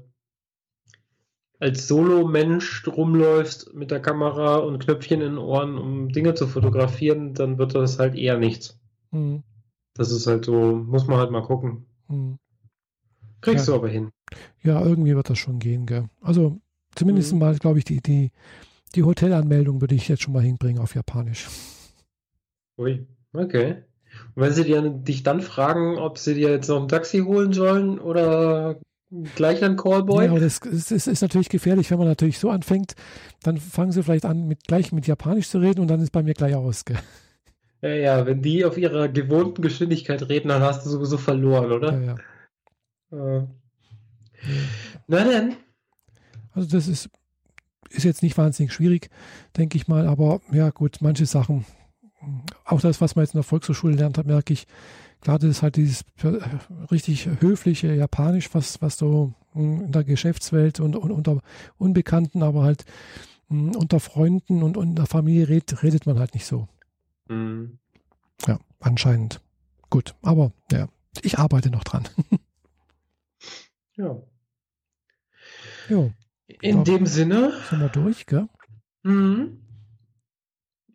[1.58, 7.34] als Solo-Mensch rumläufst mit der Kamera und Knöpfchen in den Ohren, um Dinge zu fotografieren,
[7.34, 8.78] dann wird das halt eher nichts.
[9.10, 9.42] Mhm.
[9.94, 11.84] Das ist halt so, muss man halt mal gucken.
[12.08, 12.38] Mhm.
[13.42, 13.74] Kriegst ja.
[13.74, 14.10] du aber hin.
[14.62, 16.08] Ja, irgendwie wird das schon gehen, gell?
[16.22, 16.58] Also
[16.94, 17.40] zumindest mhm.
[17.40, 18.30] mal, glaube ich, die, die,
[18.94, 21.46] die Hotelanmeldung würde ich jetzt schon mal hinbringen auf Japanisch.
[22.80, 23.84] Ui, okay.
[24.34, 27.52] Und wenn sie dir, dich dann fragen, ob sie dir jetzt noch ein Taxi holen
[27.52, 28.80] sollen oder
[29.36, 30.24] gleich ein Callboy?
[30.24, 32.94] Ja, das, das ist, ist, natürlich gefährlich, wenn man natürlich so anfängt,
[33.42, 36.22] dann fangen sie vielleicht an, mit, gleich mit Japanisch zu reden und dann ist bei
[36.22, 36.86] mir gleich aus.
[36.86, 36.98] Gell?
[37.82, 42.00] Ja, ja, wenn die auf ihrer gewohnten Geschwindigkeit reden, dann hast du sowieso verloren, oder?
[42.00, 42.16] Ja,
[43.12, 43.38] ja.
[43.38, 43.46] Äh.
[45.06, 45.56] Na denn.
[46.52, 47.10] Also das ist,
[47.90, 49.10] ist jetzt nicht wahnsinnig schwierig,
[49.56, 51.66] denke ich mal, aber ja gut, manche Sachen
[52.64, 54.66] auch das, was man jetzt in der Volkshochschule lernt hat, merke ich,
[55.20, 56.38] klar, das ist halt dieses äh,
[56.90, 61.40] richtig höfliche Japanisch, was, was so hm, in der Geschäftswelt und, und unter
[61.78, 62.84] Unbekannten, aber halt
[63.48, 66.68] hm, unter Freunden und, und in der Familie redet, redet man halt nicht so.
[67.28, 67.78] Mhm.
[68.46, 69.40] Ja, anscheinend.
[69.88, 70.88] Gut, aber ja,
[71.22, 72.08] ich arbeite noch dran.
[73.96, 74.16] ja.
[75.88, 76.12] Jo.
[76.60, 77.52] In dem Sinne.
[77.68, 78.48] Sind wir durch, gell?
[79.02, 79.58] Mhm.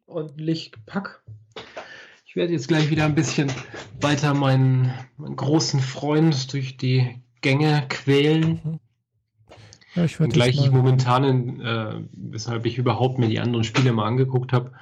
[0.08, 1.24] Ordentlich Pack.
[2.26, 3.52] Ich werde jetzt gleich wieder ein bisschen
[4.02, 8.80] weiter meinen, meinen großen Freund durch die Gänge quälen.
[9.96, 14.06] Ja, ich gleich ich momentan, in, äh, weshalb ich überhaupt mir die anderen Spiele mal
[14.06, 14.74] angeguckt habe.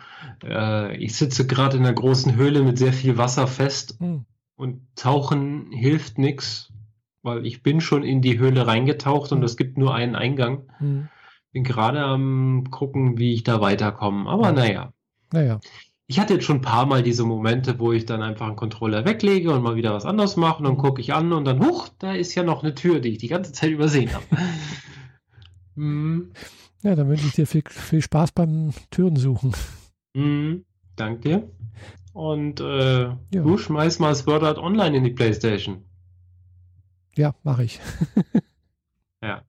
[0.44, 4.26] Äh, ich sitze gerade in einer großen Höhle mit sehr viel Wasser fest mhm.
[4.56, 6.74] und tauchen hilft nichts,
[7.22, 9.46] weil ich bin schon in die Höhle reingetaucht und hm.
[9.46, 10.64] es gibt nur einen Eingang.
[10.80, 11.10] Mhm.
[11.52, 14.28] Bin gerade am gucken, wie ich da weiterkomme.
[14.28, 14.92] Aber naja.
[15.34, 15.60] Naja.
[16.06, 19.04] Ich hatte jetzt schon ein paar Mal diese Momente, wo ich dann einfach einen Controller
[19.04, 21.90] weglege und mal wieder was anderes mache und dann gucke ich an und dann, huch,
[21.98, 24.26] da ist ja noch eine Tür, die ich die ganze Zeit übersehen habe.
[25.76, 26.32] hm.
[26.84, 29.54] Ja, dann wünsche ich dir viel, viel Spaß beim Türen suchen.
[30.16, 30.66] Hm.
[30.96, 31.50] Dank dir.
[32.14, 33.18] Und äh, ja.
[33.32, 35.84] du schmeiß mal Sword Art Online in die Playstation.
[37.16, 37.80] Ja, mache ich.
[39.24, 39.42] ja.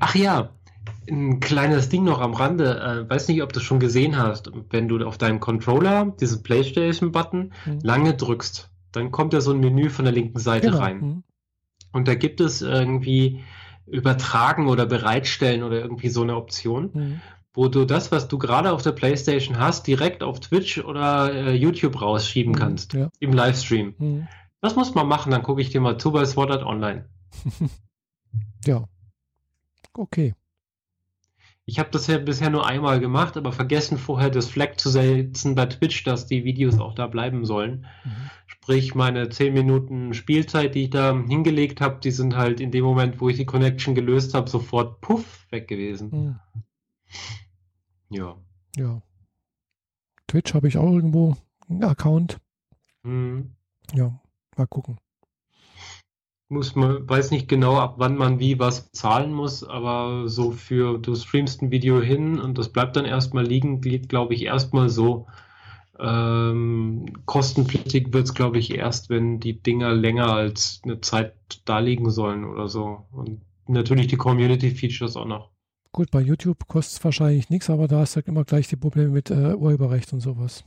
[0.00, 0.50] Ach ja,
[1.10, 2.80] ein kleines Ding noch am Rande.
[2.80, 4.50] Äh, weiß nicht, ob du schon gesehen hast.
[4.70, 7.78] Wenn du auf deinem Controller diesen PlayStation-Button mhm.
[7.82, 10.78] lange drückst, dann kommt ja so ein Menü von der linken Seite genau.
[10.78, 11.00] rein.
[11.00, 11.24] Mhm.
[11.92, 13.42] Und da gibt es irgendwie
[13.86, 17.20] übertragen oder bereitstellen oder irgendwie so eine Option, mhm.
[17.54, 21.54] wo du das, was du gerade auf der PlayStation hast, direkt auf Twitch oder äh,
[21.54, 22.56] YouTube rausschieben mhm.
[22.56, 22.92] kannst.
[22.92, 23.08] Ja.
[23.20, 23.94] Im Livestream.
[23.98, 24.28] Mhm.
[24.60, 27.08] Das muss man machen, dann gucke ich dir mal zu bei Sword Art Online.
[28.64, 28.84] ja.
[29.94, 30.34] Okay.
[31.68, 35.54] Ich habe das ja bisher nur einmal gemacht, aber vergessen vorher das Flag zu setzen
[35.54, 37.84] bei Twitch, dass die Videos auch da bleiben sollen.
[38.06, 38.30] Mhm.
[38.46, 42.84] Sprich, meine 10 Minuten Spielzeit, die ich da hingelegt habe, die sind halt in dem
[42.84, 46.08] Moment, wo ich die Connection gelöst habe, sofort puff weg gewesen.
[46.10, 46.36] Mhm.
[48.16, 48.38] Ja.
[48.74, 49.02] Ja.
[50.26, 51.36] Twitch habe ich auch irgendwo
[51.68, 52.38] einen Account.
[53.02, 53.56] Mhm.
[53.92, 54.18] Ja,
[54.56, 54.98] mal gucken
[56.48, 60.98] muss man, weiß nicht genau, ab wann man wie was zahlen muss, aber so für,
[60.98, 64.88] du streamst ein Video hin und das bleibt dann erstmal liegen, geht, glaube ich, erstmal
[64.88, 65.26] so.
[66.00, 71.34] Ähm, kostenpflichtig wird es, glaube ich, erst, wenn die Dinger länger als eine Zeit
[71.64, 73.04] da liegen sollen oder so.
[73.10, 75.50] Und natürlich die Community-Features auch noch.
[75.92, 79.10] Gut, bei YouTube kostet es wahrscheinlich nichts, aber da hast du immer gleich die Probleme
[79.10, 80.64] mit äh, Urheberrecht und sowas.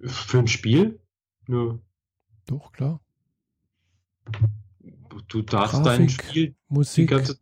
[0.00, 1.00] Für ein Spiel?
[1.46, 1.78] Nö.
[2.46, 3.00] Doch, klar
[5.28, 7.08] du darfst Grafik, dein Spiel Musik.
[7.08, 7.36] die ganze,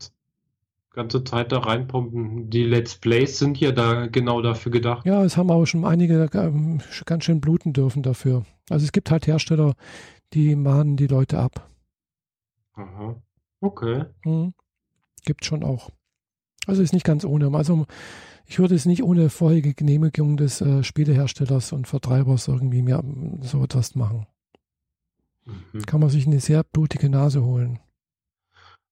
[0.90, 2.50] ganze Zeit da reinpumpen.
[2.50, 5.06] Die Let's Plays sind ja da genau dafür gedacht.
[5.06, 8.44] Ja, es haben auch schon einige ähm, ganz schön bluten dürfen dafür.
[8.70, 9.74] Also es gibt halt Hersteller,
[10.32, 11.68] die mahnen die Leute ab.
[12.74, 13.16] Aha.
[13.60, 14.04] Okay.
[14.24, 14.54] Mhm.
[15.24, 15.90] Gibt schon auch.
[16.66, 17.50] Also ist nicht ganz ohne.
[17.56, 17.86] Also
[18.46, 23.02] ich würde es nicht ohne vorherige Genehmigung des äh, Spieleherstellers und Vertreibers irgendwie mehr
[23.40, 24.26] so etwas machen.
[25.72, 25.86] Mhm.
[25.86, 27.78] Kann man sich eine sehr blutige Nase holen.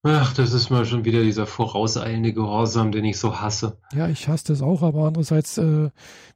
[0.08, 3.78] Ach, das ist mal schon wieder dieser vorauseilende Gehorsam, den ich so hasse.
[3.92, 5.90] Ja, ich hasse das auch, aber andererseits, äh,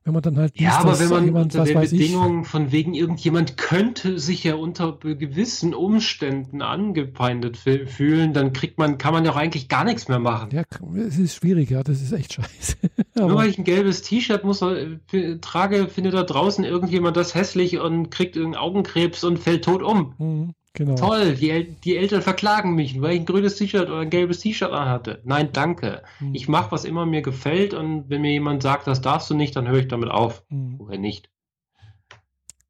[0.04, 2.72] wenn man dann halt liest, ja, aber wenn man jemand, unter den Bedingungen ich, von
[2.72, 9.24] wegen irgendjemand könnte sich ja unter gewissen Umständen angefeindet fühlen, dann kriegt man, kann man
[9.24, 10.50] ja auch eigentlich gar nichts mehr machen.
[10.52, 10.62] Ja,
[10.96, 12.76] es ist schwierig, ja, das ist echt scheiße.
[13.14, 17.78] Nur weil ich ein gelbes T-Shirt muss äh, trage, findet da draußen irgendjemand das hässlich
[17.78, 20.14] und kriegt irgendeinen Augenkrebs und fällt tot um.
[20.18, 20.54] Mhm.
[20.72, 20.94] Genau.
[20.94, 24.40] Toll, die, El die, Eltern verklagen mich, weil ich ein grünes T-Shirt oder ein gelbes
[24.40, 25.20] T-Shirt anhatte.
[25.24, 26.02] Nein, danke.
[26.20, 26.34] Mhm.
[26.34, 29.56] Ich mache, was immer mir gefällt und wenn mir jemand sagt, das darfst du nicht,
[29.56, 30.44] dann höre ich damit auf.
[30.48, 30.80] Mhm.
[30.80, 31.28] Oder nicht.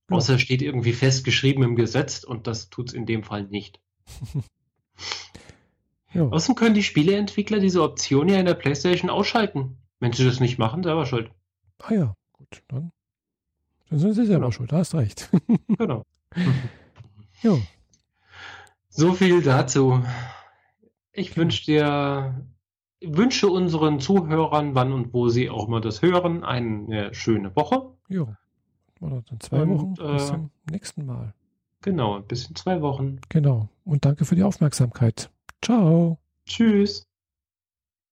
[0.08, 0.16] Ja.
[0.16, 3.80] Außer steht irgendwie festgeschrieben im Gesetz und das tut es in dem Fall nicht.
[6.14, 6.22] ja.
[6.22, 9.76] Außerdem können die Spieleentwickler diese Option ja in der PlayStation ausschalten.
[10.00, 11.30] Wenn sie das nicht machen, selber schuld.
[11.78, 12.92] Ah ja, gut, dann,
[13.90, 14.50] dann sind sie selber genau.
[14.52, 15.28] schuld, da hast recht.
[15.68, 16.02] genau.
[17.42, 17.58] ja.
[18.90, 20.02] So viel dazu.
[21.12, 22.44] Ich wünsche dir,
[23.00, 27.94] wünsche unseren Zuhörern, wann und wo sie auch mal das hören, eine schöne Woche.
[28.08, 28.36] Ja.
[29.00, 29.94] Oder dann zwei und, Wochen.
[29.94, 31.34] Bis äh, zum nächsten Mal.
[31.82, 33.20] Genau, bis in zwei Wochen.
[33.28, 33.68] Genau.
[33.84, 35.30] Und danke für die Aufmerksamkeit.
[35.62, 36.18] Ciao.
[36.44, 37.09] Tschüss.